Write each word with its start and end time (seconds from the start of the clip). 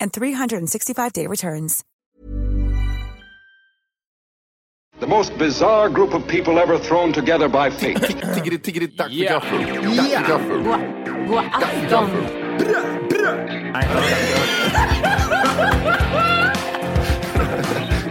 and 0.00 0.12
365-day 0.12 1.26
returns. 1.26 1.84
The 5.00 5.06
most 5.06 5.36
bizarre 5.38 5.88
group 5.88 6.12
of 6.12 6.26
people 6.28 6.58
ever 6.58 6.78
thrown 6.78 7.12
together 7.12 7.48
by 7.48 7.70
fate. 7.70 7.96
Tiggeri, 7.96 8.58
tiggeri, 8.58 8.86
dack 8.86 9.08
för 9.10 9.24
gaffel. 9.24 9.96
Dack 9.96 10.10
för 10.10 10.28
gaffel. 10.28 10.62
God 11.28 11.44
afton! 11.52 12.10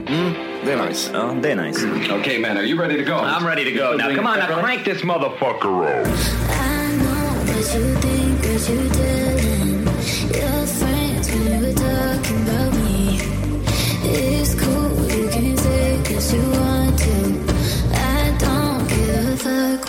Mm, 0.09 0.33
det 0.65 0.71
är 0.73 0.87
nice. 0.87 1.11
Ja, 1.13 1.35
det 1.41 1.51
är 1.51 1.55
nice. 1.55 1.87
okay, 2.19 2.39
man, 2.39 2.57
are 2.57 2.63
you 2.63 2.75
ready 2.81 2.97
to 2.97 3.03
go? 3.03 3.17
I'm 3.17 3.45
ready 3.45 3.63
to 3.63 3.71
go 3.71 3.95
now. 3.95 4.15
Come 4.15 4.27
on, 4.27 4.39
now 4.39 4.59
crank 4.61 4.83
this 4.85 5.03
motherfucker 5.03 5.85
up. 5.85 6.07
I 6.07 6.91
know 6.97 7.29
what 7.45 7.75
you 7.75 7.95
think, 7.95 8.39
what 8.43 8.69
you 8.69 8.89
doing. 8.89 9.85
Your 10.33 10.65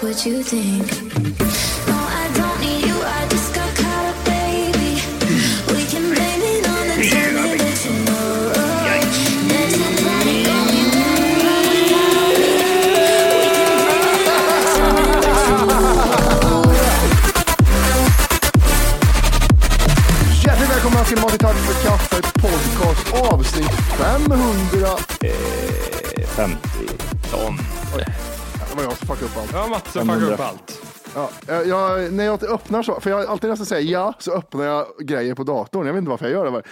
what 0.03 0.25
you 0.25 0.43
think. 0.43 0.87
No, 1.87 1.95
I 1.95 2.31
don't 2.35 2.61
need 2.61 2.87
you, 2.87 2.97
I 3.05 3.27
just 3.29 3.55
got 3.55 3.69
caught 3.77 4.07
up, 4.07 4.25
baby. 4.25 4.97
We 5.75 5.85
can 5.93 6.05
blame 6.15 6.41
it 6.41 6.67
on 6.75 6.85
the 6.89 6.97
time 7.11 7.35
that 7.59 7.85
you 7.85 7.93
know. 8.07 8.53
There's 9.49 9.77
nobody 9.85 10.45
going 10.45 10.71
Hjärtligt 20.45 20.71
välkomna 20.71 21.05
till 21.05 21.19
Mat 21.21 21.35
i 21.35 21.39
tack 21.39 21.57
för 21.57 21.89
kaffet 21.89 22.27
podcast 22.43 23.13
avsnitt 23.33 23.73
500. 23.99 24.97
50. 26.27 26.61
Det 28.71 28.77
var 28.77 28.83
jag 28.83 28.93
som 28.93 29.07
fuckade 29.09 29.27
upp 29.27 29.37
allt. 29.37 29.53
Ja, 29.53 29.67
Mats 29.67 29.93
som 29.93 30.09
fuckar 30.09 30.33
upp 30.33 30.41
allt. 30.41 30.83
Ja, 31.15 31.31
jag, 31.65 32.13
när 32.13 32.25
jag 32.25 32.45
öppnar 32.45 32.83
så, 32.83 33.01
för 33.01 33.11
jag 33.11 33.27
alltid 33.27 33.51
nästan 33.51 33.67
säger 33.67 33.93
ja, 33.93 34.15
så 34.19 34.33
öppnar 34.33 34.65
jag 34.65 34.87
grejer 35.01 35.35
på 35.35 35.45
datorn. 35.45 35.87
Jag 35.87 35.93
vet 35.93 35.99
inte 35.99 36.11
varför 36.11 36.25
jag 36.25 36.33
gör 36.33 36.45
det. 36.45 36.51
Bara, 36.51 36.63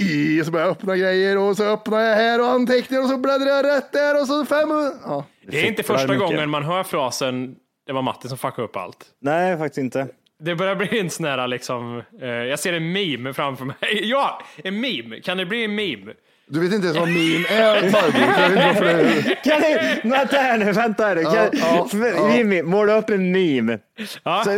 I, 0.00 0.44
så 0.44 0.50
börjar 0.50 0.66
jag 0.66 0.72
öppna 0.72 0.96
grejer 0.96 1.38
och 1.38 1.56
så 1.56 1.64
öppnar 1.64 2.00
jag 2.00 2.16
här 2.16 2.40
och 2.40 2.48
anteckningar 2.48 3.02
och 3.02 3.08
så 3.08 3.16
bläddrar 3.16 3.46
jag 3.46 3.66
rätt 3.66 3.92
där 3.92 4.20
och 4.20 4.26
så 4.26 4.44
500. 4.44 4.90
Ja. 5.04 5.24
Det 5.46 5.60
är 5.60 5.66
inte 5.66 5.82
första 5.82 6.16
gången 6.16 6.50
man 6.50 6.64
hör 6.64 6.82
frasen 6.82 7.56
det 7.86 7.94
var 7.94 8.02
Matti 8.02 8.28
som 8.28 8.38
fuckade 8.38 8.62
upp 8.62 8.76
allt. 8.76 9.06
Nej, 9.20 9.58
faktiskt 9.58 9.78
inte. 9.78 10.08
Det 10.38 10.54
börjar 10.54 10.74
bli 10.76 11.00
en 11.00 11.10
sån 11.10 11.26
här 11.26 11.48
liksom, 11.48 12.02
eh, 12.22 12.28
jag 12.28 12.58
ser 12.58 12.72
en 12.72 12.92
meme 12.92 13.34
framför 13.34 13.64
mig. 13.64 13.76
Ja, 14.02 14.42
en 14.64 14.80
meme. 14.80 15.20
Kan 15.20 15.36
det 15.36 15.46
bli 15.46 15.64
en 15.64 15.74
meme? 15.74 16.12
Du 16.50 16.60
vet 16.60 16.72
inte 16.72 16.86
ens 16.86 16.98
vad 16.98 17.08
meme 17.08 17.46
är 17.48 17.90
farbror. 17.90 19.34
Kan 19.44 19.60
du, 19.60 20.08
vänta 20.10 20.36
här 20.36 20.58
nu, 20.58 20.72
vänta 20.72 21.06
här 21.06 21.14
nu. 21.14 21.22
Kan, 21.22 21.34
ja, 21.34 21.88
ja. 21.92 22.36
Jimmy, 22.36 22.62
måla 22.62 22.98
upp 22.98 23.10
en 23.10 23.32
meme. 23.32 23.78
Ja. 24.22 24.42
Så, 24.44 24.50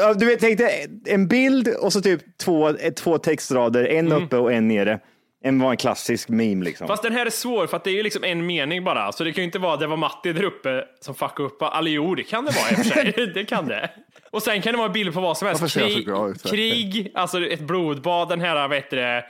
ja, 0.00 0.14
du 0.14 0.26
vet, 0.26 0.40
tänk 0.40 0.58
dig 0.58 0.86
en 1.06 1.28
bild 1.28 1.68
och 1.68 1.92
så 1.92 2.00
typ 2.00 2.38
två, 2.38 2.72
två 2.96 3.18
textrader, 3.18 3.84
en 3.84 4.12
uppe 4.12 4.36
och 4.36 4.52
en 4.52 4.68
nere. 4.68 5.00
En 5.44 5.60
var 5.60 5.70
en 5.70 5.76
klassisk 5.76 6.28
meme 6.28 6.64
liksom. 6.64 6.86
Fast 6.86 7.02
den 7.02 7.12
här 7.12 7.26
är 7.26 7.30
svår 7.30 7.66
för 7.66 7.76
att 7.76 7.84
det 7.84 7.90
är 7.90 7.94
ju 7.94 8.02
liksom 8.02 8.24
en 8.24 8.46
mening 8.46 8.84
bara. 8.84 9.12
Så 9.12 9.24
det 9.24 9.32
kan 9.32 9.42
ju 9.42 9.46
inte 9.46 9.58
vara 9.58 9.76
det 9.76 9.86
var 9.86 9.96
Matti 9.96 10.32
där 10.32 10.44
uppe 10.44 10.84
som 11.00 11.14
fuckade 11.14 11.48
upp. 11.48 11.62
Eller 11.62 11.90
jo, 11.90 12.14
det 12.14 12.22
kan 12.22 12.44
det 12.44 12.52
vara 12.56 12.70
i 12.70 12.74
och 12.74 12.86
för 12.86 12.94
sig. 12.94 13.32
det 13.34 13.44
kan 13.44 13.68
det. 13.68 13.90
Och 14.30 14.42
sen 14.42 14.62
kan 14.62 14.72
det 14.72 14.78
vara 14.78 14.88
bilder 14.88 15.12
på 15.12 15.20
vad 15.20 15.38
som 15.38 15.48
helst. 15.48 15.74
Krig, 15.74 16.08
krig, 16.44 17.12
alltså 17.14 17.46
ett 17.46 17.60
blodbad, 17.60 18.28
den 18.28 18.40
här, 18.40 18.68
vad 18.68 18.76
heter 18.76 18.96
det, 18.96 19.24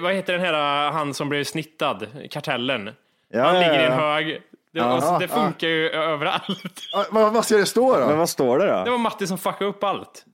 vad 0.00 0.14
heter 0.14 0.32
den 0.32 0.42
här, 0.42 0.90
han 0.90 1.14
som 1.14 1.28
blev 1.28 1.44
snittad, 1.44 2.06
kartellen. 2.30 2.90
Ja, 3.28 3.44
han 3.44 3.54
ja, 3.54 3.60
ligger 3.60 3.82
i 3.82 3.86
en 3.86 3.92
ja. 3.92 3.98
hög. 3.98 4.42
Det, 4.72 4.80
alltså, 4.80 5.18
det 5.18 5.28
funkar 5.28 5.68
ju 5.68 5.88
överallt. 5.90 6.80
Ja, 6.92 7.04
vad, 7.10 7.32
vad 7.32 7.44
ska 7.44 7.56
det 7.56 7.66
stå 7.66 8.00
då? 8.00 8.06
Men 8.06 8.18
vad 8.18 8.28
står 8.28 8.58
det 8.58 8.64
Det 8.66 8.84
då? 8.84 8.90
var 8.90 8.98
Matti 8.98 9.26
som 9.26 9.38
fuckade 9.38 9.70
upp 9.70 9.84
allt. 9.84 10.24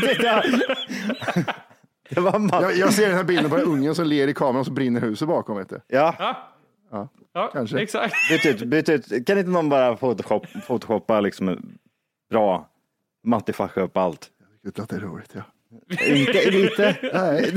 Det. 0.00 0.42
Det 2.08 2.20
var. 2.20 2.62
Jag, 2.62 2.76
jag 2.76 2.92
ser 2.92 3.06
den 3.08 3.16
här 3.16 3.24
bilden 3.24 3.50
på 3.50 3.56
den 3.56 3.66
ungen 3.66 3.94
som 3.94 4.06
ler 4.06 4.28
i 4.28 4.34
kameran 4.34 4.56
och 4.56 4.66
så 4.66 4.72
brinner 4.72 5.00
huset 5.00 5.28
bakom. 5.28 5.56
Vet 5.56 5.68
du. 5.68 5.80
Ja, 5.86 6.14
Ja, 6.90 7.08
ja 7.34 7.50
kanske. 7.52 7.78
exakt. 7.78 8.14
byt 8.30 8.46
ut, 8.46 8.62
byt 8.68 8.88
ut. 8.88 9.26
Kan 9.26 9.38
inte 9.38 9.50
någon 9.50 9.68
bara 9.68 9.96
photoshop, 9.96 10.46
photoshoppa 10.66 11.20
liksom 11.20 11.76
bra 12.30 12.68
Matti 13.24 13.52
fucka 13.52 13.80
upp 13.80 13.96
allt? 13.96 14.30
Att 14.78 14.88
det 14.88 14.96
är 14.96 15.00
roligt. 15.00 15.30
Ja. 15.34 15.42
Inte 16.06 16.50
lite. 16.50 16.96
Nej. 17.12 17.52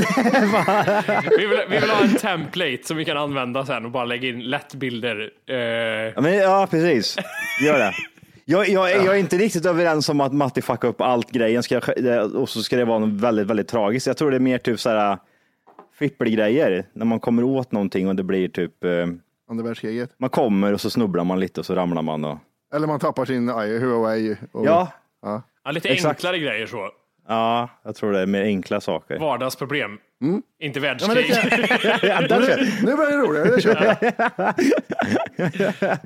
Vi 1.37 1.45
vill, 1.47 1.59
vi 1.69 1.79
vill 1.79 1.89
ha 1.89 2.03
en 2.03 2.15
template 2.15 2.77
som 2.83 2.97
vi 2.97 3.05
kan 3.05 3.17
använda 3.17 3.65
sen 3.65 3.85
och 3.85 3.91
bara 3.91 4.05
lägga 4.05 4.27
in 4.29 4.39
lätt 4.41 4.73
bilder. 4.73 5.29
Eh, 5.49 5.55
Ja, 5.55 6.21
men, 6.21 6.35
ja, 6.35 6.67
precis. 6.71 7.17
Gör 7.65 7.79
det. 7.79 7.93
Jag, 8.45 8.69
jag, 8.69 8.91
jag 8.91 9.07
är 9.15 9.15
inte 9.19 9.37
riktigt 9.37 9.65
överens 9.65 10.09
om 10.09 10.21
att 10.21 10.33
Matti 10.33 10.61
fuckar 10.61 10.87
upp 10.87 11.01
allt 11.01 11.31
grejen 11.31 11.63
ska, 11.63 11.81
och 12.35 12.49
så 12.49 12.61
ska 12.63 12.77
det 12.77 12.85
vara 12.85 12.99
något 12.99 13.21
väldigt, 13.21 13.47
väldigt 13.47 13.67
tragiskt. 13.67 14.07
Jag 14.07 14.17
tror 14.17 14.31
det 14.31 14.37
är 14.37 14.39
mer 14.39 14.57
typ 14.57 14.79
så 14.79 14.89
här 14.89 15.17
fippelgrejer 15.99 16.85
när 16.93 17.05
man 17.05 17.19
kommer 17.19 17.43
åt 17.43 17.71
någonting 17.71 18.07
och 18.07 18.15
det 18.15 18.23
blir 18.23 18.47
typ 18.47 18.83
eh, 18.83 18.91
Andra 19.49 19.63
världskriget. 19.65 20.09
man 20.17 20.29
kommer 20.29 20.73
och 20.73 20.81
så 20.81 20.89
snubblar 20.89 21.23
man 21.23 21.39
lite 21.39 21.59
och 21.59 21.65
så 21.65 21.75
ramlar 21.75 22.01
man. 22.01 22.23
Och, 22.23 22.37
Eller 22.75 22.87
man 22.87 22.99
tappar 22.99 23.25
sin 23.25 23.49
i- 23.49 23.79
Huawei. 23.79 24.35
Och, 24.51 24.65
ja, 24.65 24.91
ja, 25.21 25.71
lite 25.71 25.89
Exakt. 25.89 26.15
enklare 26.19 26.39
grejer 26.39 26.65
så. 26.65 26.89
Ja, 27.27 27.69
jag 27.83 27.95
tror 27.95 28.11
det 28.11 28.19
är 28.19 28.25
mer 28.25 28.41
enkla 28.43 28.81
saker. 28.81 29.19
Vardagsproblem. 29.19 29.91
Inte 29.91 29.99
Mm. 30.25 30.41
Ja, 30.57 30.69
det 30.73 30.79
världskrig. 30.79 31.33
kan- 31.33 31.99
Ja, 32.09 32.21
den 32.27 32.41
kör- 32.45 32.85
Nu 32.85 32.95
börjar 32.95 33.11
det 33.11 33.17
roligare. 33.17 33.55
Det 33.55 33.61
kör 33.61 33.83
jag. 33.83 34.13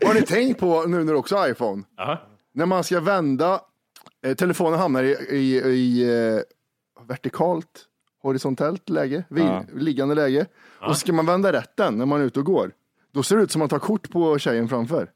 Har 0.08 0.14
ni 0.14 0.22
tänkt 0.22 0.60
på 0.60 0.84
nu 0.84 1.04
när 1.04 1.14
du 1.14 1.20
också 1.20 1.36
har 1.36 1.50
iPhone? 1.50 1.84
Jaha. 1.98 2.18
När 2.54 2.66
man 2.66 2.84
ska 2.84 3.00
vända, 3.00 3.60
eh, 4.26 4.34
telefonen 4.36 4.80
hamnar 4.80 5.04
i, 5.04 5.12
i, 5.30 5.58
i 5.58 6.04
eh, 6.36 6.42
vertikalt, 7.08 7.68
horisontellt 8.24 8.90
läge, 8.90 9.24
vid, 9.30 9.44
Ja. 9.44 9.64
liggande 9.76 10.16
läge. 10.16 10.46
Och 10.82 10.98
ska 10.98 11.14
man 11.14 11.26
vända 11.26 11.54
rätt 11.54 11.78
den 11.78 11.98
när 11.98 12.06
man 12.06 12.22
är 12.22 12.26
ute 12.26 12.40
och 12.40 12.46
går, 12.46 12.72
då 13.14 13.24
ser 13.24 13.36
det 13.38 13.44
ut 13.44 13.52
som 13.52 13.62
att 13.62 13.72
man 13.72 13.80
tar 13.80 13.88
kort 13.88 14.10
på 14.12 14.40
tjejen 14.40 14.70
framför. 14.70 15.10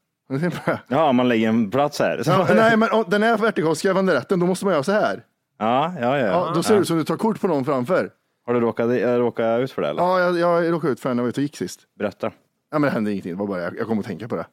Ja, 0.88 1.12
man 1.12 1.28
lägger 1.28 1.50
en 1.50 1.72
plats 1.72 2.00
här. 2.00 2.22
Ja, 2.26 2.48
nej, 2.56 2.78
men 2.78 2.90
den 3.08 3.24
är 3.24 3.38
vertikal, 3.38 3.76
ska 3.76 3.88
jag 3.88 3.96
vända 3.96 4.14
rätt 4.14 4.30
den, 4.30 4.40
då 4.40 4.46
måste 4.46 4.66
man 4.66 4.74
göra 4.74 4.84
så 4.84 4.92
här. 4.92 5.24
Ja, 5.58 5.94
ja, 6.02 6.18
ja. 6.20 6.26
Ja, 6.26 6.52
då 6.56 6.64
ser 6.64 6.74
det 6.76 6.80
ut 6.82 6.88
som 6.88 6.98
att 7.00 7.02
du 7.02 7.06
tar 7.14 7.18
kort 7.18 7.42
på 7.42 7.48
någon 7.48 7.66
framför. 7.66 8.10
Har 8.46 8.54
du 8.54 8.60
råkat, 8.60 8.90
råkat 9.20 9.60
ut 9.62 9.72
för 9.72 9.82
det 9.82 9.88
eller? 9.88 10.02
Ja, 10.02 10.20
jag, 10.20 10.38
jag 10.40 10.74
råkade 10.74 10.94
ut 10.94 11.00
för 11.00 11.10
den 11.10 11.18
när 11.18 11.22
jag 11.22 11.26
var 11.26 11.30
ute 11.30 11.40
och 11.40 11.44
gick 11.44 11.58
sist. 11.58 11.80
Berätta. 12.00 12.28
Ja, 12.72 12.80
men 12.80 12.82
det 12.82 12.90
hände 12.90 13.12
ingenting, 13.12 13.32
det 13.32 13.38
var 13.40 13.48
bara 13.48 13.62
jag, 13.62 13.78
jag 13.78 13.88
kom 13.88 14.00
att 14.00 14.06
tänka 14.06 14.28
på 14.28 14.36
det. 14.36 14.46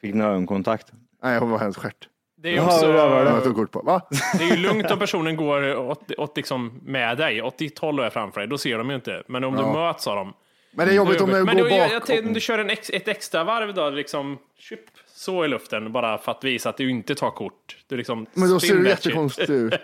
Fick 0.00 0.14
ni 0.14 0.24
ögonkontakt? 0.24 0.92
Nej, 1.22 1.34
jag 1.34 1.46
var 1.46 1.58
hennes 1.58 1.76
stjärt. 1.76 2.08
Det 2.42 2.56
är 2.56 2.64
också, 2.64 2.86
det 2.86 2.92
var 2.92 3.24
Jag 3.24 3.44
tog 3.44 3.56
kort 3.56 3.70
på. 3.70 3.80
Va? 3.80 4.00
det 4.38 4.44
är 4.44 4.48
ju 4.48 4.56
lugnt 4.56 4.90
om 4.90 4.98
personen 4.98 5.36
går 5.36 5.76
åt, 5.76 6.10
åt 6.18 6.36
liksom 6.36 6.80
med 6.82 7.16
dig, 7.18 7.42
åt 7.42 7.58
ditt 7.58 7.78
håll 7.78 7.98
och 8.00 8.06
är 8.06 8.10
framför 8.10 8.40
dig. 8.40 8.48
Då 8.48 8.58
ser 8.58 8.78
de 8.78 8.88
ju 8.88 8.94
inte. 8.94 9.22
Men 9.28 9.44
om 9.44 9.54
du 9.56 9.60
Ja. 9.62 9.72
möts 9.72 10.06
av 10.06 10.16
dem, 10.16 10.32
Men 10.74 10.86
det 10.86 10.92
är 10.92 10.96
jobbigt 10.96 11.20
om 11.20 11.30
det 11.30 11.44
Men 11.44 11.56
går 11.56 11.62
bak. 11.64 11.72
jag 11.92 12.06
tänkte 12.06 12.26
om 12.28 12.34
du 12.34 12.40
kör 12.40 12.58
en 12.58 12.70
ex, 12.70 12.90
ett 12.90 13.08
extra 13.08 13.44
varv 13.44 13.74
då, 13.74 13.90
liksom 13.90 14.38
tjup, 14.58 14.80
så 15.22 15.44
i 15.44 15.48
luften, 15.48 15.92
bara 15.92 16.18
för 16.18 16.32
att 16.32 16.44
visa 16.44 16.68
att 16.68 16.76
du 16.76 16.90
inte 16.90 17.14
tar 17.14 17.30
kort. 17.30 17.76
Du 17.86 17.96
liksom 17.96 18.26
Men 18.34 18.50
då 18.50 18.60
ser 18.60 18.76
du 18.76 18.88
jättekonstigt 18.88 19.50
ut. 19.50 19.74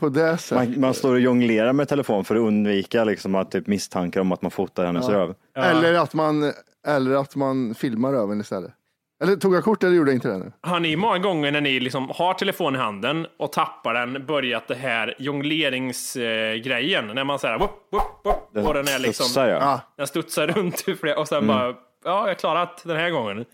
På 0.00 0.08
det 0.08 0.38
sättet. 0.38 0.68
Man, 0.68 0.80
man 0.80 0.94
står 0.94 1.12
och 1.12 1.20
jonglerar 1.20 1.72
med 1.72 1.88
telefon 1.88 2.24
för 2.24 2.34
att 2.34 2.40
undvika 2.40 3.04
liksom, 3.04 3.34
att 3.34 3.50
typ, 3.50 3.66
misstankar 3.66 4.20
om 4.20 4.32
att 4.32 4.42
man 4.42 4.50
fotar 4.50 4.86
hennes 4.86 5.08
röv. 5.08 5.34
Eller, 5.56 5.94
att 5.94 6.14
man, 6.14 6.52
eller 6.86 7.14
att 7.14 7.36
man 7.36 7.74
filmar 7.74 8.14
öven 8.14 8.40
istället. 8.40 8.72
Eller 9.22 9.36
tog 9.36 9.54
jag 9.54 9.64
kort 9.64 9.82
eller 9.82 9.96
gjorde 9.96 10.10
jag 10.10 10.16
inte 10.16 10.28
det 10.28 10.38
nu? 10.38 10.52
Har 10.60 10.80
ni 10.80 10.96
många 10.96 11.18
gånger 11.18 11.52
när 11.52 11.60
ni 11.60 11.80
liksom 11.80 12.10
har 12.14 12.34
telefon 12.34 12.74
i 12.74 12.78
handen 12.78 13.26
och 13.38 13.52
tappar 13.52 13.94
den 13.94 14.26
börjat 14.26 14.68
det 14.68 14.74
här 14.74 15.14
jongleringsgrejen? 15.18 17.06
När 17.06 17.24
man 17.24 17.38
säger 17.38 17.58
whoop, 17.58 17.88
whoop, 17.92 18.20
whoop, 18.24 18.68
och 18.68 18.74
den 18.74 18.88
är 18.88 18.98
liksom, 18.98 19.24
Studsar, 19.24 19.48
ja. 19.48 19.58
Ja. 19.60 19.80
den 19.96 20.06
studsar 20.06 20.46
runt 20.46 20.84
och 21.16 21.28
sen 21.28 21.46
bara, 21.46 21.66
ja, 21.66 21.74
jag 22.04 22.12
har 22.12 22.34
klarat 22.34 22.82
den 22.84 22.96
här 22.96 23.10
gången. 23.10 23.44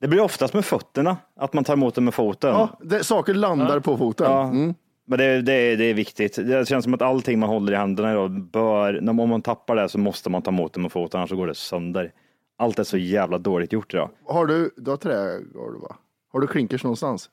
Det 0.00 0.08
blir 0.08 0.20
oftast 0.20 0.54
med 0.54 0.64
fötterna, 0.64 1.16
att 1.36 1.52
man 1.52 1.64
tar 1.64 1.72
emot 1.72 1.94
den 1.94 2.04
med 2.04 2.14
foten. 2.14 2.50
Ja, 2.50 2.78
det, 2.80 3.04
saker 3.04 3.34
landar 3.34 3.80
på 3.80 3.96
foten. 3.96 4.30
Ja. 4.30 4.42
Mm. 4.42 4.74
Men 5.08 5.18
det, 5.18 5.42
det, 5.42 5.76
det 5.76 5.84
är 5.84 5.94
viktigt. 5.94 6.36
Det 6.36 6.68
känns 6.68 6.84
som 6.84 6.94
att 6.94 7.02
allting 7.02 7.38
man 7.38 7.48
håller 7.48 7.72
i 7.72 7.76
händerna 7.76 8.10
idag 8.12 8.42
bör, 8.42 9.00
när- 9.00 9.20
om 9.22 9.28
man 9.28 9.42
tappar 9.42 9.76
det 9.76 9.88
så 9.88 9.98
måste 9.98 10.30
man 10.30 10.42
ta 10.42 10.50
emot 10.50 10.72
det 10.72 10.80
med 10.80 10.92
foten, 10.92 11.18
annars 11.20 11.30
så 11.30 11.36
går 11.36 11.46
det 11.46 11.54
sönder. 11.54 12.12
Allt 12.58 12.78
är 12.78 12.84
så 12.84 12.96
jävla 12.98 13.38
dåligt 13.38 13.72
gjort 13.72 13.94
idag. 13.94 14.10
Har 14.26 14.46
du, 14.46 14.70
du 14.76 14.90
har 14.90 14.96
trägolv 14.96 15.80
va? 15.80 15.96
Har 16.32 16.40
du 16.40 16.46
klinkers 16.46 16.84
någonstans? 16.84 17.30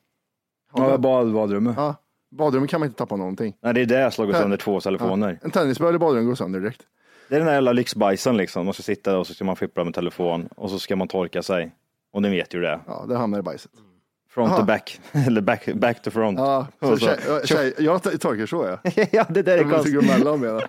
Ja, 0.74 0.98
bad, 0.98 1.32
badrummet. 1.32 1.74
Ja. 1.76 1.94
Badrummet 2.36 2.70
kan 2.70 2.80
man 2.80 2.86
inte 2.86 2.98
tappa 2.98 3.16
någonting. 3.16 3.56
Nej, 3.62 3.74
det 3.74 3.80
är 3.80 3.86
det 3.86 4.00
jag 4.00 4.12
slagit 4.12 4.36
sönder 4.36 4.56
två 4.56 4.80
telefoner. 4.80 5.38
En 5.42 5.50
tennisboll 5.50 5.94
i 5.94 5.98
badrummet 5.98 6.26
går 6.28 6.34
sönder 6.34 6.60
direkt. 6.60 6.80
Det 7.28 7.34
är 7.34 7.38
den 7.38 7.46
där 7.46 7.54
jävla 7.54 7.72
lyxbajsen 7.72 8.36
liksom. 8.36 8.64
Man 8.64 8.74
ska 8.74 8.82
sitta 8.82 9.18
och 9.18 9.26
så 9.26 9.34
ska 9.34 9.44
man 9.44 9.56
fippla 9.56 9.84
med 9.84 9.94
telefon 9.94 10.48
och 10.56 10.70
så 10.70 10.78
ska 10.78 10.96
man 10.96 11.08
torka 11.08 11.42
sig. 11.42 11.72
Och 12.14 12.22
ni 12.22 12.30
vet 12.30 12.54
ju 12.54 12.60
det. 12.60 12.80
Ja, 12.86 13.04
det 13.08 13.16
hamnar 13.16 13.38
i 13.38 13.42
bajset. 13.42 13.70
Front 14.30 14.50
Aha. 14.50 14.58
to 14.58 14.64
back. 14.64 15.00
Eller 15.26 15.40
back, 15.40 15.68
back 15.74 16.02
to 16.02 16.10
front. 16.10 16.38
Ja, 16.38 16.66
så 16.80 16.96
tjej, 16.96 17.18
tjej, 17.44 17.74
jag 17.78 18.02
torkar 18.02 18.46
så 18.46 18.78
ja. 18.84 18.90
ja, 19.10 19.26
det 19.28 19.42
där 19.42 19.58
är 19.58 19.62
konstigt. 19.64 20.00
det. 20.40 20.68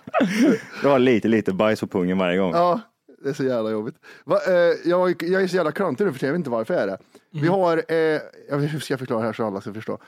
Du 0.82 0.88
har 0.88 0.98
lite, 0.98 1.28
lite 1.28 1.52
bajs 1.52 1.80
på 1.80 1.86
pungen 1.86 2.18
varje 2.18 2.38
gång. 2.38 2.52
Ja, 2.52 2.80
det 3.22 3.28
är 3.28 3.32
så 3.32 3.44
jävla 3.44 3.70
jobbigt. 3.70 3.94
Va, 4.24 4.38
eh, 4.46 4.52
jag, 4.84 5.22
jag 5.22 5.42
är 5.42 5.46
så 5.46 5.56
jävla 5.56 5.72
klantig 5.72 6.04
nu 6.04 6.12
för 6.12 6.18
tiden, 6.18 6.28
jag 6.28 6.32
vet 6.32 6.38
inte 6.38 6.50
varför 6.50 6.74
jag 6.74 6.82
är 6.82 6.86
det. 6.86 6.98
Vi 7.32 7.48
har, 7.48 7.82
eh, 7.88 7.96
jag 8.50 8.82
ska 8.82 8.92
jag 8.92 8.98
förklara 8.98 9.20
det 9.20 9.26
här 9.26 9.32
så 9.32 9.46
alla 9.46 9.60
ska 9.60 9.74
förstå? 9.74 9.98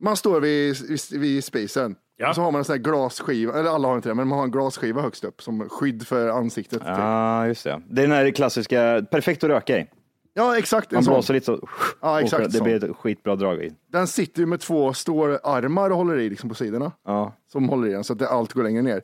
Man 0.00 0.16
står 0.16 0.40
vid, 0.40 0.76
vid, 0.88 1.20
vid 1.20 1.44
spisen 1.44 1.96
Ja. 2.16 2.28
och 2.28 2.34
så 2.34 2.42
har 2.42 2.50
man 2.52 2.58
en 2.58 2.64
sån 2.64 2.72
här 2.72 2.82
glasskiva, 2.82 3.58
eller 3.58 3.70
alla 3.70 3.88
har 3.88 3.96
inte 3.96 4.08
det, 4.08 4.14
men 4.14 4.28
man 4.28 4.38
har 4.38 4.44
en 4.44 4.50
glasskiva 4.50 5.02
högst 5.02 5.24
upp 5.24 5.42
som 5.42 5.68
skydd 5.68 6.06
för 6.06 6.28
ansiktet. 6.28 6.78
typ. 6.78 6.88
Ja, 6.88 7.46
just 7.46 7.64
det. 7.64 7.82
Det 7.88 8.02
är 8.02 8.06
den 8.06 8.16
här 8.16 8.30
klassiska, 8.30 9.06
perfekt 9.10 9.44
att 9.44 9.50
röka 9.50 9.78
i. 9.78 9.86
Ja, 10.34 10.58
exakt. 10.58 10.92
En 10.92 10.96
Man 10.96 11.04
sån. 11.04 11.14
blåser 11.14 11.34
lite 11.34 11.46
så. 11.46 11.68
Ja, 12.00 12.20
exakt 12.20 12.46
och 12.46 12.52
Det 12.52 12.58
så. 12.58 12.64
blir 12.64 12.84
ett 12.84 12.96
skitbra 12.96 13.36
drag 13.36 13.64
i. 13.64 13.72
Den 13.92 14.06
sitter 14.06 14.40
ju 14.40 14.46
med 14.46 14.60
två 14.60 14.92
stålarmar 14.92 15.90
och 15.90 15.96
håller 15.96 16.18
i 16.18 16.30
liksom 16.30 16.48
på 16.48 16.54
sidorna. 16.54 16.92
Ja. 17.04 17.32
Som 17.52 17.68
håller 17.68 17.88
i 17.88 17.92
den 17.92 18.04
så 18.04 18.12
att 18.12 18.18
det, 18.18 18.28
allt 18.28 18.52
går 18.52 18.62
längre 18.62 18.82
ner. 18.82 19.02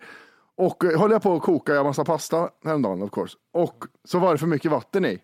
Och 0.56 0.84
eh, 0.84 1.00
höll 1.00 1.10
jag 1.10 1.22
på 1.22 1.34
att 1.36 1.42
koka 1.42 1.76
en 1.78 1.84
massa 1.84 2.04
pasta 2.04 2.48
häromdagen 2.64 3.02
of 3.02 3.10
course. 3.10 3.36
Och 3.52 3.84
så 4.04 4.18
var 4.18 4.32
det 4.32 4.38
för 4.38 4.46
mycket 4.46 4.70
vatten 4.70 5.04
i. 5.04 5.18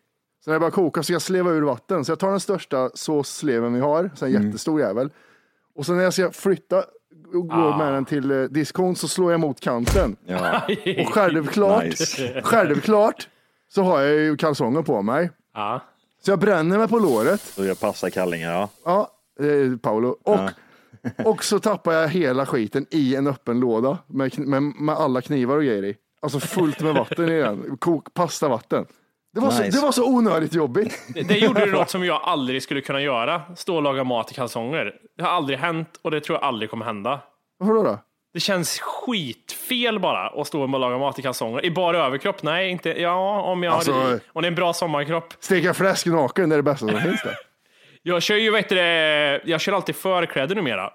Så 0.44 0.50
när 0.50 0.54
jag 0.54 0.60
började 0.60 0.74
koka 0.74 1.02
så 1.02 1.12
jag 1.12 1.22
sleva 1.22 1.50
ur 1.50 1.62
vatten. 1.62 2.04
Så 2.04 2.12
jag 2.12 2.18
tar 2.18 2.30
den 2.30 2.40
största 2.40 2.90
såssleven 2.94 3.74
vi 3.74 3.80
har, 3.80 4.10
så 4.14 4.24
en 4.26 4.30
Mm. 4.34 4.46
jättestor 4.46 4.80
jävel. 4.80 5.10
Och 5.74 5.86
så 5.86 5.92
när 5.92 6.02
jag 6.04 6.12
ska 6.12 6.30
flytta 6.30 6.84
och 7.34 7.48
gå 7.48 7.76
med 7.76 7.92
den 7.92 8.04
till 8.04 8.30
eh, 8.30 8.42
diskon 8.42 8.96
så 8.96 9.08
slår 9.08 9.30
jag 9.30 9.40
mot 9.40 9.60
kanten. 9.60 10.16
Ja. 10.26 10.60
Och 11.06 11.14
självklart, 11.14 11.84
Nice. 11.84 12.42
självklart 12.44 13.28
så 13.68 13.82
har 13.82 14.00
jag 14.00 14.14
ju 14.16 14.36
kalsonger 14.36 14.82
på 14.82 15.02
mig. 15.02 15.30
Ja. 15.54 15.80
Så 16.26 16.32
jag 16.32 16.38
bränner 16.38 16.78
mig 16.78 16.88
på 16.88 16.98
låret. 16.98 17.40
Så 17.40 17.64
jag 17.64 17.80
passar 17.80 18.10
kallingar, 18.10 18.52
ja. 18.52 18.68
Ja, 18.84 19.10
eh, 19.46 19.76
Paolo. 19.78 20.16
Och, 20.22 20.38
och 21.26 21.44
så 21.44 21.58
tappar 21.58 21.92
jag 21.92 22.08
hela 22.08 22.46
skiten 22.46 22.86
i 22.90 23.14
en 23.14 23.26
öppen 23.26 23.60
låda 23.60 23.98
med, 24.06 24.38
med, 24.38 24.62
med 24.62 24.94
alla 24.94 25.20
knivar 25.20 25.56
och 25.56 25.62
grejer 25.62 25.84
i. 25.84 25.96
Alltså 26.22 26.40
fullt 26.40 26.80
med 26.80 26.94
vatten 26.94 27.28
i 27.28 27.38
den. 27.40 27.76
Kok, 27.76 28.14
pastavatten. 28.14 28.86
Det 29.34 29.40
var, 29.40 29.48
Nice. 29.48 29.72
så, 29.72 29.76
det 29.78 29.82
var 29.82 29.92
så 29.92 30.08
onödigt 30.08 30.54
jobbigt. 30.54 30.98
Det, 31.14 31.22
det 31.22 31.38
gjorde 31.38 31.64
du 31.64 31.72
något 31.78 31.90
som 31.90 32.04
jag 32.04 32.20
aldrig 32.22 32.62
skulle 32.62 32.80
kunna 32.80 33.00
göra, 33.00 33.42
stå 33.56 33.76
och 33.76 33.82
laga 33.82 34.04
mat 34.04 34.30
i 34.30 34.34
kalsonger. 34.34 34.94
Det 35.16 35.22
har 35.22 35.30
aldrig 35.30 35.58
hänt 35.58 36.00
och 36.02 36.10
det 36.10 36.20
tror 36.20 36.38
jag 36.38 36.44
aldrig 36.44 36.70
kommer 36.70 36.84
hända. 36.84 37.20
Varför 37.58 37.74
då? 37.74 37.82
då? 37.82 37.98
Det 38.36 38.40
känns 38.40 38.78
skitfel 38.80 39.98
bara 40.00 40.28
att 40.28 40.46
stå 40.46 40.62
och 40.62 40.80
laga 40.80 40.98
mat 40.98 41.18
i 41.18 41.22
kalsonger. 41.22 41.64
I 41.64 41.70
bara 41.70 42.06
överkropp? 42.06 42.42
Nej, 42.42 42.70
inte. 42.70 43.00
Ja, 43.00 43.40
om 43.42 43.62
jag 43.62 43.74
Alltså- 43.74 43.92
har, 43.92 44.20
om 44.32 44.42
det 44.42 44.46
är 44.46 44.50
en 44.50 44.54
bra 44.54 44.72
sommarkropp. 44.72 45.34
Steka 45.40 45.74
fläsk 45.74 46.06
naken, 46.06 46.48
det 46.48 46.54
är 46.54 46.56
det 46.56 46.62
bästa 46.62 46.88
som 46.88 47.00
finns 47.00 47.22
där. 47.22 47.36
Jag 48.02 48.22
kör 48.22 48.36
ju, 48.36 48.50
vet 48.50 48.68
du, 48.68 48.74
det, 48.74 49.40
jag 49.44 49.60
kör 49.60 49.72
alltid 49.72 49.96
förkläde 49.96 50.54
numera. 50.54 50.90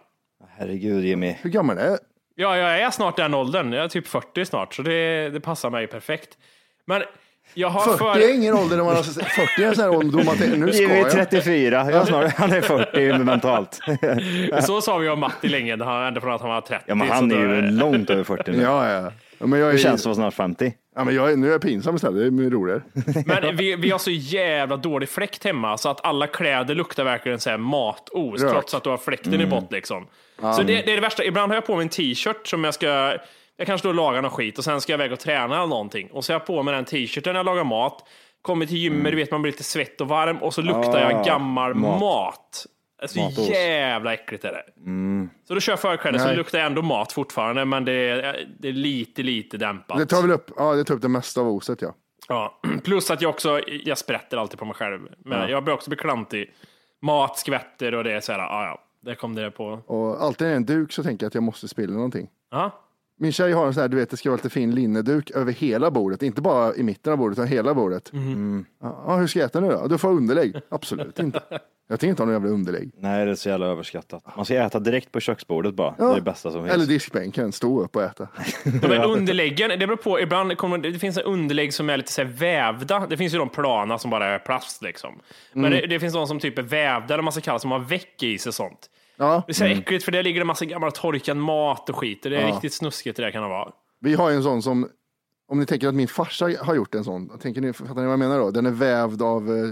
Herregud 0.58 1.06
Jimmy. 1.06 1.36
Hur 1.42 1.50
gammal 1.50 1.78
är 1.78 1.98
Ja, 2.36 2.58
jag 2.58 2.80
är 2.80 2.90
snart 2.90 3.16
den 3.16 3.34
åldern. 3.34 3.74
Jag 3.74 3.84
är 3.84 3.88
typ 3.90 4.08
40 4.08 4.46
snart, 4.46 4.74
så 4.74 4.82
det, 4.82 5.30
det 5.30 5.40
passar 5.40 5.70
mig 5.70 5.88
perfekt. 5.88 6.30
Men 6.86 7.04
jag 7.54 7.70
har 7.70 7.82
40 7.86 7.98
för... 7.98 8.20
är 8.20 8.34
ingen 8.36 8.54
ålder 8.54 8.78
när 8.78 8.84
man 8.84 8.96
har 8.96 9.04
40 9.04 9.64
är 9.64 9.68
en 9.68 9.76
sån 9.76 9.84
här 9.84 9.92
ålderdom 9.96 10.30
att 10.30 10.40
det- 10.40 10.58
nu 10.58 10.72
ska 10.74 10.82
Jimmy 10.82 10.94
är 10.94 10.98
jag. 11.00 11.12
34, 11.12 11.92
jag 11.92 12.08
snart, 12.08 12.34
han 12.38 12.52
är 12.52 12.62
40 12.62 13.18
mentalt. 13.24 13.80
Så 14.66 14.82
sa 14.82 14.98
vi 14.98 15.10
om 15.10 15.20
Matti 15.20 15.48
länge, 15.50 15.76
när 15.76 15.86
han- 15.86 16.04
ända 16.08 16.22
från 16.22 16.34
att 16.34 16.42
han 16.42 16.50
var 16.50 16.62
30. 16.62 16.84
Ja 16.88 16.96
men 16.96 17.10
han 17.10 17.32
är 17.32 17.36
ju 17.56 17.62
långt 17.62 18.10
över 18.10 18.24
40 18.24 18.52
nu. 18.52 18.62
Ja, 18.64 18.90
ja. 18.92 19.12
Men 19.48 19.60
jag 19.60 19.74
är, 19.74 19.78
känns 19.78 20.04
det 20.04 20.12
att 20.12 20.18
vara 20.18 20.32
snart 20.32 20.34
50? 20.34 20.74
ja, 20.96 21.04
men 21.04 21.16
jag 21.16 21.32
är, 21.32 21.36
nu 21.38 21.48
är 21.48 21.52
jag 21.52 21.62
pinsam 21.62 21.96
istället, 21.96 22.36
det 22.38 22.46
är 22.46 22.50
roligare. 22.50 22.82
Men 23.26 23.56
vi, 23.58 23.76
vi 23.76 23.90
har 23.90 24.00
så 24.00 24.12
jävla 24.12 24.78
dålig 24.78 25.10
fläkt 25.10 25.44
hemma 25.44 25.78
så 25.78 25.90
att 25.90 26.06
alla 26.06 26.28
kläder 26.28 26.76
luktar 26.76 27.04
verkligen 27.04 27.40
så 27.40 27.50
här 27.50 27.58
matos 27.58 28.42
Rök. 28.42 28.52
trots 28.52 28.74
att 28.74 28.84
du 28.84 28.90
har 28.90 28.98
fläkten 28.98 29.42
i 29.42 29.46
bott 29.46 29.72
liksom. 29.72 30.08
Så 30.42 30.64
det, 30.64 30.74
det 30.82 30.92
är 30.92 30.96
det 30.96 31.02
värsta. 31.02 31.24
Ibland 31.24 31.52
har 31.52 31.56
jag 31.58 31.66
på 31.66 31.76
mig 31.76 31.84
en 31.84 31.90
t-shirt 31.90 32.48
som 32.48 32.64
jag 32.64 32.74
ska, 32.74 33.14
jag 33.62 33.68
kanske 33.68 33.88
då 33.88 33.92
lagar 33.94 34.22
någon 34.22 34.32
skit 34.32 34.58
och 34.58 34.64
sen 34.64 34.82
ska 34.82 34.94
jag 34.94 34.98
iväg 35.00 35.12
och 35.12 35.20
träna 35.20 35.56
eller 35.56 35.68
någonting. 35.68 36.10
Och 36.12 36.26
så 36.26 36.34
har 36.34 36.40
jag 36.40 36.46
på 36.48 36.64
mig 36.64 36.74
den 36.76 36.86
t-shirten 36.86 37.34
när 37.34 37.40
jag 37.40 37.46
lagar 37.46 37.64
mat. 37.64 38.08
Kommer 38.42 38.66
till 38.66 38.78
gymmet, 38.78 39.12
du 39.12 39.16
vet 39.16 39.32
man 39.32 39.42
blir 39.42 39.52
lite 39.52 39.64
svett 39.64 40.02
och 40.02 40.08
varm 40.08 40.38
och 40.38 40.54
så 40.54 40.62
luktar 40.62 41.00
jag 41.00 41.14
Ah, 41.14 41.24
gammal 41.24 41.74
mat. 41.74 42.00
mat. 42.00 42.66
Alltså 43.02 43.20
Matos. 43.20 43.50
jävla 43.50 44.14
äckligt 44.14 44.46
är 44.46 44.52
det. 44.52 44.64
Så 45.48 45.54
då 45.54 45.60
kör 45.60 45.72
jag 45.74 45.80
förkläde 45.80 46.20
så 46.20 46.28
det 46.28 46.36
luktar 46.36 46.60
ändå 46.60 46.82
mat 46.82 47.12
fortfarande 47.12 47.66
men 47.66 47.86
det 47.86 47.92
är, 47.94 48.48
det 48.60 48.68
är 48.68 48.74
lite, 48.74 49.24
lite 49.24 49.58
dämpat. 49.58 49.98
Det 49.98 50.06
tar 50.06 50.22
väl 50.22 50.32
upp, 50.32 50.52
ja, 50.58 50.74
det 50.74 50.84
tar 50.84 50.96
upp 50.96 51.02
det 51.02 51.08
mesta 51.08 51.42
av 51.42 51.48
oset 51.48 51.82
ja. 51.82 51.94
Ja, 52.28 52.60
plus 52.84 53.12
att 53.12 53.22
jag 53.22 53.30
också, 53.30 53.62
jag 53.68 53.98
sprätter 53.98 54.38
alltid 54.38 54.60
på 54.60 54.66
mig 54.66 54.76
själv. 54.76 55.00
Men 55.26 55.50
jag 55.50 55.64
blir 55.64 55.74
också 55.74 55.90
beklantig. 55.90 56.54
Mat 57.02 57.40
skvätter 57.40 57.96
och 57.96 58.04
det 58.04 58.12
är 58.14 58.20
så 58.20 58.32
här, 58.32 58.40
ja 58.40 58.64
ja, 58.66 58.82
där 59.02 59.16
kom 59.16 59.36
det 59.36 59.52
på. 59.52 59.66
Och 59.88 60.24
alltid 60.24 60.42
när 60.48 60.50
det 60.50 60.54
är 60.54 60.58
en 60.58 60.66
duk 60.66 60.92
så 60.92 61.04
tänker 61.04 61.24
jag 61.26 61.28
att 61.30 61.36
jag 61.36 61.44
måste 61.44 61.68
spilla 61.68 61.94
någonting. 61.94 62.28
Ja, 62.52 62.80
Min 63.22 63.32
tjej 63.32 63.52
har 63.52 63.68
en 63.68 63.74
sån 63.74 63.82
här, 63.82 63.88
du 63.88 63.98
vet, 63.98 64.10
det 64.10 64.18
ska 64.18 64.30
vara 64.30 64.36
lite 64.36 64.50
fin 64.50 64.76
linneduk 64.76 65.32
över 65.32 65.54
hela 65.54 65.92
bordet. 65.92 66.24
Inte 66.24 66.42
bara 66.42 66.76
i 66.76 66.84
mitten 66.84 67.14
av 67.14 67.20
bordet, 67.20 67.38
utan 67.38 67.48
hela 67.48 67.74
bordet. 67.74 68.14
Mhm. 68.14 68.66
Ja, 68.82 69.16
hur 69.16 69.28
ska 69.28 69.40
jag 69.40 69.46
äta 69.46 69.60
nu 69.60 69.70
då? 69.70 69.88
Du 69.88 69.98
får 69.98 70.10
underlägg. 70.10 70.56
Absolut 70.70 71.20
inte. 71.20 71.42
Jag 71.90 72.00
tänker 72.00 72.10
inte 72.10 72.22
ha 72.22 72.26
någon 72.26 72.34
jävla 72.34 72.50
underlägg. 72.50 72.92
Nej 72.98 73.26
det 73.26 73.32
är 73.32 73.36
så 73.36 73.50
jävla 73.50 73.66
överskattat. 73.66 74.24
Man 74.36 74.46
ska 74.46 74.56
äta 74.56 74.80
direkt 74.80 75.12
på 75.12 75.20
köksbordet 75.20 75.74
bara. 75.74 75.96
Det 75.98 76.04
är 76.04 76.16
det 76.16 76.22
bästa 76.22 76.52
som 76.52 76.64
finns. 76.64 76.74
Eller 76.74 76.86
diskbänken, 76.86 77.52
stå 77.52 77.82
upp 77.82 77.96
och 77.96 78.04
äta. 78.04 78.28
de 78.64 78.88
här 78.88 79.06
underläggen, 79.06 79.70
det 79.70 79.78
beror 79.88 79.96
på, 79.96 80.20
ibland 80.20 80.58
kommer 80.58 80.78
det 80.78 81.00
finns 81.00 81.18
en 81.18 81.24
underlägg 81.24 81.74
som 81.74 81.90
är 81.90 81.98
lite 81.98 82.12
så 82.12 82.22
här 82.22 82.30
vävda. 82.30 83.08
Det 83.10 83.18
finns 83.18 83.34
ju 83.34 83.38
de 83.38 83.50
plana 83.50 83.98
som 83.98 84.12
bara 84.12 84.26
är 84.26 84.40
plast 84.40 84.82
liksom. 84.82 85.20
Men 85.54 85.72
det, 85.72 85.88
det 85.88 86.00
finns 86.00 86.14
de 86.14 86.28
som 86.28 86.40
typ 86.40 86.58
är 86.58 86.64
vävda, 86.64 87.14
eller 87.14 87.24
man 87.24 87.34
ska 87.34 87.42
kalla 87.42 87.60
som 87.60 87.72
har 87.72 87.80
väck 87.80 88.24
i 88.24 88.38
sig 88.38 88.54
sånt. 88.54 88.90
Ja, 89.22 89.44
Det 89.48 89.52
är 89.52 89.54
så 89.54 89.64
här 89.64 89.72
äckligt 89.72 90.06
för 90.06 90.12
det 90.12 90.24
ligger 90.24 90.42
en 90.42 90.48
massa 90.48 90.66
gammal 90.66 90.92
torkad 90.92 91.38
mat 91.38 91.90
och 91.90 91.96
skit. 91.96 92.24
Det 92.24 92.36
är 92.38 92.48
riktigt 92.48 92.74
snuskigt 92.74 93.18
det 93.18 93.24
där 93.24 93.32
kan 93.32 93.44
det 93.44 93.50
vara. 93.50 93.72
vi 94.00 94.14
har 94.14 94.30
ju 94.30 94.36
en 94.36 94.44
sån 94.44 94.62
som, 94.62 94.90
om 95.52 95.60
ni 95.60 95.66
tänker 95.66 95.88
att 95.88 95.96
min 95.96 96.08
farsa 96.08 96.50
har 96.62 96.76
gjort 96.76 96.96
en 96.96 97.04
sån, 97.04 97.40
tänker 97.40 97.62
ni, 97.62 97.74
fattar 97.74 97.96
ni 97.96 98.02
vad 98.04 98.12
jag 98.12 98.20
menar 98.20 98.40
då? 98.40 98.52
Den 98.52 98.66
är 98.66 98.72
vävd 98.72 99.22
av, 99.22 99.50
eh, 99.50 99.72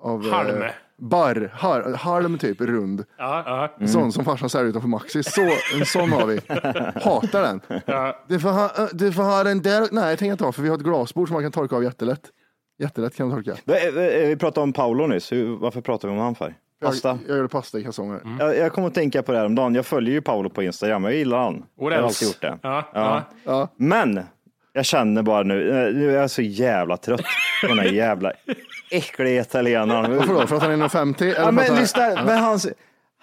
av 0.00 0.26
eh, 0.26 0.32
Halm. 0.32 0.62
barr, 0.98 1.50
har, 1.54 1.92
halm 1.94 2.38
typ, 2.38 2.60
rund. 2.60 3.04
Ja, 3.18 3.42
ja. 3.46 3.76
En 3.80 3.88
sån 3.88 4.12
som 4.12 4.24
farsan 4.24 4.50
säljer 4.50 4.68
utanför 4.70 4.88
Maxis. 4.88 5.32
Så, 5.34 5.50
en 5.78 5.86
sån 5.86 6.12
har 6.12 6.26
vi. 6.26 6.40
Hatar 7.04 7.42
den. 7.42 7.60
Ja. 7.86 8.24
Du 8.28 8.40
får, 8.40 8.48
ha, 8.50 8.88
du 8.92 9.12
får 9.12 9.22
ha 9.22 9.44
den 9.44 9.62
där. 9.62 9.88
Nej, 9.92 10.10
jag 10.10 10.18
tänker 10.18 10.32
inte 10.32 10.44
ha, 10.44 10.52
för 10.52 10.62
vi 10.62 10.68
har 10.68 10.76
ett 10.76 10.82
glasbord 10.84 11.28
som 11.28 11.34
man 11.34 11.42
kan 11.42 11.52
torka 11.52 11.76
av 11.76 11.84
jättelätt. 11.84 12.22
Jättelätt 12.78 13.16
kan 13.16 13.28
man 13.28 13.44
torka. 13.44 13.56
Vi- 13.64 14.36
pratade 14.36 14.62
om 14.64 14.72
Paolo 14.72 15.06
nyss, 15.06 15.32
Hur, 15.32 15.56
varför 15.56 15.80
pratar 15.80 16.08
vi 16.08 16.14
om 16.14 16.20
han 16.20 16.34
för? 16.34 16.54
Pasta? 16.82 17.08
Jag, 17.08 17.18
jag 17.28 17.36
gör 17.36 17.46
pasta 17.48 17.78
i 17.78 17.82
kalsonger. 17.84 18.20
Jag, 18.38 18.56
jag 18.56 18.72
kommer 18.72 18.88
att 18.88 18.94
tänka 18.94 19.22
på 19.22 19.32
det 19.32 19.38
här 19.38 19.46
om 19.46 19.54
dagen. 19.54 19.74
Jag 19.74 19.86
följer 19.86 20.14
ju 20.14 20.20
Paolo 20.22 20.50
på 20.50 20.62
Instagram, 20.62 21.04
jag 21.04 21.14
gillar 21.14 21.38
han. 21.38 21.64
Jag 21.76 21.84
What 21.84 21.92
har 21.92 22.08
else? 22.08 22.24
alltid 22.24 22.28
gjort 22.28 22.40
det. 22.40 22.58
Ja, 22.68 22.88
ja. 22.94 23.22
Ja. 23.44 23.68
Men 23.76 24.20
jag 24.72 24.84
känner 24.84 25.22
bara 25.22 25.42
nu, 25.42 25.68
eh, 25.70 25.94
nu 25.94 26.10
är 26.16 26.20
jag 26.20 26.30
så 26.30 26.42
jävla 26.42 26.96
trött 26.96 27.24
på 27.60 27.66
den 27.66 27.78
här 27.78 27.86
jävla 27.92 28.32
äckliga 28.90 29.40
italienaren. 29.40 30.16
Varför 30.16 30.34
då? 30.34 30.46
För 30.46 30.56
att 30.56 30.62
han 30.62 30.70
är 30.72 30.76
1,50? 30.88 31.22
Eller 31.22 31.34
Ja, 31.40 31.50
men 31.50 31.64
han- 31.68 31.76
lyssna, 31.80 32.24
men 32.26 32.38
hans, 32.38 32.68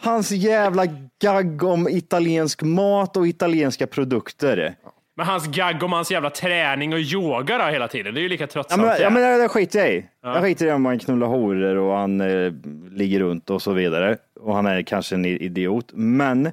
hans 0.02 0.32
jävla 0.32 0.84
gagg 1.22 1.64
om 1.64 1.88
italiensk 1.88 2.62
mat 2.62 3.18
och 3.18 3.28
italienska 3.28 3.88
produkter. 3.88 4.76
Men 5.16 5.26
hans 5.26 5.48
gagg 5.48 5.84
om 5.84 5.94
hans 5.94 6.12
jävla 6.12 6.30
träning 6.30 6.94
och 6.94 7.00
yoga 7.00 7.58
då 7.58 7.64
hela 7.64 7.88
tiden, 7.88 8.14
det 8.14 8.20
är 8.20 8.22
ju 8.24 8.30
lika 8.30 8.44
Ja 8.44 8.48
tröttsamt. 8.48 8.82
men, 8.82 8.90
det. 8.90 9.02
ja, 9.02 9.10
men 9.10 9.22
det, 9.22 9.38
det 9.42 9.50
skiter 9.50 9.80
jag 9.80 9.94
i. 9.94 10.06
Jag 10.22 10.42
skiter 10.44 10.66
i 10.68 10.72
om 10.72 10.86
han 10.86 11.00
knullar 11.00 11.28
horor 11.28 11.76
och 11.78 11.98
han 11.98 12.22
eh, 12.22 12.54
ligger 12.92 13.20
runt 13.20 13.50
och 13.50 13.62
så 13.62 13.72
vidare. 13.74 14.18
Och 14.40 14.56
han 14.56 14.66
är 14.66 14.82
kanske 14.82 15.16
en 15.16 15.26
idiot. 15.26 15.86
Men 15.94 16.52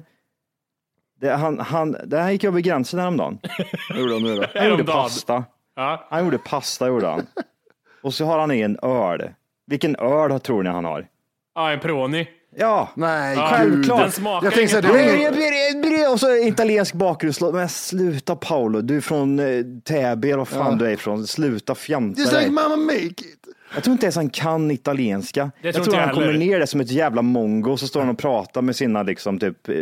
det, 1.21 1.29
han, 1.29 1.59
han, 1.59 1.95
det 2.05 2.19
här 2.19 2.31
gick 2.31 2.43
över 2.43 2.59
gränsen 2.59 2.99
häromdagen. 2.99 3.39
Vad 3.89 3.99
gjorde 3.99 4.13
han 4.13 4.23
nu 4.23 4.35
då? 4.35 4.45
Han 4.55 4.69
gjorde 4.69 4.83
pasta. 4.83 5.43
Ja. 5.75 6.07
Han 6.09 6.23
gjorde 6.25 6.37
pasta 6.37 6.87
gjorde 6.87 7.07
han. 7.07 7.25
Och 8.01 8.13
så 8.13 8.25
har 8.25 8.39
han 8.39 8.51
i 8.51 8.61
en 8.61 8.79
öl. 8.81 9.29
Vilken 9.67 9.95
öl 9.95 10.39
tror 10.39 10.63
ni 10.63 10.69
han 10.69 10.85
har? 10.85 11.07
ja, 11.55 11.71
en 11.71 11.79
Peroni. 11.79 12.27
Ja, 12.55 12.89
Nej, 12.95 13.35
Ja, 13.35 13.49
självklart. 13.53 14.15
Den 14.15 14.25
Jag 14.25 14.53
tänkte 14.53 14.81
så 14.81 14.87
här, 14.87 16.11
Och 16.13 16.19
så 16.19 16.35
italiensk 16.35 16.93
bakgrundslåt. 16.93 17.53
Men 17.53 17.69
sluta 17.69 18.35
Paolo, 18.35 18.81
du 18.81 18.97
är 18.97 19.01
från 19.01 19.39
eh, 19.39 19.45
Täby 19.85 20.27
eller 20.27 20.37
vad 20.37 20.47
fan 20.47 20.77
du 20.77 20.85
är 20.85 20.89
ifrån. 20.89 21.27
Sluta 21.27 21.75
fjanta 21.75 22.21
Just 22.21 22.33
dig. 22.33 22.41
like 22.41 22.53
mama 22.53 22.75
make 22.75 23.03
it. 23.03 23.47
Jag 23.73 23.83
tror 23.83 23.91
inte 23.91 24.05
ens 24.05 24.15
han 24.15 24.29
kan 24.29 24.71
italienska. 24.71 25.51
Jag 25.61 25.73
tror 25.73 25.95
han 25.95 26.13
kommer 26.13 26.33
ner 26.33 26.59
där 26.59 26.65
som 26.65 26.79
ett 26.81 26.91
jävla 26.91 27.21
mongo 27.21 27.77
så 27.77 27.87
står 27.87 27.99
han 27.99 28.09
och 28.09 28.17
pratar 28.17 28.61
med 28.61 28.75
sina 28.75 29.03
liksom, 29.03 29.39
typ, 29.39 29.69
eh, 29.69 29.75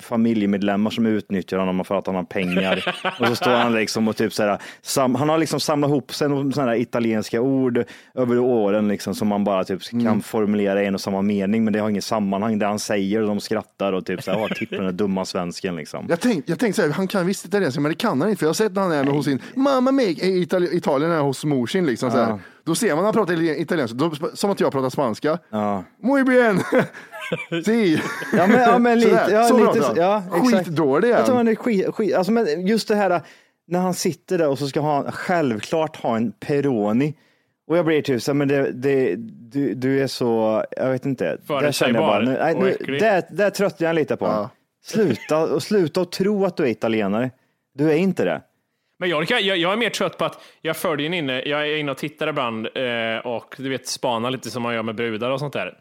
familjemedlemmar 0.00 0.90
som 0.90 1.06
utnyttjar 1.06 1.58
honom 1.58 1.84
för 1.84 1.94
att 1.94 2.06
han 2.06 2.16
har 2.16 2.22
pengar. 2.24 2.94
och 3.20 3.26
så 3.26 3.34
står 3.36 3.50
han 3.50 3.72
liksom 3.74 4.08
och 4.08 4.16
typ 4.16 4.32
så 4.32 4.42
här, 4.42 4.58
sam, 4.82 5.14
han 5.14 5.28
har 5.28 5.38
liksom 5.38 5.60
samlat 5.60 5.88
ihop 5.90 6.14
sig 6.14 6.28
sådana 6.28 6.76
italienska 6.76 7.40
ord 7.40 7.84
över 8.14 8.38
åren 8.38 8.88
liksom, 8.88 9.14
som 9.14 9.28
man 9.28 9.44
bara 9.44 9.64
typ 9.64 9.80
Mm. 9.92 10.04
kan 10.04 10.22
formulera 10.22 10.82
i 10.82 10.86
en 10.86 10.94
och 10.94 11.00
samma 11.00 11.22
mening, 11.22 11.64
men 11.64 11.72
det 11.72 11.78
har 11.78 11.88
ingen 11.90 12.02
sammanhang. 12.02 12.58
Det 12.58 12.66
han 12.66 12.78
säger 12.78 13.20
och 13.22 13.28
de 13.28 13.40
skrattar 13.40 13.92
och 13.92 14.06
typ 14.06 14.22
så 14.22 14.30
här, 14.30 14.38
"Åh, 14.38 14.48
titta 14.56 14.76
den 14.76 14.84
där 14.84 14.92
dumma 14.92 15.24
svensken 15.24 15.76
liksom. 15.76 16.06
Jag 16.08 16.20
tänkte, 16.20 16.56
tänkte 16.56 16.82
så 16.82 16.88
här, 16.88 16.94
han 16.94 17.08
kan 17.08 17.26
visst 17.26 17.44
italienska, 17.46 17.80
men 17.80 17.90
det 17.90 17.96
kan 17.98 18.20
han 18.20 18.30
inte. 18.30 18.38
För 18.38 18.46
jag 18.46 18.48
har 18.48 18.54
sett 18.54 18.72
när 18.72 18.82
han 18.82 18.92
är 18.92 19.04
med 19.04 19.12
hos 19.14 19.24
sin 19.24 19.40
mamma 19.54 19.92
make 19.92 20.04
i 20.10 20.44
Itali- 20.46 20.74
Italien, 20.74 21.10
är 21.10 21.20
hos 21.20 21.44
mor 21.44 21.66
sin 21.66 21.86
liksom. 21.86 22.10
Så 22.10 22.16
här. 22.18 22.38
Då 22.70 22.74
ser 22.74 22.94
man 22.94 23.04
han 23.04 23.12
pratar 23.12 23.34
itali- 23.34 23.56
italienska, 23.62 23.96
då, 23.96 24.12
som 24.34 24.50
att 24.50 24.60
jag 24.60 24.72
pratar 24.72 24.90
spanska. 24.90 25.38
Ja. 25.50 25.84
Muy 26.02 26.24
bien. 26.24 26.60
si. 27.64 28.00
Ja 28.32 28.46
men, 28.46 28.60
ja, 28.60 28.78
men 28.78 28.98
lite, 29.00 29.10
Sådär, 29.10 29.30
ja, 29.32 29.44
så 29.48 29.58
lite, 29.58 29.66
pratar 29.72 29.86
han. 29.86 29.96
ja, 29.96 30.22
exakt. 30.44 30.66
Skitdålig 30.66 31.08
är 31.08 31.12
Jag 31.12 31.26
tror 31.26 31.36
han. 31.36 31.46
han 31.46 31.52
är 31.52 31.56
skit, 31.56 31.94
skit, 31.94 32.14
alltså, 32.14 32.32
men 32.32 32.66
just 32.66 32.88
det 32.88 32.94
här 32.94 33.22
när 33.66 33.78
han 33.80 33.94
sitter 33.94 34.38
där 34.38 34.48
och 34.48 34.58
så 34.58 34.68
ska 34.68 34.80
han 34.82 35.12
självklart 35.12 35.96
ha 35.96 36.16
en 36.16 36.32
Peroni. 36.32 37.14
Och 37.68 37.76
jag 37.76 37.84
blir 37.86 38.02
typ 38.02 38.22
så 38.22 38.34
men 38.34 38.48
det, 38.48 38.70
det, 38.72 39.14
du, 39.52 39.74
du 39.74 40.02
är 40.02 40.06
så, 40.06 40.64
jag 40.76 40.90
vet 40.90 41.06
inte. 41.06 41.38
Nej, 42.24 42.54
och 42.54 42.68
äcklig. 42.68 43.00
där, 43.00 43.22
där 43.30 43.50
tröttnar 43.50 43.88
jag 43.88 43.94
lite 43.94 44.16
på 44.16 44.26
honom. 44.26 44.48
Sluta, 44.84 45.38
och 45.54 45.62
sluta 45.62 46.00
och 46.00 46.12
tro 46.12 46.44
att 46.44 46.56
du 46.56 46.62
är 46.62 46.68
italienare. 46.68 47.30
Du 47.74 47.90
är 47.90 47.96
inte 47.96 48.24
det. 48.24 48.40
Men 49.00 49.08
jag, 49.08 49.30
jag, 49.30 49.56
jag 49.56 49.72
är 49.72 49.76
mer 49.76 49.90
trött 49.90 50.18
på 50.18 50.24
att 50.24 50.40
jag 50.62 50.76
följer 50.76 51.06
in 51.06 51.14
inne, 51.14 51.42
jag 51.42 51.68
är 51.68 51.76
inne 51.76 51.90
och 51.90 51.98
tittar 51.98 52.28
ibland 52.28 52.66
eh, 52.66 53.18
och 53.24 53.54
du 53.58 53.68
vet 53.68 53.86
spanar 53.86 54.30
lite 54.30 54.50
som 54.50 54.62
man 54.62 54.74
gör 54.74 54.82
med 54.82 54.94
brudar 54.94 55.30
och 55.30 55.40
sånt 55.40 55.52
där. 55.52 55.78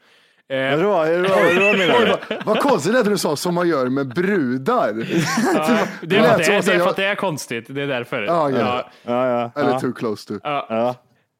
Eh, 0.49 0.77
du? 0.79 2.35
vad, 2.45 2.59
konstigt 2.59 2.95
att 2.95 3.05
du 3.05 3.17
sa 3.17 3.35
som 3.35 3.55
man 3.55 3.67
gör 3.67 3.85
med 3.85 4.07
brudar. 4.07 4.93
det, 6.05 6.17
är 6.17 6.21
lät 6.21 6.45
för 6.45 6.57
att 6.57 6.65
det, 6.65 6.71
är, 6.71 6.71
det 6.71 6.73
är 6.73 6.79
för 6.79 6.89
att 6.89 6.95
det 6.95 7.05
är 7.05 7.15
konstigt, 7.15 7.65
det 7.69 7.81
är 7.81 7.87
därför. 7.87 8.23
Ja, 8.23 8.49
ja. 8.49 8.57
ja. 8.57 8.89
Ja, 9.03 9.27
ja, 9.27 9.61
Eller 9.61 9.71
ja. 9.71 9.79
too 9.79 9.93
close 9.93 10.27
to. 10.27 10.39
ja. 10.43 10.95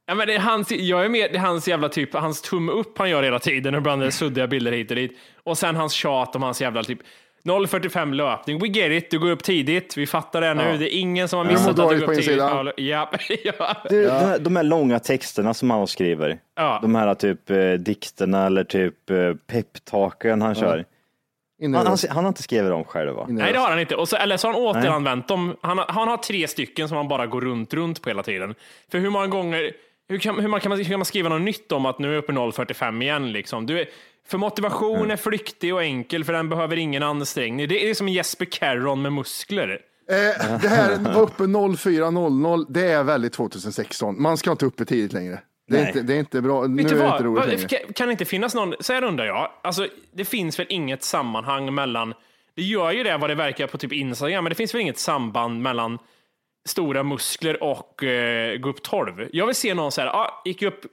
Ja, 0.07 0.15
men 0.15 0.27
det 0.27 0.36
är 0.36 0.39
hans, 0.39 0.71
jag 0.71 1.05
är 1.05 1.09
med, 1.09 1.31
det 1.31 1.38
är 1.38 1.41
hans 1.41 1.67
jävla 1.67 1.89
typ, 1.89 2.13
hans 2.13 2.41
tumme 2.41 2.71
upp 2.71 2.98
han 2.98 3.09
gör 3.09 3.24
hela 3.24 3.39
tiden 3.39 3.75
och 3.75 3.79
ibland 3.79 4.01
är 4.01 4.05
det 4.05 4.12
suddiga 4.12 4.48
bilder 4.48 4.71
hit 4.71 4.91
och 4.91 4.95
dit. 4.95 5.17
Och 5.43 5.57
sen 5.57 5.75
hans 5.75 5.93
tjat 5.93 6.36
om 6.36 6.43
hans 6.43 6.62
jävla 6.62 6.83
typ 6.83 7.00
0.45 7.50 8.13
löpning. 8.13 8.60
We 8.60 8.68
get 8.68 8.91
it, 9.03 9.12
du 9.12 9.20
går 9.20 9.32
upp 9.32 9.44
tidigt. 9.44 9.98
Vi 9.98 10.08
fattar 10.08 10.41
det 10.41 10.53
nu. 10.53 10.77
Det 10.77 10.96
är 10.96 11.00
ingen 11.00 11.27
som 11.27 11.38
har 11.38 11.46
missat 11.46 11.70
att 11.70 11.75
du 11.75 12.00
går 12.00 12.06
på 12.06 12.12
upp 12.12 12.18
tidigt. 12.22 12.39
Paolo. 12.39 12.72
Ja, 12.77 13.12
ja. 13.44 13.75
Du, 13.89 14.06
de, 14.06 14.10
här, 14.12 14.39
de 14.39 14.56
här 14.56 14.63
långa 14.63 15.00
texterna 15.00 15.53
som 15.53 15.70
han 15.70 15.88
skriver, 15.88 16.39
Ja. 16.56 16.79
de 16.82 16.96
här 16.96 17.13
typ 17.15 17.50
eh, 17.50 17.72
dikterna 17.74 18.46
eller 18.46 18.63
typ 18.63 19.10
eh, 19.10 19.34
peptalken 19.48 20.41
han 20.41 20.56
kör. 20.56 20.86
Han, 21.62 21.74
han, 21.75 21.98
han 22.10 22.24
har 22.24 22.27
inte 22.27 22.44
skrivit 22.44 22.70
dem 22.70 22.84
själv 22.84 23.15
va? 23.15 23.25
Nej, 23.29 23.53
det 23.53 23.60
har 23.60 23.70
han 23.70 23.79
inte. 23.79 23.96
Och 23.96 24.10
så, 24.10 24.15
eller 24.15 24.38
så 24.38 24.48
har 24.48 24.53
han 24.53 24.62
återanvänt 24.63 25.27
dem. 25.27 25.56
Han, 25.62 25.77
har- 25.77 25.86
han 25.89 26.08
har 26.08 26.18
tre 26.18 26.48
stycken 26.48 26.88
som 26.88 26.98
han 26.98 27.08
bara 27.08 27.27
går 27.27 27.41
runt, 27.41 27.74
runt 27.74 28.01
på 28.01 28.10
hela 28.10 28.24
tiden. 28.24 28.56
För 28.91 28.98
hur 29.00 29.10
många 29.10 29.27
gånger, 29.27 29.72
hur 30.10 30.18
kan, 30.18 30.39
hur 30.39 30.48
man, 30.48 30.60
kan, 30.60 30.70
man, 30.70 30.77
hur 30.77 30.86
kan 30.86 31.00
man 31.00 31.06
skriva 31.06 31.29
något 31.29 31.41
nytt 31.41 31.72
om 31.72 31.86
att 31.86 32.00
nu 32.00 32.10
är 32.10 32.13
jag 32.13 32.24
uppe 32.24 32.32
i 32.32 32.36
0,45 32.36 33.01
igen? 33.03 33.32
Liksom? 33.32 33.65
Du 33.65 33.79
är, 33.79 33.86
för 34.29 34.38
motivation 34.38 35.12
är 35.12 35.15
flyktig 35.15 35.74
och 35.74 35.83
enkel, 35.83 36.24
för 36.24 36.33
den 36.33 36.50
behöver 36.50 36.77
ingen 36.77 37.03
ansträngning. 37.03 37.67
Det 37.67 37.89
är 37.89 37.93
som 37.93 38.07
Jesper 38.07 38.45
Carron 38.45 39.01
med 39.01 39.13
muskler. 39.13 39.81
Eh, 40.09 40.59
det 40.62 40.67
här 40.67 41.13
var 41.13 41.21
uppe 41.21 41.43
04.00, 41.43 42.65
det 42.69 42.81
är 42.91 43.03
väldigt 43.03 43.33
2016. 43.33 44.21
Man 44.21 44.38
ska 44.38 44.51
inte 44.51 44.65
uppe 44.65 44.86
tidigt 44.86 45.13
längre. 45.13 45.39
Det 45.67 45.77
är, 45.77 45.79
Nej. 45.79 45.88
inte, 45.88 46.01
det 46.01 46.13
är 46.13 46.19
inte 46.19 46.41
bra. 46.41 46.67
Nu 46.67 46.83
Vet 46.83 46.91
är 46.91 46.95
du 46.95 47.01
det 47.01 47.07
inte 47.07 47.24
roligt 47.24 47.48
längre. 47.48 47.67
kan, 47.67 47.93
kan 47.93 48.07
det 48.07 48.12
inte 48.12 48.25
finnas 48.25 48.55
någon, 48.55 48.74
så 48.79 48.93
här 48.93 49.03
undrar 49.03 49.25
jag, 49.25 49.51
alltså, 49.63 49.88
det 50.13 50.25
finns 50.25 50.59
väl 50.59 50.65
inget 50.69 51.03
sammanhang 51.03 51.75
mellan, 51.75 52.13
det 52.55 52.63
gör 52.63 52.91
ju 52.91 53.03
det 53.03 53.17
vad 53.17 53.29
det 53.29 53.36
verkar 53.36 53.67
på 53.67 53.77
typ 53.77 53.93
Instagram, 53.93 54.43
men 54.43 54.50
det 54.51 54.55
finns 54.55 54.74
väl 54.74 54.81
inget 54.81 55.00
samband 55.00 55.62
mellan 55.62 55.98
stora 56.69 57.03
muskler 57.03 57.63
och 57.63 58.03
eh, 58.03 58.57
gå 58.57 58.69
upp 58.69 58.83
12. 58.83 59.27
Jag 59.31 59.45
vill 59.45 59.55
se 59.55 59.74
någon 59.74 59.91
så 59.91 60.01
här, 60.01 60.07
ah, 60.07 60.41
gick 60.45 60.62
upp 60.62 60.86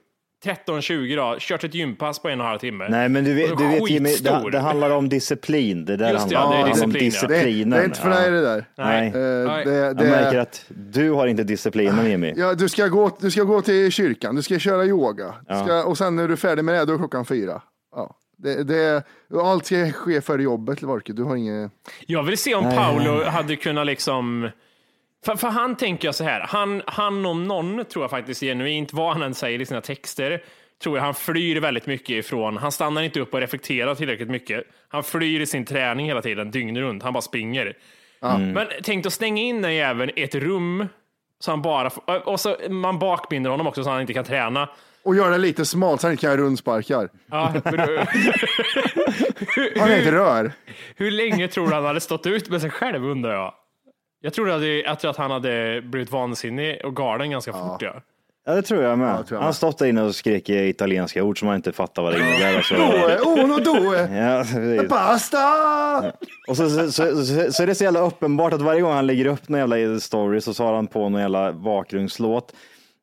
13-20 0.45 1.15
då, 1.15 1.35
kört 1.39 1.63
ett 1.63 1.73
gympass 1.73 2.19
på 2.19 2.29
en 2.29 2.39
och 2.39 2.45
en 2.45 2.49
halv 2.49 2.59
timme. 2.59 2.87
Nej, 2.89 3.09
men 3.09 3.23
du 3.23 3.33
vet, 3.33 3.57
du 3.57 3.67
vet 3.67 3.89
Jimmy, 3.89 4.15
det, 4.15 4.49
det 4.51 4.59
handlar 4.59 4.89
om 4.89 5.09
disciplin. 5.09 5.85
Det 5.85 5.97
där 5.97 6.13
Just 6.13 6.29
det, 6.29 6.37
handlar 6.37 6.59
ja, 6.59 6.65
det 6.65 6.71
är 6.79 6.83
om 6.83 6.91
disciplin, 6.93 7.11
ja. 7.21 7.27
Det, 7.27 7.35
disciplinen. 7.35 7.69
det 7.69 7.77
är 7.77 7.85
inte 7.85 7.99
för 8.01 8.09
dig 8.09 8.31
det 8.31 8.41
där. 8.41 8.65
Nej. 8.77 9.07
Eh, 9.07 9.47
Nej. 9.47 9.65
det, 9.65 9.73
Jag 9.73 9.97
det, 9.97 10.03
märker 10.03 10.39
att 10.39 10.65
du 10.69 11.11
har 11.11 11.27
inte 11.27 11.43
disciplinen 11.43 12.09
Jimmy. 12.09 12.33
ja, 12.37 12.53
du, 12.53 12.69
ska 12.69 12.87
gå, 12.87 13.17
du 13.21 13.31
ska 13.31 13.43
gå 13.43 13.61
till 13.61 13.91
kyrkan, 13.91 14.35
du 14.35 14.41
ska 14.41 14.59
köra 14.59 14.85
yoga. 14.85 15.35
Du 15.49 15.55
Ska, 15.55 15.83
och 15.83 15.97
sen 15.97 16.15
när 16.15 16.27
du 16.27 16.33
är 16.33 16.37
färdig 16.37 16.65
med 16.65 16.75
det, 16.75 16.85
då 16.85 16.93
är 16.93 16.97
klockan 16.97 17.25
fyra. 17.25 17.61
Ja. 17.95 18.15
Det, 18.37 18.63
det, 18.63 19.03
allt 19.43 19.65
ska 19.65 19.91
ske 19.91 20.21
före 20.21 20.43
jobbet, 20.43 20.81
Lorke. 20.81 21.13
Du 21.13 21.23
har 21.23 21.35
inget... 21.35 21.71
Jag 22.05 22.23
vill 22.23 22.37
se 22.37 22.55
om 22.55 22.63
Paolo 22.63 23.23
hade 23.23 23.55
kunnat 23.55 23.85
liksom 23.85 24.49
för, 25.25 25.35
för 25.35 25.47
han 25.47 25.77
tänker 25.77 26.07
jag 26.07 26.15
så 26.15 26.23
här, 26.23 26.39
han, 26.49 26.81
han 26.87 27.25
om 27.25 27.43
någon 27.43 27.85
tror 27.85 28.03
jag 28.03 28.09
faktiskt 28.11 28.41
genuint, 28.41 28.93
vad 28.93 29.13
han 29.13 29.21
än 29.21 29.33
säger 29.33 29.61
i 29.61 29.65
sina 29.65 29.81
texter, 29.81 30.43
tror 30.83 30.97
jag 30.97 31.03
han 31.03 31.13
flyr 31.13 31.59
väldigt 31.59 31.85
mycket 31.85 32.09
ifrån, 32.09 32.57
han 32.57 32.71
stannar 32.71 33.01
inte 33.01 33.19
upp 33.19 33.33
och 33.33 33.39
reflekterar 33.39 33.95
tillräckligt 33.95 34.29
mycket. 34.29 34.63
Han 34.87 35.03
flyr 35.03 35.39
i 35.39 35.45
sin 35.45 35.65
träning 35.65 36.05
hela 36.05 36.21
tiden, 36.21 36.51
dygnet 36.51 36.81
runt, 36.81 37.03
han 37.03 37.13
bara 37.13 37.21
springer. 37.21 37.77
Men 38.53 38.67
tänk 38.83 39.05
att 39.05 39.13
stänga 39.13 39.41
in 39.41 39.61
den 39.61 39.75
jäveln 39.75 40.11
i 40.15 40.23
ett 40.23 40.35
rum, 40.35 40.87
så 41.39 41.51
han 41.51 41.61
bara, 41.61 41.89
och 42.25 42.39
så 42.39 42.55
man 42.69 42.99
bakbinder 42.99 43.49
honom 43.49 43.67
också 43.67 43.83
så 43.83 43.89
han 43.89 44.01
inte 44.01 44.13
kan 44.13 44.25
träna. 44.25 44.69
Och 45.03 45.15
gör 45.15 45.31
det 45.31 45.37
lite 45.37 45.65
smalt 45.65 46.01
så 46.01 46.07
han 46.07 46.11
inte 46.11 46.21
kan 46.21 46.31
göra 46.31 46.41
rundsparkar. 46.41 47.09
Ja, 47.31 47.53
Han 49.79 49.91
är 49.91 49.99
ett 49.99 50.07
rör. 50.07 50.51
Hur 50.95 51.11
länge 51.11 51.47
tror 51.47 51.67
du 51.67 51.73
han 51.73 51.85
hade 51.85 51.99
stått 51.99 52.25
ut 52.25 52.49
med 52.49 52.61
sig 52.61 52.69
själv 52.69 53.05
undrar 53.05 53.33
jag? 53.33 53.53
Jag 54.21 54.33
tror 54.33 54.49
att, 54.51 54.61
det- 54.61 54.81
jag 54.81 54.99
tror 54.99 55.11
att 55.11 55.17
han 55.17 55.31
hade 55.31 55.81
blivit 55.81 56.11
vansinnig 56.11 56.81
och 56.85 56.95
galen 56.95 57.31
ganska 57.31 57.53
fort. 57.53 57.81
Ja. 57.81 57.93
Ja, 58.45 58.55
det 58.55 58.61
tror 58.61 58.83
jag 58.83 58.99
med. 58.99 59.07
tror 59.07 59.25
jag 59.29 59.35
Han 59.35 59.39
med. 59.39 59.45
har 59.45 59.51
stått 59.53 59.77
där 59.77 59.85
inne 59.85 60.01
och 60.03 60.15
skrek 60.15 60.49
italienska 60.49 61.23
ord 61.23 61.39
som 61.39 61.45
man 61.45 61.55
inte 61.55 61.71
fattar 61.71 62.01
vad 62.01 62.13
det 62.13 62.19
innebär. 62.19 62.55
Alltså. 62.57 62.73
Due, 62.75 63.43
uno, 63.43 63.57
due, 63.57 63.97
Ja, 64.17 64.43
precis. 64.43 64.89
basta! 64.89 66.11
och 66.47 66.57
så, 66.57 66.69
så, 66.69 66.91
så, 66.91 67.25
så, 67.25 67.51
så 67.51 67.63
är 67.63 67.67
det 67.67 67.75
så 67.75 67.83
jävla 67.83 67.99
uppenbart 67.99 68.53
att 68.53 68.61
varje 68.61 68.81
gång 68.81 68.93
han 68.93 69.07
lägger 69.07 69.25
upp 69.25 69.49
någon 69.49 69.59
jävla 69.69 69.99
story 69.99 70.41
så 70.41 70.63
har 70.63 70.73
han 70.73 70.87
på 70.87 71.09
någon 71.09 71.21
jävla 71.21 71.53
bakgrundslåt. 71.53 72.53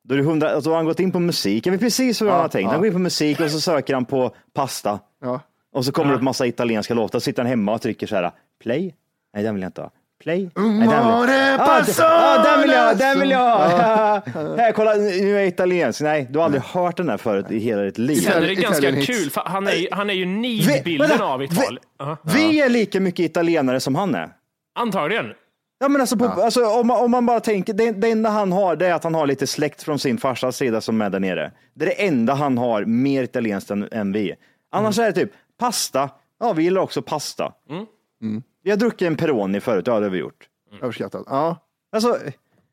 Då, 0.03 0.13
är 0.13 0.17
det 0.17 0.23
hundra, 0.23 0.49
alltså 0.49 0.69
har 0.69 0.77
han 0.77 0.85
gått 0.85 0.99
in 0.99 1.11
på 1.11 1.19
musik, 1.19 1.67
jag 1.67 1.71
vet 1.71 1.81
precis 1.81 2.21
vad 2.21 2.31
han 2.31 2.41
har 2.41 2.47
tänkt. 2.47 2.69
Han 2.71 2.77
går 2.79 2.87
in 2.87 2.93
på 2.93 2.99
musik 2.99 3.39
och 3.39 3.51
så 3.51 3.59
söker 3.61 3.93
han 3.93 4.05
på 4.05 4.31
pasta. 4.53 4.99
Ja. 5.21 5.41
Och 5.73 5.85
så 5.85 5.91
kommer 5.91 6.09
det 6.11 6.15
upp 6.15 6.21
massa 6.23 6.45
italienska 6.47 6.93
låtar. 6.93 7.19
Så 7.19 7.23
sitter 7.23 7.41
han 7.43 7.49
hemma 7.49 7.73
och 7.73 7.81
trycker 7.81 8.07
så 8.07 8.15
här, 8.15 8.31
play? 8.63 8.95
Nej, 9.33 9.43
den 9.43 9.55
vill 9.55 9.61
jag 9.61 9.69
inte 9.69 9.81
ha. 9.81 9.91
Play? 10.23 10.49
Nej, 10.55 10.63
den 10.63 10.79
vill 10.79 10.89
jag 10.89 10.99
Amore 11.05 11.55
Ah, 11.59 11.81
d- 11.81 11.91
ah, 11.99 12.43
den 12.43 12.61
vill 12.61 12.71
jag, 12.71 12.97
den 12.97 13.19
vill 13.19 13.29
jag! 13.31 13.69
Här, 14.57 14.71
kolla, 14.71 14.93
nu 14.93 15.35
är 15.35 15.39
jag 15.39 15.47
italiensk. 15.47 16.01
Nej, 16.01 16.27
du 16.29 16.39
har 16.39 16.45
aldrig 16.45 16.63
hört 16.63 16.97
den 16.97 17.09
här 17.09 17.17
förut 17.17 17.45
i 17.51 17.59
hela 17.59 17.81
ditt 17.81 17.97
liv. 17.97 18.15
Sen 18.15 18.33
är 18.33 18.47
det 18.47 18.51
Italian 18.51 18.71
ganska 18.71 18.91
hits. 18.91 19.07
kul, 19.07 19.29
för 19.31 19.41
han 19.45 19.67
är, 19.67 19.71
ju- 19.75 19.87
han 19.91 20.09
är 20.09 20.13
ju 20.13 20.25
nidbilden 20.25 21.21
av 21.21 21.39
vi- 21.39 21.45
Italien. 21.45 21.83
Ja. 21.99 22.17
Vi 22.23 22.61
är 22.61 22.69
lika 22.69 22.99
mycket 22.99 23.25
italienare 23.25 23.79
som 23.79 23.95
han 23.95 24.15
är. 24.15 24.29
Antagligen. 24.79 25.25
Ja, 25.79 25.87
men 25.89 26.01
alltså, 26.01 26.17
på, 26.17 26.25
alltså, 26.25 26.65
om, 26.65 26.87
man, 26.87 26.97
om 27.03 27.11
man 27.11 27.25
bara 27.25 27.39
tänker, 27.39 27.73
det, 27.73 27.91
det 27.91 28.11
enda 28.11 28.29
han 28.29 28.51
har 28.51 28.75
det 28.75 28.87
är 28.87 28.93
att 28.93 29.03
han 29.03 29.15
har 29.15 29.27
lite 29.27 29.47
släkt 29.47 29.83
från 29.83 29.99
sin 29.99 30.17
farsas 30.17 30.57
sida 30.57 30.81
som 30.81 31.01
är 31.01 31.09
där 31.09 31.19
nere. 31.19 31.51
Det 31.73 31.85
är 31.85 31.89
det 31.89 32.05
enda 32.07 32.33
han 32.33 32.57
har 32.57 32.85
mer 32.85 33.23
italienskt 33.23 33.71
än, 33.71 33.87
än 33.91 34.11
vi. 34.11 34.35
Annars 34.71 34.99
är 34.99 35.05
det 35.05 35.11
typ 35.13 35.31
pasta. 35.59 36.09
Ja, 36.39 36.53
vi 36.53 36.63
gillar 36.63 36.81
också 36.81 37.01
pasta. 37.01 37.51
Vi 38.65 38.71
har 38.71 38.77
druckit 38.77 39.07
en 39.07 39.15
Peroni 39.15 39.59
förut, 39.59 39.87
ja 39.87 39.99
det 39.99 40.05
har 40.05 40.11
vi 40.11 40.17
gjort. 40.19 40.47
Överskattat. 40.81 41.23
Ja. 41.27 41.57
Alltså, 41.91 42.17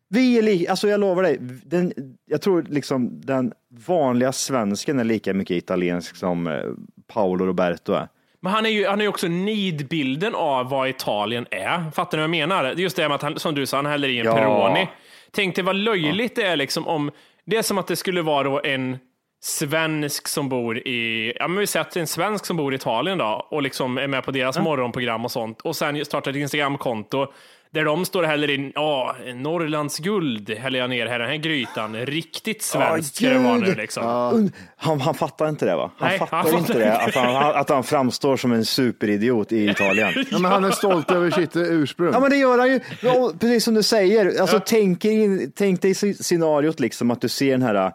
vi 0.08 0.38
är 0.38 0.42
li, 0.42 0.68
alltså 0.68 0.88
jag 0.88 1.00
lovar 1.00 1.22
dig, 1.22 1.38
den, 1.64 1.92
jag 2.26 2.42
tror 2.42 2.66
liksom 2.68 3.20
den 3.20 3.52
vanliga 3.86 4.32
svensken 4.32 5.00
är 5.00 5.04
lika 5.04 5.34
mycket 5.34 5.56
italiensk 5.56 6.16
som 6.16 6.46
eh, 6.46 6.62
Paolo 7.06 7.46
Roberto 7.46 7.92
är. 7.92 8.08
Men 8.40 8.52
han 8.52 8.66
är 8.66 8.70
ju 8.70 8.86
han 8.86 9.00
är 9.00 9.04
ju 9.04 9.08
också 9.08 9.28
nidbilden 9.28 10.34
av 10.34 10.68
vad 10.68 10.88
Italien 10.88 11.46
är. 11.50 11.90
Fattar 11.90 12.18
ni 12.18 12.20
vad 12.20 12.36
jag 12.36 12.48
menar? 12.48 12.72
Just 12.72 12.96
det 12.96 13.08
med 13.08 13.14
att 13.14 13.22
han, 13.22 13.38
som 13.38 13.54
du 13.54 13.66
sa, 13.66 13.76
han 13.76 13.86
häller 13.86 14.08
i 14.08 14.18
en 14.18 14.26
Ja. 14.26 14.34
Peroni. 14.34 14.88
Tänk 15.30 15.54
dig 15.54 15.64
vad 15.64 15.76
löjligt 15.76 16.36
det 16.36 16.42
är 16.42 16.56
liksom 16.56 16.86
om, 16.88 17.10
det 17.44 17.56
är 17.56 17.62
som 17.62 17.78
att 17.78 17.86
det 17.86 17.96
skulle 17.96 18.22
vara 18.22 18.42
då 18.42 18.60
en 18.64 18.98
svensk 19.44 20.28
som 20.28 20.48
bor 20.48 20.78
i, 20.78 21.32
ja 21.38 21.48
men 21.48 21.58
vi 21.58 21.66
säger 21.66 21.84
att 21.84 21.90
det 21.92 21.98
är 21.98 22.00
en 22.00 22.06
svensk 22.06 22.46
som 22.46 22.56
bor 22.56 22.72
i 22.72 22.76
Italien 22.76 23.18
då 23.18 23.46
och 23.50 23.62
liksom 23.62 23.98
är 23.98 24.06
med 24.06 24.24
på 24.24 24.30
deras 24.30 24.58
morgonprogram 24.58 25.24
och 25.24 25.30
sånt 25.30 25.60
och 25.60 25.76
sen 25.76 26.04
startar 26.04 26.30
ett 26.30 26.36
Instagramkonto 26.36 27.26
där 27.70 27.84
de 27.84 28.04
står 28.04 28.22
och 28.22 28.28
häller 28.28 28.50
in, 28.50 28.72
ja, 28.74 29.16
Norrlands 29.34 29.98
guld 29.98 30.50
häller 30.50 30.78
jag 30.78 30.90
ner 30.90 31.06
här 31.06 31.14
i 31.14 31.18
den 31.18 31.28
här 31.28 31.36
grytan. 31.36 31.96
Riktigt 31.96 32.62
svenskt 32.62 33.16
ska 33.16 33.28
det 33.28 33.38
vara 33.38 33.56
nu 33.56 33.74
liksom. 33.74 34.02
Und- 34.06 34.52
Han, 34.76 35.00
han 35.00 35.14
fattar 35.14 35.48
inte 35.48 35.64
det 35.66 35.76
va? 35.76 35.90
Han 35.98 36.08
Nej, 36.08 36.18
fattar 36.18 36.36
han 36.36 36.46
fattar 36.46 36.58
inte 36.58 36.78
det, 36.78 36.96
att 36.98 37.14
han, 37.14 37.36
att 37.54 37.68
han 37.68 37.84
framstår 37.84 38.36
som 38.36 38.52
en 38.52 38.64
superidiot 38.64 39.52
i 39.52 39.70
Italien. 39.70 40.12
Ja, 40.30 40.38
men 40.38 40.52
han 40.52 40.64
är 40.64 40.70
stolt 40.70 41.10
över 41.10 41.30
sitt 41.30 41.56
ursprung. 41.56 42.10
Ja 42.12 42.20
men 42.20 42.30
det 42.30 42.36
gör 42.36 42.58
han 42.58 42.68
ju, 42.68 42.80
Ja, 43.02 43.32
precis 43.40 43.64
som 43.64 43.74
du 43.74 43.82
säger. 43.82 44.40
Alltså, 44.40 44.60
tänk, 44.66 45.04
in, 45.04 45.52
tänk 45.56 45.82
dig 45.82 45.92
sc- 45.92 46.22
scenariot 46.22 46.80
liksom 46.80 47.10
att 47.10 47.20
du 47.20 47.28
ser 47.28 47.50
den 47.50 47.62
här 47.62 47.92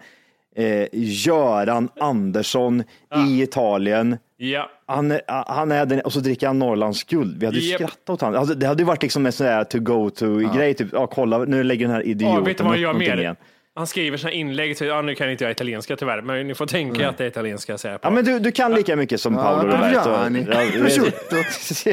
eh, 0.58 0.88
Göran 0.92 1.90
Andersson 2.00 2.84
i 3.28 3.42
Italien. 3.42 4.18
Ja. 4.38 4.70
Han, 4.86 5.20
han 5.28 5.72
är 5.72 5.86
den, 5.86 6.00
och 6.00 6.14
så 6.14 6.20
dricker 6.20 6.48
han 6.48 6.60
Norrlands 6.60 7.04
guld. 7.04 7.40
Vi 7.40 7.46
hade 7.46 7.60
Japp. 7.60 7.82
skrattat 7.82 8.10
åt 8.10 8.22
honom. 8.22 8.40
Alltså, 8.40 8.56
det 8.56 8.68
hade 8.68 8.84
varit 8.84 9.02
liksom 9.02 9.26
en 9.26 9.32
sån 9.32 9.48
där 9.48 9.64
to 9.64 9.80
go 9.80 10.10
to 10.10 10.26
grej. 10.56 10.74
Typ, 10.74 10.88
ja, 10.94 11.08
kolla 11.08 11.38
nu 11.38 11.64
lägger 11.64 11.86
den 11.86 11.96
här 11.96 12.08
idioten 12.08 12.36
Ja, 12.36 12.42
vet 12.42 12.58
du 12.58 12.64
vad 12.64 12.74
upp 12.74 12.80
gör 12.80 12.94
mer? 12.94 13.36
Han 13.78 13.88
skriver 13.88 14.18
sina 14.18 14.32
inlägg, 14.32 14.78
till, 14.78 14.88
ja, 14.88 15.02
nu 15.02 15.16
kan 15.16 15.30
inte 15.32 15.44
jag 15.44 15.52
italienska 15.52 15.96
tyvärr, 15.96 16.22
men 16.22 16.48
ni 16.48 16.56
får 16.56 16.66
tänka 16.66 17.10
att 17.10 17.18
det 17.18 17.24
är 17.24 17.28
italienska 17.28 17.74
jag 17.74 17.80
säger 17.80 17.98
på. 17.98 18.08
Ja, 18.08 18.10
men 18.12 18.26
du, 18.26 18.40
du 18.40 18.52
kan 18.52 18.74
lika 18.74 18.96
mycket 18.96 19.22
som 19.22 19.36
Paolo 19.36 19.68
Roberto. 19.68 20.10
Ja, 20.52 20.82
Prosciutto. 20.82 21.36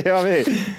ja, 0.09 0.25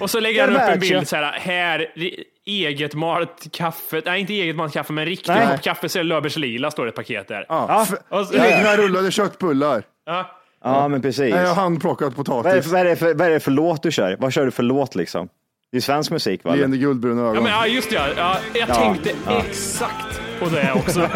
Och 0.00 0.10
så 0.10 0.20
lägger 0.20 0.40
han 0.46 0.56
upp 0.56 0.62
en 0.62 0.80
bild 0.80 1.08
så 1.08 1.16
här, 1.16 1.32
här, 1.32 1.78
ri- 1.94 2.22
eget 2.46 2.94
malt 2.94 3.46
kaffe, 3.52 4.02
nej 4.04 4.20
inte 4.20 4.32
eget 4.32 4.56
malt 4.56 4.72
kaffe, 4.72 4.92
men 4.92 5.04
riktigt 5.04 5.28
Nej. 5.28 5.58
kaffe, 5.62 5.88
så 5.88 6.02
Löfbergs 6.02 6.36
Lila, 6.36 6.70
står 6.70 6.84
det 6.84 6.88
ett 6.88 6.94
paket 6.96 7.28
där. 7.28 7.46
Ja. 7.48 7.86
Och 8.08 8.26
så, 8.26 8.34
Egna 8.34 8.76
rullade 8.76 9.10
köttbullar. 9.10 9.82
ja. 10.06 10.30
Ja, 10.64 10.88
men 10.88 11.02
precis. 11.02 11.34
Nej, 11.34 11.46
handplockat 11.46 12.12
Vad 12.16 12.28
är, 12.28 12.42
potatis. 12.42 12.64
för, 12.64 12.70
vad, 12.72 12.80
är 12.80 12.84
det 12.84 12.96
för, 12.96 13.14
vad 13.14 13.26
är 13.26 13.30
det 13.30 13.40
för 13.40 13.50
låt 13.50 13.82
du 13.82 13.92
kör? 13.92 14.16
Vad 14.20 14.32
kör 14.32 14.44
du 14.44 14.50
för 14.50 14.62
låt 14.62 14.94
liksom? 14.94 15.28
Det 15.72 15.76
är 15.76 15.80
svensk 15.80 16.10
musik 16.10 16.44
va? 16.44 16.54
Leende 16.54 16.76
guldbruna 16.76 17.22
Ja, 17.22 17.30
ögon. 17.30 17.42
men, 17.42 17.52
ja, 17.52 17.66
just 17.66 17.90
det. 17.90 17.96
Ja. 17.96 18.06
Ja, 18.16 18.36
jag 18.54 18.68
Ja, 18.68 18.74
tänkte 18.74 19.10
ja. 19.26 19.42
exakt 19.48 20.20
på 20.40 20.44
det 20.44 20.72
också. 20.72 21.00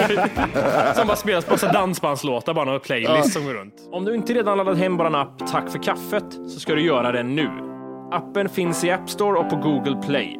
som 0.95 1.07
bara 1.07 1.17
spelas 1.17 1.45
på 1.45 1.51
massa 1.51 1.73
dansbandslåtar, 1.73 2.55
bara 2.55 2.65
någon 2.65 2.81
playlist 2.81 3.33
som 3.33 3.45
går 3.45 3.55
runt. 3.55 3.75
Om 3.93 4.05
du 4.05 4.15
inte 4.15 4.33
redan 4.35 4.59
laddat 4.59 4.79
hem 4.79 4.97
vår 4.97 5.17
app 5.17 5.39
Tack 5.51 5.71
för 5.71 5.79
kaffet 5.79 6.25
så 6.49 6.61
ska 6.61 6.75
du 6.75 6.83
göra 6.83 7.13
det 7.13 7.23
nu. 7.23 7.51
Appen 8.13 8.49
finns 8.49 8.85
i 8.85 8.91
App 8.91 9.11
Store 9.11 9.39
och 9.39 9.51
på 9.51 9.57
Google 9.57 10.03
Play. 10.07 10.37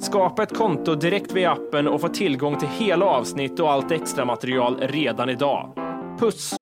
Skapa 0.00 0.42
ett 0.42 0.56
konto 0.56 0.94
direkt 0.94 1.32
via 1.32 1.52
appen 1.52 1.88
och 1.88 2.00
få 2.00 2.08
tillgång 2.08 2.58
till 2.58 2.68
hela 2.68 3.06
avsnitt 3.06 3.60
och 3.60 3.72
allt 3.72 3.90
extra 3.90 4.24
material 4.24 4.78
redan 4.80 5.28
idag. 5.28 5.72
Puss! 6.20 6.61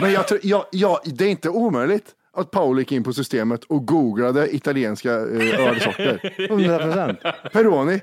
Men 0.00 0.12
jag 0.12 0.28
tror, 0.28 0.40
ja, 0.42 0.68
ja, 0.72 1.00
det 1.04 1.24
är 1.24 1.28
inte 1.28 1.48
omöjligt 1.48 2.10
att 2.36 2.50
Paul 2.50 2.78
gick 2.78 2.92
in 2.92 3.04
på 3.04 3.12
systemet 3.12 3.64
och 3.64 3.86
googlade 3.86 4.54
italienska 4.54 5.10
eh, 5.12 5.60
ölsorter. 5.68 6.34
100 6.50 6.78
procent. 6.78 7.18
Peroni. 7.52 8.00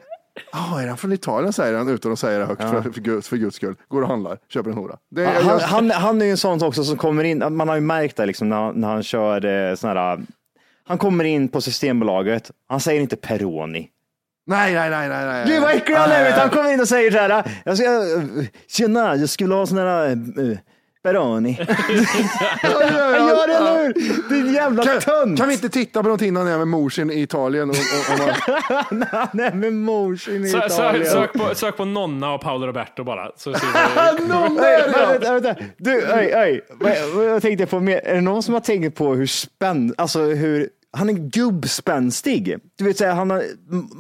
Ja, 0.52 0.82
är 0.82 0.88
han 0.88 0.98
från 0.98 1.13
Italien 1.13 1.54
säger 1.54 1.78
han 1.78 1.89
utan 1.89 2.12
att 2.12 2.19
säga 2.19 2.39
det 2.39 2.46
högt 2.46 2.62
för, 2.62 2.82
för, 2.82 3.02
guds, 3.02 3.28
för 3.30 3.38
guds 3.38 3.56
skull. 3.56 3.76
Går 3.88 4.02
och 4.02 4.08
handlar, 4.08 4.38
köper 4.50 4.69
en 4.69 4.78
hora. 4.78 4.98
Det, 5.12 5.26
Han, 5.26 5.48
jag, 5.48 5.60
han, 5.60 5.91
han 5.91 6.22
är 6.22 6.26
ju 6.26 6.32
en 6.32 6.38
sån 6.38 6.63
också 6.63 6.84
som 6.84 6.98
kommer 6.98 7.24
in, 7.24 7.56
man 7.56 7.67
har 7.67 7.76
ju 7.76 7.82
märkt 7.82 8.17
det 8.17 8.26
liksom 8.26 8.50
när, 8.50 8.56
han- 8.56 8.76
när 8.82 8.88
han 8.88 9.04
kör 9.04 9.46
eh, 9.69 9.76
sån 9.76 9.89
här, 9.89 10.19
han 10.88 10.98
kommer 10.98 11.24
in 11.24 11.48
på 11.48 11.62
Systembolaget, 11.62 12.52
han 12.67 12.80
säger 12.80 13.02
inte 13.02 13.15
Peroni. 13.15 13.89
nej, 14.48 14.74
nej, 14.74 14.89
nej, 14.89 15.10
nej, 15.10 15.26
nej. 15.26 15.46
Gud 15.48 15.62
vad 15.62 15.72
äcklig 15.72 15.96
han 15.96 16.12
är! 16.12 16.32
Han 16.32 16.50
kommer 16.50 16.74
in 16.74 16.80
och 16.82 16.88
säger 16.88 17.12
så 17.12 17.17
här, 17.17 17.43
jag 17.65 17.78
ska, 17.78 17.86
eh, 17.86 18.46
tjena, 18.67 19.15
jag 19.15 19.30
skulle 19.30 19.54
ha 19.56 19.65
sån 19.65 19.78
här 19.78 20.10
Peroni. 21.03 21.59
Han 21.59 21.67
gör 23.27 23.47
det, 23.47 23.53
eller 23.55 23.83
hur? 23.83 24.29
Din 24.29 24.53
jävla 24.53 24.83
Kan, 24.83 24.99
tönt! 24.99 25.39
kan 25.39 25.47
vi 25.47 25.53
inte 25.53 25.69
titta 25.69 25.99
på 25.99 26.03
någonting 26.07 26.33
när 26.33 26.41
han 26.41 26.49
är 26.51 26.57
med 26.57 26.67
morsin 26.67 27.11
i 27.11 27.21
Italien? 27.21 27.69
Och, 27.69 27.75
och, 27.75 28.13
och 28.13 28.19
man, 28.91 29.05
Han 29.11 29.39
är 29.39 29.53
med 29.55 29.73
morsin 29.73 30.45
i 30.45 30.49
Sö, 30.49 30.59
sö, 30.59 30.65
Italien. 30.65 31.05
sök, 31.05 31.33
på, 31.33 31.55
sök 31.55 31.77
på 31.77 31.85
Nonna 31.85 32.33
och 32.33 32.41
Paolo 32.41 32.67
Roberto 32.67 33.03
bara. 33.03 33.31
Så 33.35 33.49
är 33.49 33.53
det! 33.53 35.31
vänta. 35.31 35.55
Du, 35.77 35.97
oj, 35.97 36.33
oj. 36.35 36.61
Vad- 37.13 37.25
Jag 37.25 37.41
tänkte 37.41 37.65
på 37.65 37.77
är 37.77 38.15
det 38.15 38.21
någon 38.21 38.43
som 38.43 38.53
har 38.53 38.61
tänkt 38.61 38.97
på 38.97 39.13
hur 39.15 39.25
spänd, 39.27 39.93
alltså 39.97 40.19
hur, 40.21 40.69
han 40.97 41.10
är 41.10 41.13
gubbspänstig. 41.13 42.58
Du 42.77 42.93
så 42.93 43.06
här, 43.06 43.13
han 43.13 43.29
har, 43.29 43.43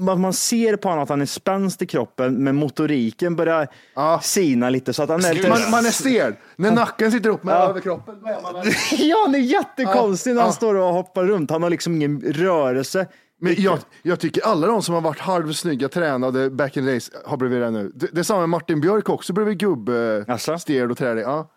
man, 0.03 0.21
man 0.21 0.33
ser 0.33 0.75
på 0.75 0.87
honom 0.89 1.03
att 1.03 1.09
han 1.09 1.21
är 1.21 1.25
spänst 1.25 1.81
i 1.81 1.85
kroppen, 1.85 2.43
men 2.43 2.55
motoriken 2.55 3.35
börjar 3.35 3.67
Ja. 3.95 4.19
sina 4.23 4.69
lite 4.69 4.93
så 4.93 5.03
att 5.03 5.09
han 5.09 5.25
är 5.25 5.33
lite... 5.33 5.49
Man, 5.49 5.71
man 5.71 5.85
är 5.85 5.89
stel. 5.91 6.33
När 6.55 6.71
nacken 6.71 7.11
sitter 7.11 7.29
upp 7.29 7.43
med 7.43 7.55
överkroppen, 7.55 8.15
man 8.43 8.53
väl- 8.53 8.73
Ja, 8.99 9.17
han 9.25 9.35
är 9.35 9.39
jättekonstig 9.39 10.33
när 10.35 10.41
han 10.41 10.49
Ja. 10.49 10.53
står 10.53 10.75
och 10.75 10.93
hoppar 10.93 11.23
runt. 11.25 11.51
Han 11.51 11.63
har 11.63 11.69
liksom 11.69 11.95
ingen 11.95 12.21
rörelse. 12.21 13.07
Men 13.41 13.55
jag, 13.57 13.79
jag 14.03 14.19
tycker 14.19 14.45
alla 14.45 14.67
de 14.67 14.81
som 14.81 14.93
har 14.95 15.01
varit 15.01 15.19
halvsnygga, 15.19 15.89
tränade 15.89 16.49
back 16.49 16.77
in 16.77 16.83
the 16.85 16.89
days 16.89 17.11
har 17.25 17.37
blivit 17.37 17.59
det 17.61 17.71
nu. 17.71 17.91
Det, 17.95 18.07
det 18.11 18.19
är 18.19 18.23
samma 18.23 18.39
med 18.39 18.49
Martin 18.49 18.81
Björk 18.81 19.09
också, 19.09 19.33
blivit 19.33 19.57
gubb, 19.57 19.89
eh, 19.89 19.95
Jaså? 20.27 20.57
stel 20.59 20.91
och 20.91 20.97
trälig. 20.97 21.23
Ja. 21.23 21.49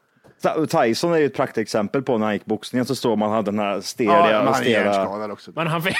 Tyson 0.70 1.12
är 1.12 1.16
ju 1.18 1.26
ett 1.26 1.34
praktexempel 1.34 2.02
på 2.02 2.18
när 2.18 2.26
han 2.26 2.34
gick 2.34 2.44
boxningen 2.44 2.86
så 2.86 2.94
står 2.94 3.16
man 3.16 3.28
och 3.28 3.34
hade 3.34 3.50
den 3.50 3.58
här 3.58 3.74
Ja, 3.74 3.82
steliga 3.82 4.16
men 4.16 4.32
han 4.32 4.48
är 4.48 4.54
stela... 4.54 5.32
också. 5.32 5.50
Men 5.54 5.66
han 5.66 5.82
fick. 5.82 5.96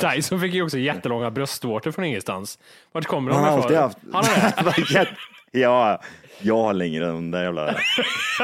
Tyson 0.14 0.40
fick 0.40 0.54
ju 0.54 0.62
också 0.62 0.78
jättelånga 0.78 1.30
bröstvårtor 1.30 1.90
från 1.90 2.04
ingenstans. 2.04 2.58
Vart 2.92 3.06
kommer 3.06 3.30
de 3.30 3.34
Han 3.36 3.44
har 3.44 3.50
ifrån? 3.50 3.62
alltid 3.62 3.78
haft... 3.78 3.98
Han 4.12 4.24
har 4.24 4.92
det? 4.94 5.08
ja, 5.60 6.00
jag 6.40 6.56
har 6.56 6.72
längre 6.72 7.06
än 7.06 7.14
den 7.14 7.30
där 7.30 7.42
jävla, 7.42 7.74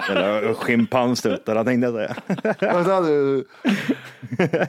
jävla 0.08 0.54
schimpansstuttarna 0.54 1.64
tänkte 1.64 1.86
jag 1.86 1.94
säga. 1.94 2.16
Vad 2.74 2.86
sa 2.86 3.00
du? 3.00 3.44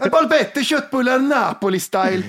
En 0.01 0.09
Balbette 0.11 0.63
köttbullar 0.63 1.19
Napoli-style. 1.19 2.23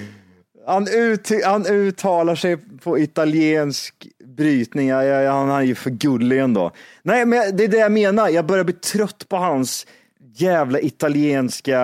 Han, 0.67 0.89
ut, 0.89 1.31
han 1.45 1.67
uttalar 1.67 2.35
sig 2.35 2.57
på 2.57 2.99
italiensk 2.99 4.07
brytning. 4.37 4.89
Ja, 4.89 5.05
ja, 5.05 5.21
ja, 5.21 5.33
han 5.33 5.51
är 5.51 5.63
ju 5.63 5.75
för 5.75 5.91
gullig 5.91 6.41
ändå. 6.41 6.71
Nej, 7.03 7.27
men 7.27 7.57
det 7.57 7.65
är 7.65 7.69
det 7.69 7.77
jag 7.77 7.93
menar. 7.93 8.29
Jag 8.29 8.47
börjar 8.47 8.65
bli 8.65 8.75
trött 8.75 9.29
på 9.29 9.37
hans 9.37 9.87
jävla 10.35 10.81
italienska, 10.81 11.81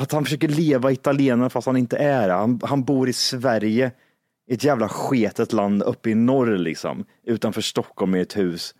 att 0.00 0.12
han 0.12 0.24
försöker 0.24 0.48
leva 0.48 0.92
italienare 0.92 1.50
fast 1.50 1.66
han 1.66 1.76
inte 1.76 1.96
är 1.96 2.28
det. 2.28 2.34
Han, 2.34 2.60
han 2.64 2.84
bor 2.84 3.08
i 3.08 3.12
Sverige, 3.12 3.92
i 4.50 4.54
ett 4.54 4.64
jävla 4.64 4.88
sketet 4.88 5.52
land 5.52 5.82
uppe 5.82 6.10
i 6.10 6.14
norr 6.14 6.56
liksom, 6.58 7.04
utanför 7.26 7.60
Stockholm 7.60 8.14
i 8.14 8.20
ett 8.20 8.36
hus. 8.36 8.74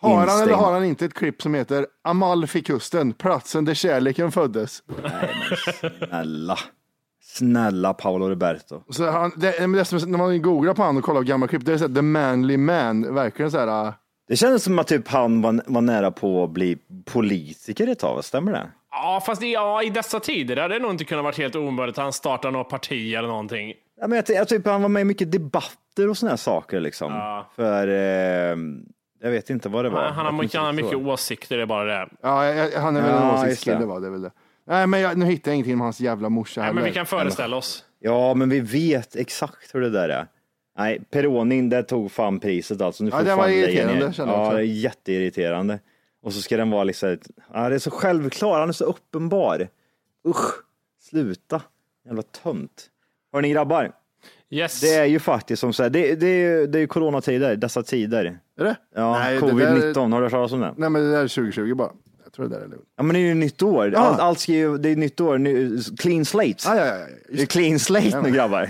Har 0.00 0.16
han 0.16 0.22
eller 0.22 0.32
Instängd. 0.32 0.56
har 0.56 0.72
han 0.72 0.84
inte 0.84 1.04
ett 1.04 1.14
klipp 1.14 1.42
som 1.42 1.54
heter 1.54 1.86
Amalfikusten, 2.04 3.12
platsen 3.12 3.64
där 3.64 3.74
kärleken 3.74 4.32
föddes? 4.32 4.82
Snälla, 6.08 6.58
snälla 7.36 7.94
Paolo 7.94 8.28
Roberto. 8.28 8.82
Så 8.90 9.10
han, 9.10 9.32
det, 9.36 9.60
men 9.60 9.72
det 9.72 9.84
som, 9.84 10.10
när 10.10 10.18
man 10.18 10.42
googlar 10.42 10.74
på 10.74 10.82
honom 10.82 10.96
och 10.96 11.04
kollar 11.04 11.20
på 11.20 11.24
gamla 11.26 11.46
klipp, 11.48 11.64
det 11.64 11.72
är 11.72 11.78
så 11.78 11.88
här, 11.88 11.94
the 11.94 12.02
manly 12.02 12.56
man, 12.56 13.14
verkligen 13.14 13.50
så 13.50 13.58
här. 13.58 13.86
äh, 13.86 13.92
Det 14.28 14.36
kändes 14.36 14.64
som 14.64 14.78
att 14.78 14.86
typ 14.86 15.08
han 15.08 15.42
var, 15.42 15.62
var 15.66 15.80
nära 15.80 16.10
på 16.10 16.44
att 16.44 16.50
bli 16.50 16.78
politiker 17.04 17.86
ett 17.88 17.98
tag, 17.98 18.24
stämmer 18.24 18.52
det? 18.52 18.66
Ja, 18.90 19.22
fast 19.26 19.42
i, 19.42 19.52
ja, 19.52 19.82
i 19.82 19.90
dessa 19.90 20.20
tider 20.20 20.56
hade 20.56 20.74
det 20.74 20.80
nog 20.82 20.90
inte 20.90 21.04
kunnat 21.04 21.24
varit 21.24 21.38
helt 21.38 21.56
omöjligt 21.56 21.98
att 21.98 22.04
han 22.04 22.12
startar 22.12 22.50
något 22.50 22.68
parti 22.68 23.14
eller 23.14 23.28
någonting. 23.28 23.72
Ja, 24.00 24.06
men 24.08 24.16
jag, 24.26 24.36
jag 24.36 24.48
typ 24.48 24.66
han 24.66 24.82
var 24.82 24.88
med 24.88 25.00
i 25.00 25.04
mycket 25.04 25.32
debatter 25.32 26.08
och 26.10 26.16
såna 26.16 26.30
här 26.30 26.36
saker 26.36 26.80
liksom. 26.80 27.42
För 27.56 27.88
eh, 27.88 28.56
jag 29.22 29.30
vet 29.30 29.50
inte 29.50 29.68
vad 29.68 29.84
det 29.84 29.88
var. 29.90 30.00
Han, 30.02 30.12
han, 30.14 30.26
har 30.26 30.56
han 30.56 30.64
har 30.66 30.72
mycket 30.72 30.98
åsikter, 30.98 31.56
det 31.56 31.62
är 31.62 31.66
bara 31.66 31.84
det. 31.84 32.08
Ja, 32.22 32.46
jag, 32.46 32.80
han 32.80 32.96
är 32.96 33.02
väl 33.02 33.10
Ja, 33.10 33.38
en 33.38 33.44
åsiktskille 33.44 33.78
det. 33.78 33.86
va, 33.86 34.00
det 34.00 34.06
är 34.06 34.10
väl 34.10 34.22
det. 34.22 34.30
Nej, 34.72 34.86
men 34.86 35.00
jag, 35.00 35.18
nu 35.18 35.26
hittar 35.26 35.50
jag 35.50 35.54
ingenting 35.56 35.74
om 35.74 35.80
hans 35.80 36.00
jävla 36.00 36.28
morsa 36.28 36.60
Nej, 36.60 36.66
heller. 36.66 36.74
men 36.80 36.84
vi 36.84 36.92
kan 36.94 37.06
föreställa 37.06 37.56
oss. 37.56 37.84
Ja, 37.98 38.34
men 38.34 38.48
vi 38.48 38.60
vet 38.60 39.16
exakt 39.16 39.74
hur 39.74 39.80
det 39.80 39.90
där 39.90 40.08
är. 40.08 40.26
Nej, 40.78 41.00
Peronin, 41.10 41.68
det 41.68 41.82
tog 41.82 42.12
fan 42.12 42.40
priset 42.40 42.80
alltså. 42.80 43.04
Nu 43.04 43.10
Ja, 43.10 43.18
får 43.18 43.24
den 43.24 43.30
fan 43.30 43.38
var 43.38 43.48
lägga 43.48 43.68
irriterande, 43.68 44.06
ner. 44.06 44.12
kände 44.12 44.32
jag 44.32 44.40
Ja, 44.40 44.46
också. 44.46 44.56
det 44.56 44.62
är 44.62 44.66
jätteirriterande. 44.66 45.78
Och 46.22 46.32
så 46.32 46.42
ska 46.42 46.56
den 46.56 46.70
vara 46.70 46.84
liksom, 46.84 47.16
ja, 47.52 47.68
det 47.68 47.74
är 47.74 47.78
så 47.78 47.90
självklar, 47.90 48.60
han 48.60 48.68
är 48.68 48.72
så 48.72 48.84
uppenbar. 48.84 49.68
Usch, 50.28 50.54
sluta. 51.00 51.62
Jävla 52.06 52.22
tönt. 52.22 52.86
Hörni 53.32 53.50
grabbar, 53.50 53.92
Yes. 54.50 54.80
det 54.80 54.94
är 54.94 55.04
ju 55.04 55.18
faktiskt 55.18 55.60
som 55.60 55.72
så 55.72 55.82
här, 55.82 55.90
det, 55.90 56.14
det, 56.14 56.26
är 56.26 56.58
ju- 56.60 56.66
det 56.66 56.78
är 56.78 56.80
ju 56.80 56.86
coronatider, 56.86 57.56
dessa 57.56 57.82
tider. 57.82 58.38
Är 58.60 58.64
det? 58.64 58.76
Ja, 58.94 59.18
Nej, 59.18 59.34
det 59.34 59.40
covid-19, 59.40 59.94
där- 59.94 60.00
har 60.00 60.08
du 60.20 60.24
hört 60.24 60.30
talas 60.32 60.52
om 60.52 60.60
det? 60.60 60.74
Nej, 60.76 60.90
men 60.90 61.02
det 61.02 61.10
där 61.10 61.24
är 61.24 61.28
2020 61.28 61.74
bara. 61.74 61.90
Jag 62.32 62.36
tror 62.36 62.48
det 62.48 62.56
där 62.56 62.64
är 62.64 62.68
lugnt. 62.68 62.88
Ja 62.96 63.02
men 63.02 63.14
det 63.14 63.20
är 63.20 63.26
ju 63.26 63.34
nytt 63.34 63.62
år. 63.62 63.92
Ja. 63.92 63.98
Allt, 63.98 64.20
allt 64.20 64.40
ska 64.40 64.52
ju, 64.52 64.78
det 64.78 64.88
är 64.88 64.96
nytt 64.96 65.20
år, 65.20 65.38
ny, 65.38 65.82
clean 65.98 66.24
slate. 66.24 66.68
Ah, 66.68 66.76
ja, 66.76 66.86
ja, 66.86 66.98
ja. 66.98 67.06
Det 67.28 67.42
är 67.42 67.46
clean 67.46 67.78
slate 67.78 68.08
Ja, 68.08 68.22
nu 68.22 68.30
grabbar. 68.30 68.68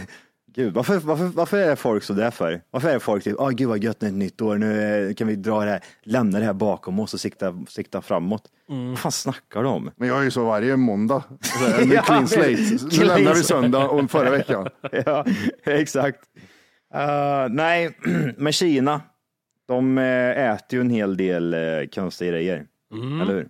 Gud, 0.54 0.74
varför, 0.74 0.98
varför, 0.98 1.24
varför 1.24 1.58
är 1.58 1.76
folk 1.76 2.02
så 2.02 2.12
där 2.12 2.30
för? 2.30 2.62
Varför 2.70 2.88
är 2.88 2.98
folk 2.98 3.24
typ, 3.24 3.36
åh 3.38 3.50
gud 3.50 3.68
vad 3.68 3.84
gött, 3.84 4.00
det 4.00 4.06
är 4.06 4.10
ett 4.10 4.16
nytt 4.16 4.40
år, 4.40 4.58
nu 4.58 5.08
eh, 5.08 5.14
kan 5.14 5.26
vi 5.26 5.36
dra 5.36 5.64
det 5.64 5.70
här, 5.70 5.80
lämna 6.02 6.38
det 6.38 6.44
här 6.44 6.52
bakom 6.52 7.00
oss 7.00 7.14
och 7.14 7.20
sikta, 7.20 7.64
sikta 7.68 8.02
framåt. 8.02 8.42
Vad 8.66 8.98
fan 8.98 9.12
snackar 9.12 9.62
de 9.62 9.74
om? 9.74 9.90
Men 9.96 10.08
jag 10.08 10.18
är 10.18 10.22
ju 10.22 10.30
så 10.30 10.44
varje 10.44 10.76
måndag. 10.76 11.24
Så 11.40 11.58
här, 11.58 11.78
Med 11.86 11.96
Ja, 11.96 12.02
clean 12.02 12.28
slate. 12.28 12.50
Nu 12.50 12.90
clean 12.90 13.08
lämnar 13.08 13.34
vi 13.34 13.42
söndag 13.42 13.88
och 13.88 14.10
förra 14.10 14.30
veckan. 14.30 14.68
ja, 15.06 15.24
exakt. 15.64 16.20
Eh, 16.94 17.48
nej, 17.50 17.98
men 18.36 18.52
Kina, 18.52 19.00
de 19.68 19.98
eh, 19.98 20.52
äter 20.52 20.76
ju 20.76 20.80
en 20.80 20.90
hel 20.90 21.16
del 21.16 21.54
uh, 21.54 21.86
konstiga 21.86 22.30
grejer. 22.30 22.66
Eller 23.22 23.34
hur? 23.34 23.48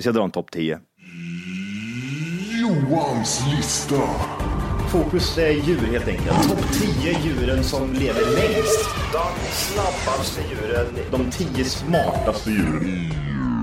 Vi 0.00 0.02
ska 0.02 0.12
dra 0.12 0.24
en 0.24 0.30
topp 0.30 0.50
10. 0.50 0.78
Johans 2.60 3.42
lista. 3.56 4.02
Fokus 4.92 5.38
är 5.38 5.50
djur 5.50 5.92
helt 5.92 6.08
enkelt. 6.08 6.48
Topp 6.48 6.64
10 7.02 7.16
djuren 7.24 7.64
som 7.64 7.92
lever 7.92 8.20
längst. 8.20 8.88
De 9.12 9.52
snabbaste 9.52 10.40
djuren. 10.50 10.86
De 11.10 11.30
10 11.30 11.64
smartaste 11.64 12.50
djuren. 12.50 13.10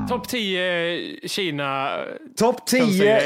Topp 0.09 0.27
10 0.27 1.27
Kina. 1.27 1.89
Topp 2.37 2.65
10 2.65 3.19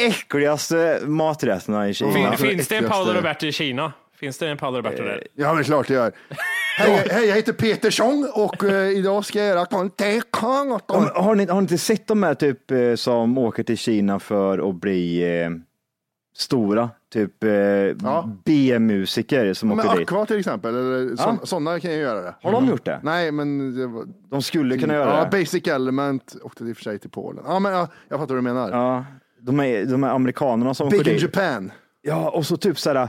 äckligaste 0.00 1.00
maträtterna 1.06 1.88
i 1.88 1.94
Kina. 1.94 2.36
Fin, 2.36 2.48
finns 2.48 2.68
det 2.68 2.76
en. 2.76 2.88
Paolo 2.88 3.12
Roberto 3.12 3.46
i 3.46 3.52
Kina? 3.52 3.92
Finns 4.16 4.38
det 4.38 4.48
en 4.48 4.56
Paolo 4.56 4.76
Roberto 4.76 5.02
där? 5.02 5.26
Ja, 5.34 5.54
men 5.54 5.64
klart 5.64 5.88
det 5.88 5.94
gör. 5.94 6.12
Hej, 6.78 7.06
hej, 7.10 7.26
jag 7.28 7.36
heter 7.36 7.52
Peter 7.52 7.90
Song 7.90 8.28
och 8.34 8.64
eh, 8.64 8.88
idag 8.88 9.24
ska 9.24 9.38
jag 9.38 9.48
göra 9.48 9.66
kontekong 9.66 10.72
Om, 10.86 11.10
har, 11.14 11.34
ni, 11.34 11.46
har 11.46 11.54
ni 11.54 11.62
inte 11.62 11.78
sett 11.78 12.06
de 12.06 12.22
här 12.22 12.34
typ 12.34 12.70
eh, 12.70 12.94
som 12.94 13.38
åker 13.38 13.62
till 13.62 13.78
Kina 13.78 14.18
för 14.18 14.68
att 14.70 14.74
bli 14.74 15.22
eh, 15.42 15.50
stora? 16.36 16.90
Typ 17.12 17.44
eh, 17.44 17.50
B-musiker 18.44 19.52
som 19.54 19.68
Men 19.68 19.80
åker 19.80 19.98
dit. 19.98 20.12
Aqua 20.12 20.26
till 20.26 20.38
exempel, 20.38 20.74
eller 20.74 21.14
Ja. 21.18 21.38
sådana 21.42 21.80
kan 21.80 21.90
ju 21.92 21.96
göra 21.98 22.20
det. 22.22 22.34
Har 22.42 22.52
de 22.52 22.66
gjort 22.66 22.84
det? 22.84 23.00
Nej, 23.02 23.32
men 23.32 23.76
det 23.76 23.86
var, 23.86 24.04
De 24.30 24.42
skulle 24.42 24.78
kunna 24.78 24.94
göra 24.94 25.18
ja, 25.18 25.24
det. 25.24 25.38
Basic 25.38 25.66
Element 25.66 26.36
åkte 26.42 26.64
i 26.64 26.72
och 26.72 26.76
för 26.76 26.84
sig 26.84 26.98
till 26.98 27.10
Polen. 27.10 27.44
Ja, 27.46 27.58
men 27.58 27.72
ja, 27.72 27.88
jag 28.08 28.18
fattar 28.20 28.34
vad 28.34 28.38
du 28.44 28.48
menar. 28.48 28.70
Ja, 28.70 29.04
de 29.40 29.60
är, 29.60 29.84
de 29.84 30.04
är 30.04 30.08
amerikanerna 30.08 30.74
som 30.74 30.88
Big 30.88 31.00
åker 31.00 31.10
in 31.10 31.16
dit. 31.16 31.36
Japan. 31.36 31.72
Ja, 32.02 32.30
och 32.30 32.46
så 32.46 32.56
typ 32.56 32.78
så 32.78 32.92
här 32.92 33.08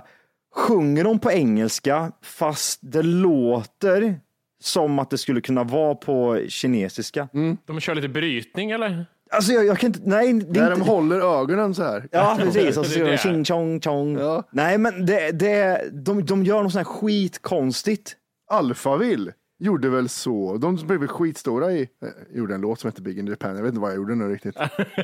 sjunger 0.58 1.04
de 1.04 1.20
på 1.20 1.32
engelska 1.32 2.12
fast 2.22 2.80
det 2.82 3.02
låter 3.04 4.20
som 4.64 5.00
att 5.00 5.10
det 5.10 5.18
skulle 5.18 5.42
kunna 5.42 5.64
vara 5.64 5.96
på 5.96 6.40
kinesiska. 6.48 7.28
De 7.66 7.80
kör 7.80 7.96
lite 7.96 8.08
brytning 8.10 8.72
eller? 8.72 9.06
Alltså 9.32 9.52
jag, 9.52 9.66
jag 9.66 9.80
kan 9.80 9.88
inte, 9.88 10.00
nej. 10.04 10.34
Det 10.34 10.46
Där 10.54 10.62
är 10.66 10.70
de 10.70 10.80
inte, 10.80 10.92
håller 10.92 11.40
ögonen 11.42 11.76
så 11.76 11.84
här. 11.84 12.08
ja, 12.12 12.38
precis. 12.40 12.78
Och 12.78 12.86
så 12.86 12.92
Det 12.92 12.96
är 13.00 13.00
säger 13.00 13.06
de 13.06 13.12
det. 13.12 13.18
tjing 13.18 13.46
tjong 13.46 13.82
tjong. 13.82 14.18
Ja. 14.18 14.44
Nej, 14.52 14.78
men 14.78 15.06
det, 15.06 15.32
det, 15.32 15.82
de, 15.94 16.26
de 16.26 16.44
gör 16.44 16.64
något 16.64 16.72
sånt 16.72 16.88
här 16.88 16.94
skitkonstigt. 16.94 18.16
Alphaville 18.52 19.32
gjorde 19.58 19.90
väl 19.90 20.10
så. 20.10 20.58
De 20.58 20.76
blev 20.76 21.00
väl 21.00 21.08
skitstora 21.08 21.72
i, 21.72 21.82
eh, 21.82 22.38
gjorde 22.38 22.56
en 22.56 22.62
låt 22.62 22.80
som 22.80 22.88
heter 22.88 23.02
Big 23.02 23.20
in 23.20 23.28
Japan. 23.28 23.56
Jag 23.56 23.64
vet 23.64 23.70
inte 23.70 23.82
vad 23.82 23.90
jag 23.90 23.98
gjorde 23.98 24.16
nu 24.16 24.30
riktigt. 24.30 24.58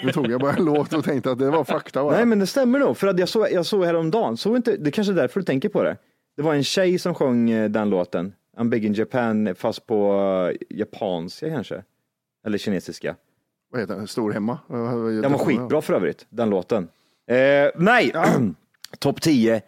Nu 0.04 0.12
tog 0.12 0.32
jag 0.32 0.42
bara 0.42 0.54
en 0.54 0.66
låt 0.66 0.94
och 0.94 1.04
tänkte 1.04 1.32
att 1.32 1.39
det 1.39 1.50
var 1.50 1.63
fakta. 1.63 2.04
bara. 2.04 2.16
Nej, 2.16 2.26
men 2.26 2.39
det 2.39 2.48
stämmer 2.48 2.80
nog. 2.80 2.98
För 2.98 3.08
att 3.08 3.20
jag 3.20 3.30
såg, 3.30 3.52
jag 3.52 3.66
såg 3.66 3.86
häromdagen, 3.86 4.38
såg 4.38 4.56
inte, 4.56 4.78
det 4.78 4.92
kanske 4.92 5.13
är 5.13 5.16
därför 5.16 5.39
du 5.39 5.46
tänker 5.46 5.70
på 5.70 5.84
det. 5.84 5.98
Det 6.36 6.42
var 6.42 6.54
en 6.54 6.63
tjej 6.63 7.00
som 7.00 7.16
sjöng 7.16 7.50
eh, 7.50 7.70
den 7.70 7.89
låten. 7.89 8.34
I'm 8.58 8.70
big 8.70 8.86
in 8.86 8.94
Japan, 8.94 9.56
fast 9.56 9.88
på 9.88 10.13
uh, 10.50 10.78
japanska 10.78 11.50
kanske. 11.50 11.84
Eller 12.46 12.58
kinesiska. 12.58 13.16
Vad 13.72 13.82
heter 13.82 13.96
den? 13.96 14.08
Stor 14.08 14.32
hemma? 14.32 14.60
Den 15.22 15.32
var 15.32 15.38
skitbra 15.38 15.82
för 15.82 15.94
övrigt, 15.94 16.26
den 16.30 16.50
låten. 16.50 16.88
Eh, 17.28 17.70
nej, 17.76 18.13
topp 19.00 19.22
10 19.22 19.62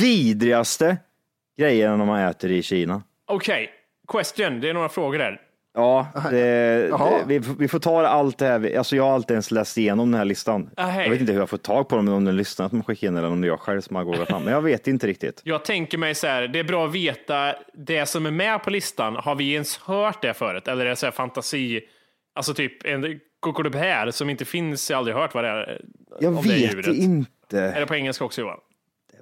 vidrigaste 0.00 0.96
grejerna 1.56 2.04
man 2.04 2.20
äter 2.20 2.50
i 2.50 2.62
Kina. 2.62 3.02
Okej, 3.26 3.70
question. 4.12 4.60
Det 4.60 4.68
är 4.70 4.74
några 4.74 4.88
frågor 4.88 5.18
där. 5.18 5.40
Ja, 5.74 6.08
det, 6.30 6.38
det, 6.88 7.24
vi, 7.26 7.38
vi 7.58 7.68
får 7.68 7.78
ta 7.78 8.06
allt 8.06 8.38
det 8.38 8.46
här. 8.46 8.78
Alltså 8.78 8.96
jag 8.96 9.04
har 9.04 9.14
alltid 9.14 9.30
ens 9.30 9.50
läst 9.50 9.78
igenom 9.78 10.10
den 10.10 10.18
här 10.18 10.24
listan. 10.24 10.70
Ah, 10.76 10.86
hej. 10.86 11.04
Jag 11.04 11.10
vet 11.10 11.20
inte 11.20 11.32
hur 11.32 11.40
jag 11.40 11.50
får 11.50 11.56
tag 11.56 11.88
på 11.88 11.96
dem, 11.96 12.08
om 12.08 12.24
de 12.24 12.32
lyssnar 12.32 12.66
att 12.66 12.72
de 12.72 12.82
skickar 12.82 13.08
in 13.08 13.16
eller 13.16 13.28
om 13.28 13.40
det 13.40 13.46
är 13.46 13.48
jag 13.48 13.60
själv 13.60 13.80
som 13.80 13.96
har 13.96 14.04
googlat 14.04 14.28
fram. 14.28 14.42
Men 14.42 14.52
jag 14.52 14.62
vet 14.62 14.86
inte 14.86 15.06
riktigt. 15.06 15.40
Jag 15.44 15.64
tänker 15.64 15.98
mig 15.98 16.14
så 16.14 16.26
här, 16.26 16.48
det 16.48 16.58
är 16.58 16.64
bra 16.64 16.86
att 16.86 16.94
veta 16.94 17.54
det 17.74 18.06
som 18.06 18.26
är 18.26 18.30
med 18.30 18.62
på 18.62 18.70
listan. 18.70 19.16
Har 19.16 19.34
vi 19.34 19.52
ens 19.52 19.78
hört 19.78 20.22
det 20.22 20.34
förut? 20.34 20.68
Eller 20.68 20.86
är 20.86 20.90
det 20.90 20.96
så 20.96 21.06
här 21.06 21.10
fantasi? 21.10 21.80
Alltså 22.34 22.54
typ 22.54 22.86
en 22.86 23.20
kokodopär 23.40 24.10
som 24.10 24.30
inte 24.30 24.44
finns, 24.44 24.90
jag 24.90 24.96
har 24.96 24.98
aldrig 24.98 25.16
hört 25.16 25.34
vad 25.34 25.44
det 25.44 25.50
är. 25.50 25.80
Jag 26.20 26.36
om 26.36 26.42
det 26.42 26.54
är 26.54 26.60
vet 26.60 26.72
djuret. 26.72 26.96
inte. 26.96 27.60
Är 27.60 27.80
det 27.80 27.86
på 27.86 27.94
engelska 27.94 28.24
också 28.24 28.40
Johan? 28.40 28.58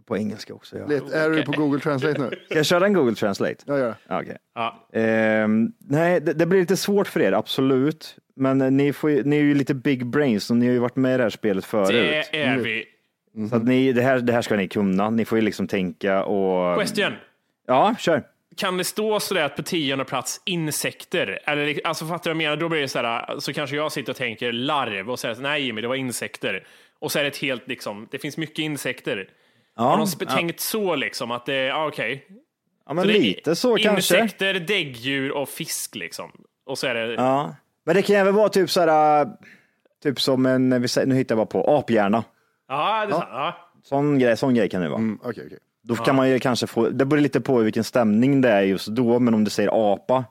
På 0.07 0.16
engelska 0.16 0.55
också. 0.55 0.79
Ja. 0.79 0.87
Let, 0.87 1.12
är 1.12 1.31
du 1.31 1.42
på 1.42 1.53
Google 1.53 1.81
Translate 1.81 2.21
nu? 2.21 2.31
Ska 2.47 2.55
jag 2.57 2.66
köra 2.66 2.87
en 2.87 2.92
Google 2.92 3.14
Translate? 3.14 3.57
Jag 3.66 3.79
gör 3.79 3.88
det. 3.88 3.97
Ja, 4.09 4.21
Okej. 4.21 4.37
Ja. 4.55 4.88
Ehm, 4.92 5.73
nej, 5.79 6.21
det, 6.21 6.33
det 6.33 6.47
blir 6.47 6.61
lite 6.61 6.77
svårt 6.77 7.09
för 7.09 7.21
er, 7.21 7.33
absolut. 7.33 8.16
Men 8.37 8.61
eh, 8.61 8.71
ni, 8.71 8.92
får, 8.92 9.25
ni 9.25 9.37
är 9.37 9.42
ju 9.42 9.55
lite 9.55 9.75
big 9.75 10.07
brains 10.07 10.51
och 10.51 10.57
ni 10.57 10.66
har 10.66 10.73
ju 10.73 10.79
varit 10.79 10.97
med 10.97 11.14
i 11.14 11.16
det 11.16 11.23
här 11.23 11.31
spelet 11.31 11.64
förut. 11.64 11.88
Det 12.31 12.42
är 12.42 12.59
vi. 12.59 12.85
Så 13.51 13.57
att 13.57 13.64
ni, 13.64 13.92
det, 13.92 14.03
här, 14.03 14.19
det 14.19 14.33
här 14.33 14.42
ska 14.42 14.57
ni 14.57 14.69
kunna. 14.69 15.11
Ni 15.11 15.25
får 15.25 15.38
ju 15.38 15.45
liksom 15.45 15.66
tänka 15.69 16.25
och... 16.25 16.79
Question. 16.79 17.12
Ja, 17.66 17.95
kör. 17.99 18.23
Kan 18.57 18.77
det 18.77 18.85
stå 18.85 19.21
sådär 19.21 19.45
att 19.45 19.57
på 19.57 19.62
tionde 19.62 20.05
plats 20.05 20.40
insekter? 20.45 21.38
Eller, 21.45 21.81
alltså 21.85 22.07
fattar 22.07 22.31
du 22.31 22.35
vad 22.35 22.42
jag 22.42 22.49
menar? 22.51 22.57
Då 22.57 22.69
blir 22.69 22.81
det 22.81 22.88
så 22.88 22.99
här, 22.99 23.38
så 23.38 23.53
kanske 23.53 23.77
jag 23.77 23.92
sitter 23.92 24.12
och 24.12 24.16
tänker 24.16 24.53
larv 24.53 25.11
och 25.11 25.19
säger 25.19 25.35
så, 25.35 25.40
nej 25.40 25.62
Jimmy, 25.62 25.81
det 25.81 25.88
var 25.88 25.95
insekter. 25.95 26.66
Och 26.99 27.12
så 27.12 27.19
är 27.19 27.23
det 27.23 27.29
ett 27.29 27.37
helt 27.37 27.69
liksom, 27.69 28.09
det 28.11 28.19
finns 28.19 28.37
mycket 28.37 28.59
insekter. 28.59 29.29
Har 29.77 29.91
Ja, 29.91 29.97
de 29.97 30.05
sp- 30.07 30.27
ja. 30.29 30.35
tänkt 30.37 30.61
så 30.61 30.95
liksom 30.97 31.31
att 31.31 31.47
det, 31.47 31.55
ja 31.65 31.87
okej. 31.87 32.27
ja 32.87 32.95
men 32.95 33.05
Så 33.05 33.11
är 33.11 33.15
lite 33.15 33.57
så 33.57 33.77
kanske. 33.77 34.17
Insekter, 34.19 34.55
däggdjur 34.55 35.33
och 35.33 35.49
fisk 35.49 35.95
liksom. 35.95 36.33
Och 36.67 36.79
så 36.79 36.87
är 36.87 36.95
det, 36.95 37.15
Ja. 37.15 37.55
Men 37.85 37.95
det 37.97 38.03
kan 38.03 38.17
även 38.17 38.35
vara 38.35 38.49
typ 38.49 38.71
så 38.71 38.81
här, 38.81 39.29
typ 40.03 40.21
som 40.21 40.47
en, 40.47 40.69
nu 40.69 41.15
hittar 41.15 41.37
jag 41.37 41.47
bara 41.49 41.62
på, 41.62 41.77
aphjärna. 41.79 42.25
ja 42.69 43.07
det 43.07 43.12
är 43.12 43.19
sant. 43.19 43.25
Ja. 43.33 43.57
Sån 43.83 44.19
grej, 44.19 44.37
sån 44.37 44.55
grej 44.55 44.69
kan 44.69 44.83
det 44.83 44.89
vara. 44.89 44.99
Mm, 44.99 45.19
Okej, 45.23 45.43
okej. 45.47 45.59
Då 45.83 45.95
kan 45.95 46.17
man 46.17 46.31
ju 46.31 46.39
kanske 46.39 46.67
få, 46.67 46.89
det 46.89 47.05
beror 47.05 47.21
lite 47.21 47.41
på 47.41 47.59
vilken 47.59 47.85
stämning 47.85 48.41
det 48.41 48.51
är 48.51 48.62
just 48.62 48.87
då, 48.89 49.19
men 49.19 49.35
om 49.35 49.45
du 49.45 49.51
säger 49.51 49.93
apa 49.95 50.25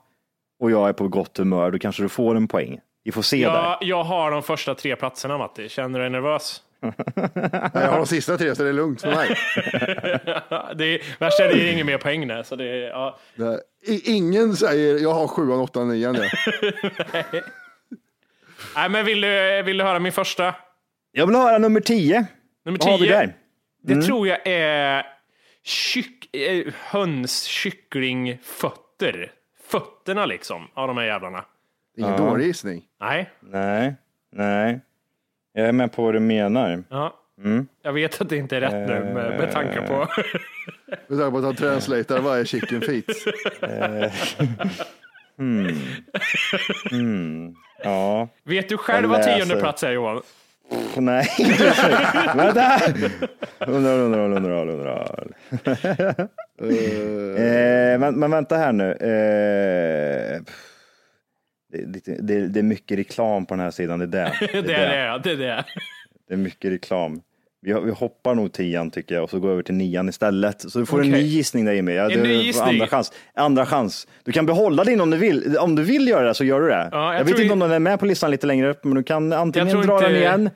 och 0.60 0.70
jag 0.70 0.88
är 0.88 0.92
på 0.92 1.08
gott 1.08 1.38
humör, 1.38 1.70
då 1.70 1.78
kanske 1.78 2.02
du 2.02 2.08
får 2.08 2.34
en 2.34 2.48
poäng. 2.48 2.78
Vi 3.04 3.12
får 3.12 3.22
se 3.22 3.36
Jag, 3.36 3.52
där. 3.52 3.76
jag 3.80 4.04
har 4.04 4.30
de 4.30 4.42
första 4.42 4.74
tre 4.74 4.96
platserna 4.96 5.38
Matti, 5.38 5.68
känner 5.68 5.98
du 5.98 6.02
dig 6.04 6.10
nervös? 6.10 6.62
Nej, 6.80 7.70
jag 7.74 7.90
har 7.90 7.96
de 7.96 8.06
sista 8.06 8.38
tre 8.38 8.54
så 8.54 8.62
det 8.62 8.68
är 8.68 8.72
lugnt 8.72 9.00
för 9.00 9.10
mig. 9.10 9.28
det 10.76 10.84
är, 10.84 11.20
värsta 11.20 11.44
är 11.44 11.48
det 11.48 11.68
är 11.68 11.72
ingen 11.72 11.86
mer 11.86 11.98
poäng 11.98 12.28
där. 12.28 12.42
Så 12.42 12.56
det, 12.56 12.64
är- 12.64 12.88
ja. 12.88 13.18
Det- 13.36 13.60
i- 13.86 14.12
Ingen 14.16 14.56
säger 14.56 14.98
jag 14.98 15.14
har 15.14 15.28
sjuan, 15.28 15.60
åttan, 15.60 15.88
nian. 15.88 16.14
Ja. 16.14 16.28
Nej, 18.76 18.88
men 18.90 19.04
vill 19.04 19.20
du, 19.20 19.62
vill 19.62 19.78
du 19.78 19.84
höra 19.84 19.98
min 19.98 20.12
första? 20.12 20.54
Jag 21.12 21.26
vill 21.26 21.36
höra 21.36 21.58
nummer 21.58 21.80
10. 21.80 22.26
Nummer 22.64 22.78
Vad 22.78 22.88
har 22.90 22.98
vi 22.98 23.06
10. 23.06 23.16
där? 23.16 23.34
Det 23.82 23.92
Mm. 23.92 24.04
tror 24.04 24.28
jag 24.28 24.38
är 24.46 25.06
kyck, 25.62 26.36
eh, 26.36 26.72
höns, 26.84 27.42
kyckling, 27.42 28.38
fötter. 28.42 29.32
Fötterna 29.68 30.26
liksom, 30.26 30.68
av 30.74 30.88
de 30.88 30.96
här 30.96 31.04
jävlarna. 31.04 31.44
Ingen 31.96 32.10
Ja. 32.10 32.16
dålig 32.18 32.46
gissning. 32.46 32.82
Nej. 33.00 33.30
Nej, 33.40 33.94
nej. 34.32 34.80
Jag 35.56 35.66
är 35.66 35.72
med 35.72 35.92
på 35.92 36.02
vad 36.02 36.14
du 36.14 36.20
menar. 36.20 36.82
Ja. 36.88 37.14
Mm. 37.44 37.66
Jag 37.82 37.92
vet 37.92 38.20
att 38.20 38.28
det 38.28 38.36
inte 38.36 38.56
är 38.56 38.60
rätt 38.60 38.88
nu 38.88 39.12
med, 39.14 39.38
med 39.40 39.52
tanke 39.52 39.80
på... 39.80 39.98
Med 41.08 41.18
tanke 41.18 41.30
på 41.30 41.38
att 41.38 41.44
han 41.44 41.54
translatar 41.54 42.20
vad 42.20 42.38
är 42.38 42.44
chicken 42.44 42.80
feet. 42.80 43.04
Hmm. 45.38 45.68
Hmm. 46.90 47.54
Ja. 47.84 48.28
vet 48.44 48.68
du 48.68 48.76
själv 48.76 49.08
vad 49.08 49.22
tionde 49.22 49.56
plats 49.56 49.82
är 49.82 49.92
Johan? 49.92 50.22
Pff, 50.70 50.96
Nej, 50.96 51.28
vänta! 52.36 52.80
Undrar, 53.66 53.98
undrar, 53.98 54.68
undrar. 54.68 55.26
eh, 56.60 57.98
men, 57.98 58.14
men 58.14 58.30
vänta 58.30 58.56
här 58.56 58.72
nu. 58.72 58.92
Eh. 58.92 60.40
Det, 61.72 62.08
är 62.08 62.22
det, 62.22 62.48
det 62.48 62.58
är 62.58 62.62
mycket 62.62 62.98
reklam 62.98 63.46
på 63.46 63.54
den 63.54 63.60
här 63.64 63.70
sidan. 63.70 63.98
Det 63.98 64.04
är 64.04 64.08
det. 64.08 64.32
Det 64.62 64.74
är 64.74 65.18
det, 65.18 65.20
det 65.24 65.30
är 65.32 65.36
det. 65.36 65.64
Det 66.28 66.34
är 66.34 66.38
mycket 66.38 66.70
reklam. 66.72 67.20
Vi, 67.62 67.72
vi 67.84 67.90
hoppar 67.90 68.34
nog 68.34 68.52
tian 68.52 68.90
tycker 68.90 69.14
jag 69.14 69.24
och 69.24 69.30
så 69.30 69.38
går 69.40 69.50
över 69.50 69.62
till 69.62 69.74
nian 69.74 70.08
istället. 70.08 70.60
Så 70.70 70.78
du 70.78 70.86
får 70.86 70.96
en 71.02 71.08
Okej. 71.10 71.22
ny 71.22 71.28
gissning 71.28 71.64
där 71.64 71.72
Jimmy. 71.72 71.92
Ja, 71.92 72.02
En 72.10 72.10
du 72.10 72.22
ny 72.22 72.34
gissning? 72.42 72.68
Andra 72.68 72.86
chans. 72.86 73.12
Andra 73.34 73.66
chans. 73.66 74.06
Du 74.24 74.32
kan 74.32 74.46
behålla 74.46 74.84
din 74.84 75.00
om 75.00 75.10
du 75.10 75.16
vill. 75.16 75.56
Om 75.58 75.74
du 75.76 75.82
vill 75.82 76.08
göra 76.08 76.28
det 76.28 76.34
så 76.34 76.44
gör 76.44 76.60
du 76.60 76.68
det. 76.68 76.88
Ja, 76.92 77.12
jag 77.12 77.20
jag 77.20 77.24
vet 77.24 77.38
inte 77.38 77.52
om 77.52 77.58
den 77.58 77.70
är 77.70 77.78
med 77.78 77.98
på 78.00 78.06
listan 78.06 78.30
lite 78.30 78.46
längre 78.46 78.70
upp, 78.70 78.84
men 78.84 78.94
du 78.94 79.02
kan 79.02 79.32
antingen 79.32 79.68
dra 79.68 79.80
inte- 79.94 80.08
den 80.08 80.16
igen 80.16 80.50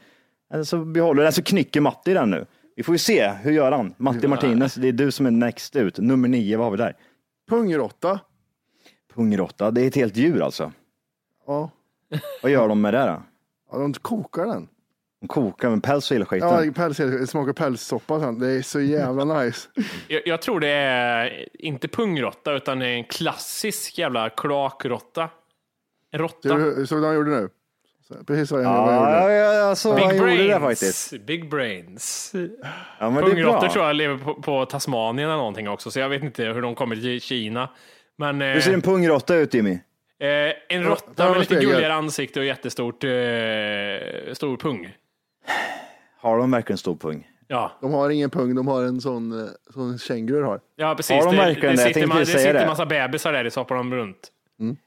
eller 0.55 0.64
så 0.64 0.79
behåller 0.85 1.18
du 1.18 1.25
den. 1.25 1.33
Så 1.33 1.42
knycker 1.42 1.81
Matti 1.81 2.14
den 2.14 2.31
nu. 2.31 2.46
Vi 2.77 2.83
får 2.83 2.94
ju 2.94 2.99
se. 2.99 3.29
Hur 3.42 3.53
gör 3.53 3.73
han? 3.73 3.94
Matti 3.96 4.29
Martinez, 4.29 4.75
det 4.75 4.88
är 4.88 4.92
du 4.92 5.11
som 5.11 5.27
är 5.27 5.31
next 5.31 5.77
ut. 5.77 5.99
Nummer 5.99 6.29
nio, 6.29 6.57
vad 6.57 6.66
har 6.66 6.70
vi 6.70 6.77
där? 6.77 6.94
Pungrotta. 7.51 8.20
Pungrotta. 9.14 9.70
Det 9.70 9.83
är 9.83 9.87
ett 9.87 9.96
helt 9.96 10.16
djur 10.16 10.42
alltså. 10.42 10.73
Ja. 11.50 11.70
Vad 12.42 12.52
gör 12.52 12.68
de 12.68 12.80
med 12.80 12.94
det 12.94 12.98
då? 13.06 13.22
ja, 13.72 13.78
de 13.78 13.92
kokar 13.92 14.46
den. 14.46 14.68
De 15.20 15.28
kokar 15.28 15.70
med 15.70 15.82
päls 15.82 16.10
och 16.10 16.14
hela 16.14 16.24
skiten. 16.26 16.64
Ja, 16.66 16.72
päls, 16.72 16.96
det 16.96 17.26
smakar 17.26 17.52
pälssoppa 17.52 18.20
sen. 18.20 18.38
Det 18.38 18.50
är 18.50 18.62
så 18.62 18.80
jävla 18.80 19.24
nice. 19.42 19.68
Jag, 20.08 20.22
jag 20.26 20.42
tror 20.42 20.60
det 20.60 20.68
är 20.68 21.46
inte 21.54 21.88
pungrotta 21.88 22.52
utan 22.52 22.82
en 22.82 23.04
klassisk 23.04 23.98
jävla 23.98 24.30
kloakrotta. 24.30 25.28
En 26.12 26.18
råtta. 26.18 26.48
Såg 26.48 26.58
du 26.60 26.86
så 26.86 26.94
vad 26.96 27.04
han 27.04 27.14
gjorde 27.14 27.30
nu? 27.30 27.48
Så, 28.08 28.24
precis 28.24 28.50
vad 28.50 28.60
jag 28.62 28.72
Ja, 28.72 29.20
gjorde. 29.22 29.34
ja, 29.34 29.52
ja, 29.54 29.74
så 29.74 29.94
Big 29.94 30.04
han 30.04 30.16
gjorde 30.16 30.30
det 30.36 30.36
brains. 30.46 30.62
faktiskt. 30.62 31.12
Big 31.26 31.50
brains. 31.50 32.32
Ja, 32.98 33.10
men 33.10 33.14
bra. 33.42 33.70
tror 33.70 33.84
jag 33.86 33.96
lever 33.96 34.18
på, 34.18 34.34
på 34.34 34.66
Tasmanien 34.66 35.28
eller 35.28 35.36
någonting 35.38 35.68
också, 35.68 35.90
så 35.90 35.98
jag 36.00 36.08
vet 36.08 36.22
inte 36.22 36.44
hur 36.44 36.62
de 36.62 36.74
kommer 36.74 36.96
till 36.96 37.20
Kina. 37.20 37.70
Men 38.18 38.42
eh, 38.42 38.48
Hur 38.48 38.60
ser 38.60 38.72
en 38.74 38.82
pungrotta 38.82 39.34
ut 39.36 39.54
Jimmy? 39.54 39.78
Eh, 40.20 40.28
en 40.68 40.83
ta 40.85 40.88
råtta 40.90 41.30
med 41.30 41.40
lite 41.40 41.54
gulligare 41.54 41.94
ansikte 41.94 42.40
och 42.40 42.46
jättestort 42.46 43.04
eh, 43.04 43.11
stor 44.33 44.56
pung. 44.56 44.92
Har 46.20 46.38
de 46.38 46.50
verkligen 46.50 46.78
stor 46.78 46.96
pung? 46.96 47.26
Ja, 47.48 47.72
De 47.80 47.92
har 47.92 48.11
ingen 48.11 48.30
pung, 48.30 48.54
de 48.54 48.68
har 48.68 48.83
en 48.85 49.00
sån 49.00 49.40
eh, 49.40 49.46
som 49.72 49.98
kängurur 49.98 50.42
har. 50.42 50.61
ja 50.76 50.94
precis. 50.94 51.16
Har 51.24 51.24
de 51.30 51.37
det, 51.37 51.42
verkligen 51.42 51.76
det 51.76 51.83
det? 51.83 51.88
Sitter, 51.88 52.00
tänkte 52.00 52.16
ma- 52.16 52.20
det 52.20 52.26
sitter 52.26 52.52
det. 52.54 52.61
en 52.61 52.68
massa 52.68 52.87
bebisar 52.87 53.33
där, 53.33 53.50
så 53.50 53.61
hoppar 53.61 53.74
de 53.74 53.94
runt. 53.94 54.28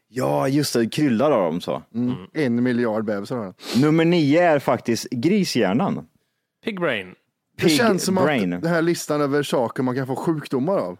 Ja, 0.07 0.47
just 0.47 0.73
det. 0.73 0.89
Kryllar 0.89 1.31
av 1.31 1.43
dem 1.51 1.61
så. 1.61 1.83
Mm. 1.95 2.13
En 2.33 2.63
miljard 2.63 3.05
bebisar 3.05 3.35
har 3.37 3.43
den. 3.43 3.53
Nummer 3.81 4.05
nio 4.05 4.41
är 4.41 4.59
faktiskt 4.59 5.07
grishjärnan. 5.11 6.07
Pig 6.65 6.79
brain. 6.79 7.15
Det 7.57 7.63
Pig 7.63 7.77
känns 7.77 8.03
som 8.05 8.15
brain. 8.15 8.53
att 8.53 8.61
den 8.61 8.71
här 8.71 8.81
listan 8.81 9.21
över 9.21 9.43
saker 9.43 9.83
man 9.83 9.95
kan 9.95 10.07
få 10.07 10.15
sjukdomar 10.15 10.77
av. 10.77 10.97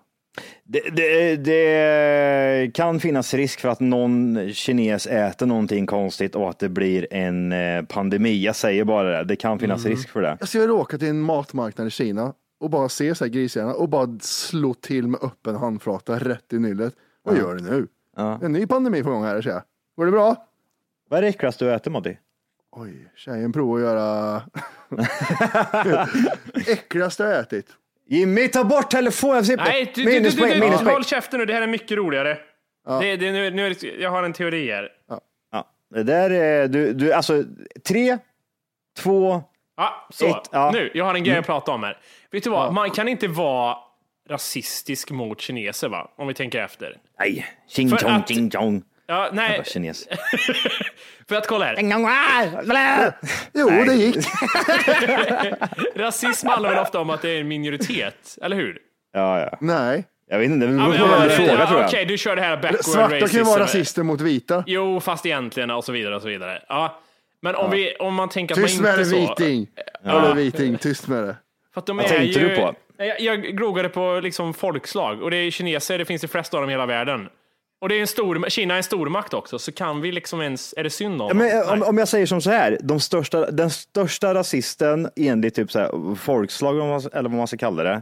Det, 0.64 0.80
det, 0.96 1.36
det 1.36 2.74
kan 2.74 3.00
finnas 3.00 3.34
risk 3.34 3.60
för 3.60 3.70
att 3.70 3.80
någon 3.80 4.50
kines 4.54 5.08
äter 5.08 5.46
någonting 5.46 5.86
konstigt 5.86 6.36
och 6.36 6.50
att 6.50 6.60
det 6.60 6.70
blir 6.70 7.14
en 7.14 7.52
eh, 7.52 7.84
pandemi. 7.84 8.44
Jag 8.44 8.56
säger 8.56 8.84
bara 8.84 9.18
det. 9.18 9.24
Det 9.24 9.36
kan 9.36 9.60
finnas 9.60 9.86
risk 9.86 10.10
för 10.10 10.22
det. 10.22 10.38
Jag 10.40 10.50
ska 10.50 10.72
åka 10.72 10.98
till 10.98 11.08
en 11.08 11.22
matmarknad 11.22 11.88
i 11.88 11.90
Kina 11.90 12.34
och 12.60 12.70
bara 12.70 12.90
se 12.90 13.16
så 13.16 13.24
här 13.24 13.32
grishjärna 13.32 13.74
och 13.74 13.90
bara 13.90 14.20
slå 14.22 14.74
till 14.74 15.08
med 15.08 15.24
öppen 15.24 15.56
handflata 15.56 16.20
rätt 16.20 16.54
i 16.54 16.60
nyllet. 16.60 16.94
Vad 17.24 17.38
gör 17.38 17.56
du 17.56 17.64
nu? 17.64 17.88
Ja. 18.16 18.40
En 18.44 18.52
ny 18.52 18.68
pandemi 18.68 19.04
på 19.04 19.10
gång 19.10 19.24
här 19.24 19.42
ser 19.42 19.50
jag. 19.50 19.62
Går 19.98 20.06
det 20.06 20.12
bra? 20.12 20.36
Vad 21.10 21.18
är 21.18 21.22
det 21.22 21.28
äckligaste 21.28 21.66
du 21.66 21.74
äter 21.74 21.92
Matti? 21.92 22.18
Oj, 22.72 23.12
tjejen 23.16 23.52
provar 23.54 23.78
att 23.78 23.84
göra 23.84 24.42
äckligaste 26.68 27.24
jag 27.24 27.40
ätit. 27.40 27.68
Jimmy, 28.06 28.48
ta 28.48 28.64
bort 28.64 28.92
telefonen! 28.92 29.36
Jag 29.36 29.46
ser- 29.46 29.58
Nej, 29.58 29.92
du, 29.96 30.04
du, 30.04 30.20
du, 30.20 30.30
du, 30.30 30.60
du, 30.60 30.92
håll 30.92 31.06
käften 31.06 31.40
nu, 31.40 31.46
det 31.46 31.54
här 31.54 31.62
är 31.62 31.68
mycket 31.68 31.98
roligare. 31.98 32.38
Det, 33.02 33.16
det, 33.16 33.32
nu, 33.32 33.50
nu 33.52 33.76
jag 34.00 34.10
har 34.10 34.24
en 34.24 34.34
teori 34.34 34.72
här. 34.72 34.90
Ja, 35.52 35.68
det 35.94 36.04
där 36.04 36.30
är, 36.30 36.68
du, 36.68 36.94
du, 36.94 37.14
alltså 37.14 37.44
tre, 37.88 38.18
två, 38.98 39.44
Ja, 39.78 40.08
så. 40.10 40.26
Ett, 40.26 40.50
ja. 40.52 40.72
Nu, 40.74 40.92
jag 40.94 41.06
har 41.06 41.16
en 41.16 41.24
grej 41.24 41.38
att 41.38 41.46
prata 41.46 41.72
om 41.72 41.84
här. 41.84 41.98
Vet 42.32 42.44
du 42.44 42.50
vad, 42.50 42.74
man 42.74 42.92
kan 42.92 43.08
inte 43.08 43.28
vara 43.28 43.78
rasistisk 44.30 45.12
mot 45.12 45.42
kineser 45.42 45.90
va? 45.90 46.12
Om 46.18 46.28
vi 46.28 46.34
tänker 46.34 46.60
efter. 46.60 46.98
nej, 47.20 47.46
ching 47.68 47.90
chong, 47.90 48.24
ching 48.28 48.50
chong. 48.52 48.84
Ja, 49.08 49.30
nej, 49.34 49.50
Jävla 49.52 49.64
kines. 49.64 50.08
för 51.30 51.36
att 51.36 51.48
kolla 51.48 51.66
här. 51.66 51.76
Jo, 53.54 53.70
det 53.70 53.94
gick. 53.94 54.16
Rasism 55.96 56.48
handlar 56.48 56.70
väl 56.70 56.80
ofta 56.80 57.00
om 57.00 57.10
att 57.10 57.22
det 57.22 57.30
är 57.30 57.42
en 57.42 57.48
minoritet, 57.48 58.38
eller 58.42 58.56
hur? 58.56 58.78
Ja, 59.14 59.40
ja. 59.40 59.58
Nej. 59.62 60.04
Jag 60.30 60.40
vet 60.40 60.50
inte, 60.50 60.66
det 60.68 60.74
Ja, 60.74 60.78
beror 60.90 60.98
på 60.98 61.08
vem 61.08 61.22
du 61.22 61.30
ja, 61.30 61.36
frågar 61.38 61.60
ja, 61.60 61.68
tror 61.68 61.80
jag. 61.80 61.88
Okej, 61.90 62.06
du 62.06 62.18
kör 62.18 62.36
det 62.36 62.42
här 62.42 62.58
backward 62.58 62.86
Svarta 62.86 63.20
kan 63.20 63.30
ju 63.30 63.44
vara 63.44 63.60
racism. 63.64 63.78
rasister 63.78 64.04
mot 64.04 64.22
vita. 64.22 64.64
Jo, 64.68 65.00
fast 65.00 65.26
egentligen 65.26 65.72
och 65.72 65.84
så 65.86 65.92
vidare 65.92 66.16
och 66.16 66.22
så 66.22 66.28
vidare. 66.28 66.64
Ja. 66.70 67.00
Men 67.42 67.56
om, 67.56 67.72
vi, 67.72 67.96
om 68.00 68.14
man 68.16 68.30
tänker 68.30 68.56
att 68.56 68.62
Tyst 68.62 68.82
man 68.82 68.84
med 68.92 69.00
inte 69.00 69.16
det 69.18 69.26
så... 69.28 69.36
viting. 69.36 69.68
Hallå 70.06 70.34
viting, 70.34 70.78
tyst 70.78 71.08
med 71.08 71.24
det. 71.24 71.36
För 71.74 71.80
att 71.82 71.86
de 71.86 71.98
Vad 71.98 72.06
är 72.06 72.10
tänkte 72.10 72.40
ju, 72.40 72.50
du 72.50 72.56
på? 72.56 72.76
Jag, 72.98 73.22
jag 73.22 73.42
glogade 73.44 73.90
på 73.90 74.20
liksom 74.24 74.54
folkslag 74.54 75.22
och 75.22 75.32
det 75.32 75.38
är 75.38 75.52
kineser, 75.52 75.98
det 75.98 76.06
finns 76.06 76.22
de 76.22 76.28
flesta 76.28 76.58
av 76.58 76.62
dem 76.64 76.70
i 76.70 76.74
hela 76.74 76.86
världen. 76.86 77.30
Och 77.84 77.90
det 77.90 77.96
är 77.96 78.02
en 78.02 78.08
stor, 78.08 78.50
Kina 78.50 78.74
är 78.74 78.78
en 78.78 78.84
stormakt 78.84 79.34
också, 79.34 79.60
så 79.60 79.72
kan 79.72 80.02
vi 80.02 80.12
liksom 80.12 80.42
ens, 80.42 80.74
är 80.78 80.84
det 80.84 80.90
synd 80.90 81.22
om 81.22 81.38
men, 81.38 81.50
dem? 81.60 81.70
om, 81.82 81.84
om 81.84 81.98
jag 81.98 82.08
säger 82.08 82.26
som 82.26 82.42
så 82.42 82.50
här, 82.50 82.78
de 82.84 83.00
största, 83.00 83.52
den 83.52 83.70
största 83.70 84.34
rasisten 84.34 85.10
enligt 85.16 85.56
typ 85.56 85.72
så 85.72 85.80
här, 85.80 86.16
folkslag 86.16 86.76
eller 86.76 87.22
vad 87.22 87.32
man- 87.32 87.48
ska 87.48 87.58
kalla 87.58 87.84
det, 87.84 88.02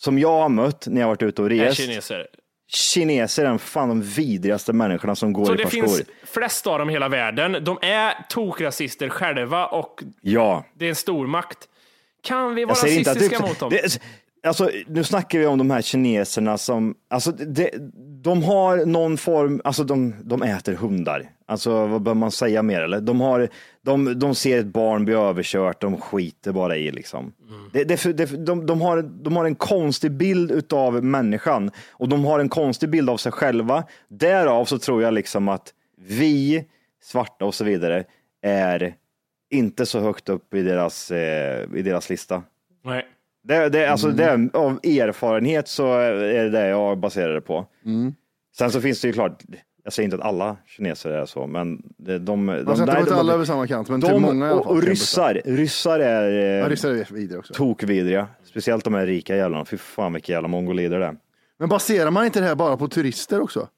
som 0.00 0.18
jag 0.18 0.38
har 0.40 0.48
mött 0.48 0.86
när 0.86 1.00
jag 1.00 1.08
varit 1.08 1.22
ute 1.22 1.42
och 1.42 1.50
är 1.52 1.54
rest. 1.54 1.76
kineser. 1.80 2.26
Kineser 2.72 3.44
är 3.44 3.58
fan 3.58 3.88
de 3.88 4.02
vidrigaste 4.02 4.72
människorna 4.72 5.14
som 5.16 5.32
går 5.32 5.44
Så 5.44 5.54
i 5.54 5.56
det 5.56 5.62
par 5.62 5.70
finns 5.70 5.94
skor. 5.96 6.06
flest 6.26 6.66
av 6.66 6.78
dem 6.78 6.90
i 6.90 6.92
hela 6.92 7.08
världen. 7.08 7.56
De 7.64 7.78
är 7.82 8.26
tokrasister 8.28 9.08
själva 9.08 9.66
och 9.66 10.02
Ja, 10.20 10.64
det 10.78 10.84
är 10.84 10.88
en 10.88 10.94
stormakt. 10.94 11.58
Kan 12.22 12.54
vi 12.54 12.64
vara 12.64 12.72
rasistiska 12.74 13.38
det, 13.38 13.46
mot 13.48 13.58
dem? 13.58 13.70
det, 13.70 14.00
Alltså, 14.46 14.70
nu 14.86 15.04
snackar 15.04 15.38
vi 15.38 15.46
om 15.46 15.58
de 15.58 15.70
här 15.70 15.82
kineserna 15.82 16.58
som, 16.58 16.94
alltså, 17.10 17.32
det, 17.32 17.70
de 18.22 18.42
har 18.42 18.86
någon 18.86 19.16
form, 19.16 19.60
alltså 19.64 19.84
de, 19.84 20.14
de 20.24 20.42
äter 20.42 20.74
hundar. 20.74 21.30
Alltså 21.46 21.86
vad 21.86 22.02
bör 22.02 22.14
man 22.14 22.30
säga 22.30 22.62
mer 22.62 22.80
eller? 22.80 23.00
De, 23.00 23.20
har, 23.20 23.48
de, 23.82 24.18
de 24.18 24.34
ser 24.34 24.58
ett 24.58 24.66
barn 24.66 25.04
bli 25.04 25.14
överkört, 25.14 25.80
de 25.80 26.00
skiter 26.00 26.52
bara 26.52 26.76
i 26.76 26.90
liksom. 26.90 27.32
Det, 27.72 27.84
det, 27.84 28.16
det, 28.16 28.46
de, 28.46 28.66
de, 28.66 28.80
har, 28.80 29.02
de 29.02 29.36
har 29.36 29.44
en 29.44 29.54
konstig 29.54 30.12
bild 30.12 30.50
utav 30.50 31.04
människan 31.04 31.70
och 31.90 32.08
de 32.08 32.24
har 32.24 32.40
en 32.40 32.48
konstig 32.48 32.90
bild 32.90 33.10
av 33.10 33.16
sig 33.16 33.32
själva. 33.32 33.84
Därav 34.08 34.64
så 34.64 34.78
tror 34.78 35.02
jag 35.02 35.14
liksom 35.14 35.48
att 35.48 35.74
vi, 36.08 36.64
svarta 37.02 37.44
och 37.44 37.54
så 37.54 37.64
vidare, 37.64 38.04
är 38.42 38.94
inte 39.50 39.86
så 39.86 40.00
högt 40.00 40.28
upp 40.28 40.54
i 40.54 40.62
deras, 40.62 41.10
eh, 41.10 41.66
i 41.74 41.82
deras 41.82 42.10
lista. 42.10 42.42
Nej. 42.84 43.06
Det, 43.44 43.68
det, 43.68 43.86
alltså 43.86 44.08
det, 44.08 44.50
av 44.52 44.72
erfarenhet 44.82 45.68
så 45.68 45.92
är 45.98 46.12
det 46.14 46.50
det 46.50 46.66
jag 46.68 46.98
baserar 46.98 47.34
det 47.34 47.40
på. 47.40 47.66
Sen 48.56 48.70
så 48.70 48.80
finns 48.80 49.00
det 49.00 49.06
ju 49.08 49.12
klart, 49.12 49.42
jag 49.84 49.92
säger 49.92 50.04
inte 50.04 50.16
att 50.16 50.22
alla 50.22 50.56
kineser 50.66 51.10
är 51.10 51.26
så, 51.26 51.46
men 51.46 51.82
de... 51.96 52.18
de, 52.18 52.44
Man 52.44 52.64
nej, 52.64 52.76
inte 52.78 52.84
de- 53.04 53.12
alla 53.12 53.32
över 53.32 53.44
samma 53.44 53.66
kant, 53.66 53.88
men 53.88 54.00
de, 54.00 54.06
till 54.10 54.18
många 54.20 54.46
i 54.46 54.50
alla 54.50 54.62
fall. 54.64 54.76
och 54.76 54.82
ryssar, 54.82 55.40
ryssar 55.44 56.00
är 56.00 56.30
eh, 56.32 56.44
Ja, 56.62 56.68
ryssar 56.68 56.90
är 56.90 57.06
vidare 57.14 57.38
också. 57.38 57.54
tokvidriga. 57.54 58.28
Speciellt 58.44 58.84
de 58.84 58.94
här 58.94 59.06
rika 59.06 59.36
jävlarna. 59.36 59.64
Fy 59.64 59.76
fan 59.76 60.12
vilka 60.12 60.32
jävla 60.32 60.48
mongolider 60.48 60.98
det 61.00 61.06
är. 61.06 61.16
Men 61.58 61.68
baserar 61.68 62.10
man 62.10 62.24
inte 62.24 62.40
det 62.40 62.46
här 62.46 62.54
bara 62.54 62.76
på 62.76 62.88
turister 62.88 63.40
också? 63.40 63.68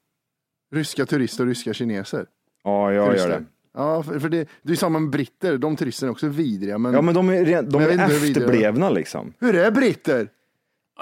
Ryska 0.75 1.05
turister 1.05 1.43
och 1.43 1.47
ryska 1.47 1.73
kineser? 1.73 2.25
Ja, 2.63 2.93
jag 2.93 3.07
Turister. 3.07 3.29
gör 3.29 3.39
det. 3.39 3.45
Ja, 3.75 4.03
för, 4.03 4.19
för 4.19 4.29
det, 4.29 4.49
det 4.61 4.71
är 4.71 4.75
samma 4.77 4.99
med 4.99 5.09
britter, 5.09 5.57
de 5.57 5.75
turisterna 5.75 6.09
är 6.09 6.11
också 6.11 6.27
vidriga. 6.27 6.77
Men, 6.77 6.93
Ja, 6.93 7.01
men 7.01 7.13
de 7.15 7.29
är, 7.29 7.45
ren- 7.45 7.69
de 7.69 7.81
jag 7.81 7.89
vet 7.89 7.99
är 7.99 8.07
hur 8.07 8.29
efterblivna 8.29 8.89
liksom. 8.89 9.33
Hur 9.39 9.55
är 9.55 9.71
britter? 9.71 10.27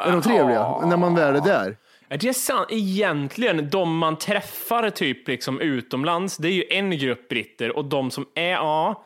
Är 0.06 0.12
de 0.12 0.22
trevliga 0.22 0.86
när 0.86 0.98
man 0.98 1.16
väl 1.16 1.36
är 1.36 1.42
där? 1.42 1.78
Är 2.10 2.18
det 2.18 2.34
sant? 2.34 2.68
Egentligen, 2.72 3.70
de 3.70 3.98
man 3.98 4.18
träffar 4.18 4.90
typ 4.90 5.28
liksom 5.28 5.60
utomlands, 5.60 6.38
det 6.38 6.48
är 6.48 6.52
ju 6.52 6.64
en 6.70 6.92
grupp 6.98 7.30
britter 7.30 7.78
och 7.78 7.86
de 7.86 8.12
som 8.12 8.26
är, 8.36 8.52
ja. 8.52 9.06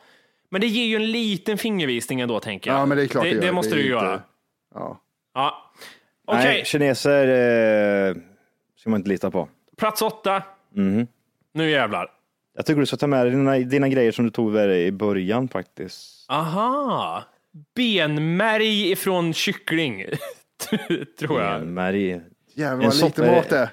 Men 0.50 0.60
det 0.60 0.66
ger 0.66 0.84
ju 0.84 0.96
en 0.96 1.10
liten 1.10 1.58
fingervisning 1.58 2.20
ändå, 2.20 2.40
tänker 2.40 2.70
jag. 2.70 2.80
Ja, 2.80 2.86
men 2.86 2.96
det 2.96 3.02
är 3.02 3.06
klart 3.06 3.24
det, 3.24 3.30
det 3.30 3.34
gör. 3.36 3.42
det 3.42 3.52
måste 3.52 3.74
Det 3.74 3.80
är 3.80 3.84
du 3.84 3.92
inte- 3.92 4.04
göra. 4.04 4.22
Ja. 4.74 5.00
Ja. 5.34 5.72
Okej, 6.26 6.44
Nej, 6.44 6.64
kineser 6.64 7.28
eh, 8.08 8.14
ska 8.76 8.90
man 8.90 9.00
inte 9.00 9.08
lita 9.10 9.30
på. 9.30 9.48
plats 9.76 10.02
åtta. 10.02 10.42
Mhm. 10.74 11.06
Nu 11.52 11.70
jävlar. 11.70 12.10
Jag 12.58 12.66
tycker 12.66 12.80
du 12.80 12.86
ska 12.86 12.96
ta 12.96 13.06
med 13.06 13.26
dig 13.26 13.30
dina, 13.30 13.58
dina 13.58 13.88
grejer 13.88 14.12
som 14.12 14.24
du 14.24 14.30
tog 14.30 14.52
med 14.52 14.68
dig 14.68 14.86
i 14.86 14.92
början 14.92 15.48
faktiskt. 15.48 16.26
Aha. 16.28 17.24
Benmärg 17.76 18.90
ifrån 18.90 19.34
kyckling. 19.34 20.04
Tror 21.18 21.42
jag. 21.42 21.66
Märg. 21.66 22.20
Jävlar 22.54 22.84
En 22.84 22.90
vad 22.90 23.04
lite 23.04 23.26
mat 23.26 23.48
det. 23.48 23.70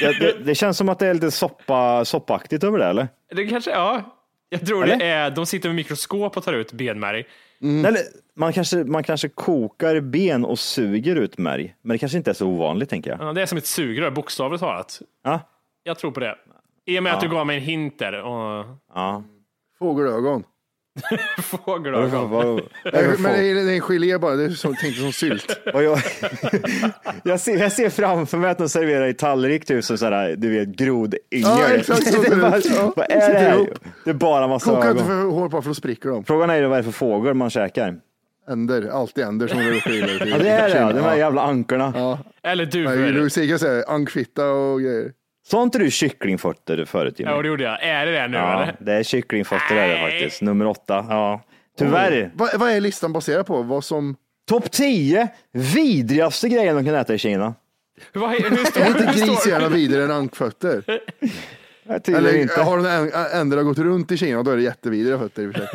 Det, 0.00 0.18
det, 0.20 0.44
det 0.44 0.54
känns 0.54 0.78
som 0.78 0.88
att 0.88 0.98
det 0.98 1.06
är 1.06 1.14
lite 1.14 1.30
soppa, 1.30 2.04
soppaktigt 2.04 2.64
över 2.64 2.78
det 2.78 2.84
eller? 2.84 3.08
Det 3.34 3.46
kanske, 3.46 3.70
ja. 3.70 4.02
Jag 4.48 4.66
tror 4.66 4.84
Eller? 4.84 4.96
det 4.96 5.04
är, 5.04 5.30
de 5.30 5.46
sitter 5.46 5.68
med 5.68 5.76
mikroskop 5.76 6.36
och 6.36 6.44
tar 6.44 6.52
ut 6.52 6.72
benmärg. 6.72 7.24
eller 7.60 7.98
man, 8.34 8.52
kanske, 8.52 8.76
man 8.76 9.02
kanske 9.02 9.28
kokar 9.28 10.00
ben 10.00 10.44
och 10.44 10.58
suger 10.58 11.16
ut 11.16 11.38
märg. 11.38 11.74
Men 11.82 11.94
det 11.94 11.98
kanske 11.98 12.18
inte 12.18 12.30
är 12.30 12.34
så 12.34 12.46
ovanligt 12.46 12.90
tänker 12.90 13.10
jag. 13.10 13.20
Ja, 13.20 13.32
det 13.32 13.42
är 13.42 13.46
som 13.46 13.58
ett 13.58 13.66
sugrör, 13.66 14.10
bokstavligt 14.10 14.60
talat. 14.60 15.00
Ja. 15.24 15.40
Jag 15.82 15.98
tror 15.98 16.10
på 16.10 16.20
det. 16.20 16.36
I 16.86 16.98
och 16.98 17.02
med 17.02 17.14
att 17.14 17.20
du 17.20 17.28
gav 17.28 17.46
mig 17.46 17.56
en 17.56 17.62
hint 17.62 17.98
där. 17.98 18.22
Och... 18.22 18.64
Ja. 18.94 19.22
Fågelögon. 19.78 20.44
Fågelögon. 21.42 22.60
Men 23.18 23.22
det 23.22 23.50
är, 23.50 23.68
en 23.74 23.80
gelé 23.80 24.18
bara, 24.18 24.34
det 24.36 24.44
är 24.44 24.48
som, 24.48 24.76
tänkte 24.76 25.00
som 25.00 25.12
sylt. 25.12 25.58
Och 25.74 25.82
jag, 25.82 25.98
jag, 27.24 27.40
ser, 27.40 27.56
jag 27.56 27.72
ser 27.72 27.90
framför 27.90 28.38
mig 28.38 28.50
att 28.50 28.58
de 28.58 28.68
serverar 28.68 29.06
i 29.06 29.14
tallrik 29.14 29.64
tusen 29.66 29.98
sådär, 29.98 30.34
du 30.36 30.50
vet, 30.50 30.68
grodyngel. 30.68 31.18
Ja, 31.32 31.68
exakt 31.68 32.14
så 32.14 32.22
Det 32.22 32.36
bara-. 32.36 32.60
Ja, 32.64 32.92
Vad 32.96 33.10
är 33.10 33.32
det 33.32 33.38
här? 33.38 33.68
Det 34.04 34.10
är 34.10 34.14
bara 34.14 34.48
massa 34.48 34.70
Koka 34.70 34.90
inte 34.90 35.02
ögon. 35.02 35.06
för 35.06 35.22
hårt 35.30 35.50
bara 35.50 35.62
för 35.62 35.70
då 35.70 35.74
spricker 35.74 36.08
de. 36.08 36.24
Frågan 36.24 36.50
är 36.50 36.56
ju 36.56 36.66
vad 36.66 36.78
det 36.78 36.80
är 36.80 36.82
för 36.82 36.92
fågel 36.92 37.34
man 37.34 37.50
käkar. 37.50 37.96
Änder, 38.48 38.88
alltid 38.88 39.24
änder 39.24 39.48
som 39.48 39.58
vidare 39.58 39.80
till. 39.80 40.30
Ja 40.30 40.38
det 40.38 40.48
är 40.48 40.68
det, 40.68 40.78
ja. 40.78 40.92
de 40.92 41.00
här 41.00 41.16
jävla 41.16 41.42
ankorna. 41.42 41.92
Ja. 41.96 42.18
Eller 42.42 42.66
duvor. 42.66 43.28
CK 43.28 43.60
säger 43.60 43.90
ankfitta 43.90 44.50
och 44.50 44.80
grejer. 44.80 45.12
Sa 45.48 45.62
inte 45.62 45.78
du 45.78 45.90
kycklingfötter 45.90 46.84
förut 46.84 47.18
Jimmy? 47.20 47.30
Ja, 47.32 47.42
det 47.42 47.48
gjorde 47.48 47.64
jag. 47.64 47.82
Är 47.82 48.06
det 48.06 48.12
det 48.12 48.28
nu 48.28 48.36
Ja, 48.36 48.62
eller? 48.62 48.76
det 48.80 48.92
är 48.92 49.02
kycklingfötter 49.02 49.76
är 49.76 49.88
det 49.88 50.10
faktiskt. 50.10 50.42
Nummer 50.42 50.66
åtta. 50.66 51.06
Ja. 51.08 51.40
Tyvärr. 51.78 52.30
Vad, 52.34 52.60
vad 52.60 52.70
är 52.70 52.80
listan 52.80 53.12
baserad 53.12 53.46
på? 53.46 53.62
Vad 53.62 53.84
som... 53.84 54.16
Topp 54.48 54.70
10 54.70 55.28
vidrigaste 55.52 56.48
grejen 56.48 56.76
de 56.76 56.84
kan 56.84 56.94
äta 56.94 57.14
i 57.14 57.18
Kina. 57.18 57.54
Vad, 58.12 58.30
hur 58.30 58.64
står 58.64 58.80
Är 58.80 58.86
inte 58.86 59.04
hur 59.04 59.12
står- 59.12 59.26
grishjärna 59.26 59.68
vidare 59.68 60.04
än 60.04 60.10
ankfötter? 60.10 60.84
Eller 62.08 62.36
inte. 62.36 62.60
har 62.62 62.78
den 62.78 63.12
ändra 63.40 63.62
gått 63.62 63.78
runt 63.78 64.12
i 64.12 64.16
Kina, 64.16 64.42
då 64.42 64.50
är 64.50 64.56
det 64.56 64.62
jättevidriga 64.62 65.18
fötter 65.18 65.42
i 65.42 65.46
och 65.46 65.52
för 65.54 65.60
sig. 65.60 65.68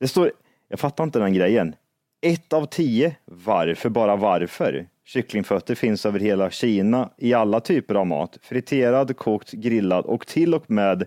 Det 0.00 0.08
står, 0.08 0.32
jag 0.68 0.80
fattar 0.80 1.04
inte 1.04 1.18
den 1.18 1.34
grejen. 1.34 1.74
Ett 2.20 2.52
av 2.52 2.66
tio, 2.66 3.16
varför 3.24 3.88
bara 3.88 4.16
varför? 4.16 4.88
Kycklingfötter 5.06 5.74
finns 5.74 6.06
över 6.06 6.20
hela 6.20 6.50
Kina 6.50 7.10
i 7.18 7.34
alla 7.34 7.60
typer 7.60 7.94
av 7.94 8.06
mat. 8.06 8.38
Friterad, 8.42 9.16
kokt, 9.16 9.52
grillad 9.52 10.04
och 10.04 10.26
till 10.26 10.54
och 10.54 10.70
med 10.70 11.04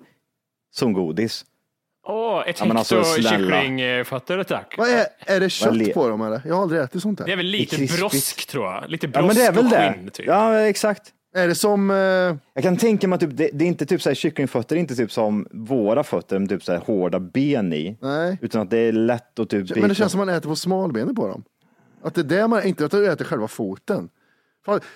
som 0.71 0.93
godis. 0.93 1.45
Åh, 2.07 2.43
ett 2.47 2.59
Ja, 2.59 2.65
hekto 2.65 2.77
alltså, 2.97 3.21
kycklingfötter 3.21 4.43
tack. 4.43 4.75
Vad 4.77 4.89
är, 4.89 5.05
är 5.25 5.39
det 5.39 5.49
kött 5.49 5.93
på 5.93 6.07
dem 6.09 6.21
eller? 6.21 6.41
Jag 6.45 6.55
har 6.55 6.61
aldrig 6.61 6.81
ätit 6.81 7.01
sånt 7.01 7.17
Det 7.17 7.23
är 7.23 7.27
här. 7.27 7.35
väl 7.37 7.45
lite 7.45 7.75
Det 7.77 7.83
är 7.83 7.97
brosk 7.99 8.47
tror 8.47 8.65
jag. 8.65 8.89
Lite 8.89 9.07
Ja 9.07 9.11
brosk 9.11 9.25
men 9.27 9.35
det 9.35 9.41
är 9.45 9.51
väl 9.51 9.65
och 9.65 9.71
det. 9.71 9.93
skinn 9.93 10.09
typ. 10.09 10.25
Ja 10.27 10.59
exakt. 10.59 11.13
Är 11.33 11.47
det 11.47 11.55
som... 11.55 11.91
Eh, 11.91 11.95
Jag 12.53 12.63
kan 12.63 12.77
tänka 12.77 13.07
mig 13.07 13.15
att 13.15 13.21
typ, 13.21 13.37
det, 13.37 13.49
det 13.53 13.65
är 13.65 13.67
inte 13.67 13.85
typ 13.85 14.01
så 14.01 14.09
här, 14.09 14.15
kycklingfötter 14.15 14.75
inte 14.75 14.95
typ 14.95 15.11
som 15.11 15.47
våra 15.51 16.03
fötter 16.03 16.39
med 16.39 16.49
typ 16.49 16.63
så 16.63 16.71
här 16.71 16.79
hårda 16.79 17.19
ben 17.19 17.73
i. 17.73 17.97
nej, 18.01 18.37
Utan 18.41 18.61
att 18.61 18.69
det 18.69 18.77
är 18.77 18.91
lätt 18.91 19.39
att 19.39 19.49
typ 19.49 19.75
men 19.75 19.89
det 19.89 19.95
känns 19.95 20.11
som 20.11 20.19
man 20.19 20.29
äter 20.29 20.49
på 20.49 20.55
smalbenet 20.55 21.15
på 21.15 21.27
dem. 21.27 21.43
Att 22.01 22.15
det 22.15 22.21
är 22.21 22.25
det 22.25 22.47
man, 22.47 22.63
inte 22.63 22.85
att 22.85 22.91
du 22.91 23.11
äter 23.11 23.25
själva 23.25 23.47
foten. 23.47 24.09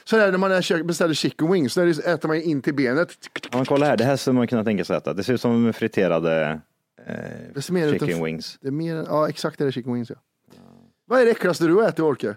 Så 0.04 0.18
är 0.18 0.32
det 0.32 0.38
när 0.38 0.72
man 0.78 0.88
beställer 0.88 1.14
chicken 1.14 1.52
wings, 1.52 1.74
så 1.74 1.82
äter 1.82 2.28
man 2.28 2.38
in 2.42 2.62
till 2.62 2.74
benet. 2.76 3.10
Ja, 3.52 3.58
men 3.58 3.66
kolla 3.66 3.86
här, 3.86 3.98
det 3.98 4.04
här 4.04 4.16
skulle 4.18 4.34
man 4.34 4.48
kunna 4.48 4.64
tänka 4.64 4.86
sig 4.86 4.98
äta. 4.98 5.14
Det 5.14 5.24
ser 5.24 5.34
ut 5.34 5.42
som 5.42 5.74
friterade 5.74 6.62
ut 7.46 7.66
chicken 7.66 8.22
att- 8.22 8.28
wings. 8.28 8.58
Det 8.62 8.68
är 8.68 8.72
mer, 8.72 8.96
ja 9.08 9.30
exakt 9.30 9.58
det 9.60 9.66
är 9.66 9.72
chicken 9.72 9.94
wings 9.94 10.10
ja. 10.10 10.16
Vad 11.08 11.22
är 11.22 11.26
det 11.26 11.32
äckligaste 11.32 11.66
du 11.66 11.86
ätit 11.86 12.00
Orke? 12.00 12.36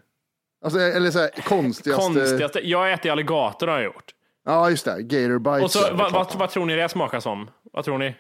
Alltså, 0.65 0.81
eller 0.81 1.11
så 1.11 1.19
här, 1.19 1.31
konstigaste. 1.43 2.03
Konstigaste. 2.05 2.61
Jag 2.69 2.93
äter 2.93 3.13
alligator 3.13 3.67
har 3.67 3.75
jag 3.75 3.85
gjort. 3.85 4.15
Ja 4.47 4.71
just 4.71 4.85
det, 4.85 5.03
gator 5.03 5.39
bites. 5.39 5.63
Och 5.65 5.71
så, 5.71 5.95
vad, 5.95 6.13
vad, 6.13 6.35
vad 6.35 6.51
tror 6.51 6.67
ni 6.67 6.77
det 6.77 6.89
smakar 6.89 7.21
som? 7.21 7.51
Vad 7.73 7.85
tror 7.85 7.99
ni? 7.99 8.15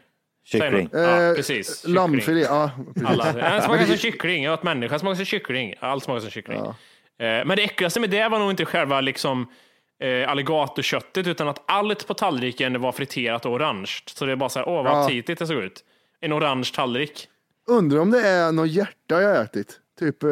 Kyckling. 0.47 0.89
Ja, 0.93 0.99
Eh, 1.23 1.35
precis. 1.35 1.85
Lammfilé, 1.87 2.41
ja. 2.41 2.71
precis. 2.95 3.09
Alla. 3.09 3.33
Det 3.57 3.63
smakar 3.63 3.85
som 3.85 3.97
kyckling. 3.97 4.45
Jag 4.45 4.55
åt 4.55 4.63
människa 4.63 4.99
smakar 4.99 5.15
som 5.15 5.25
kyckling. 5.25 5.75
Allt 5.81 6.05
smakar 6.05 6.21
som 6.21 6.31
kyckling. 6.31 6.59
Eh, 6.59 6.75
Men 7.19 7.49
det 7.49 7.63
äckligaste 7.65 8.01
med 8.01 8.11
det 8.11 8.29
var 8.29 8.39
nog 8.39 8.51
inte 8.51 8.65
själva 8.65 9.01
liksom, 9.01 9.47
eh, 10.03 10.31
alligatorköttet, 10.31 11.27
utan 11.27 11.49
att 11.49 11.63
allt 11.67 12.07
på 12.07 12.15
tallriken 12.15 12.81
var 12.81 12.93
friterat 12.93 13.47
och 13.47 13.53
orange. 13.53 13.91
Så 14.07 14.27
det 14.27 14.33
är 14.33 14.37
bara 14.37 14.49
så 14.49 14.59
här, 14.59 14.69
åh 14.69 14.83
vad 14.85 14.93
Ja. 14.93 15.05
aptitligt 15.05 15.39
det 15.39 15.47
såg 15.47 15.57
ut. 15.63 15.85
En 16.21 16.33
orange 16.33 16.71
tallrik. 16.75 17.29
Undrar 17.69 18.01
om 18.01 18.11
det 18.11 18.29
är 18.29 18.53
något 18.53 18.69
hjärta 18.71 19.23
jag 19.23 19.43
ätit. 19.43 19.81
Typ 19.99 20.23
eh, 20.23 20.29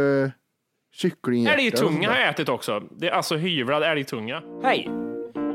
kycklinghjärta. 0.96 1.60
eller 1.60 1.70
sånt 1.76 1.90
Älgtunga 1.90 2.10
har 2.10 2.18
jag 2.18 2.28
ätit 2.28 2.48
också. 2.48 2.82
Det 2.90 3.08
är 3.08 3.12
alltså 3.12 3.36
hyvlad 3.36 3.82
älgtunga. 3.82 4.42
Hej! 4.62 4.90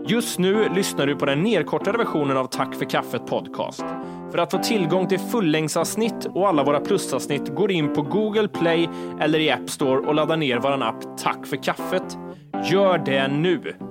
Just 0.07 0.39
nu 0.39 0.69
lyssnar 0.75 1.07
du 1.07 1.15
på 1.15 1.25
den 1.25 1.43
nedkortade 1.43 1.97
versionen 1.97 2.37
av 2.37 2.45
Tack 2.45 2.75
för 2.75 2.85
kaffet 2.85 3.25
podcast. 3.25 3.85
För 4.31 4.37
att 4.37 4.51
få 4.51 4.57
tillgång 4.57 5.07
till 5.07 5.19
fullängdsavsnitt 5.19 6.25
och 6.25 6.47
alla 6.47 6.63
våra 6.63 6.79
plusavsnitt 6.79 7.55
går 7.55 7.71
in 7.71 7.93
på 7.93 8.01
Google 8.01 8.47
Play 8.47 8.89
eller 9.21 9.39
i 9.39 9.51
App 9.51 9.69
Store 9.69 10.07
och 10.07 10.15
laddar 10.15 10.37
ner 10.37 10.59
vår 10.59 10.83
app 10.83 11.17
Tack 11.17 11.47
för 11.47 11.63
kaffet. 11.63 12.17
Gör 12.71 12.97
det 12.97 13.27
nu! 13.27 13.90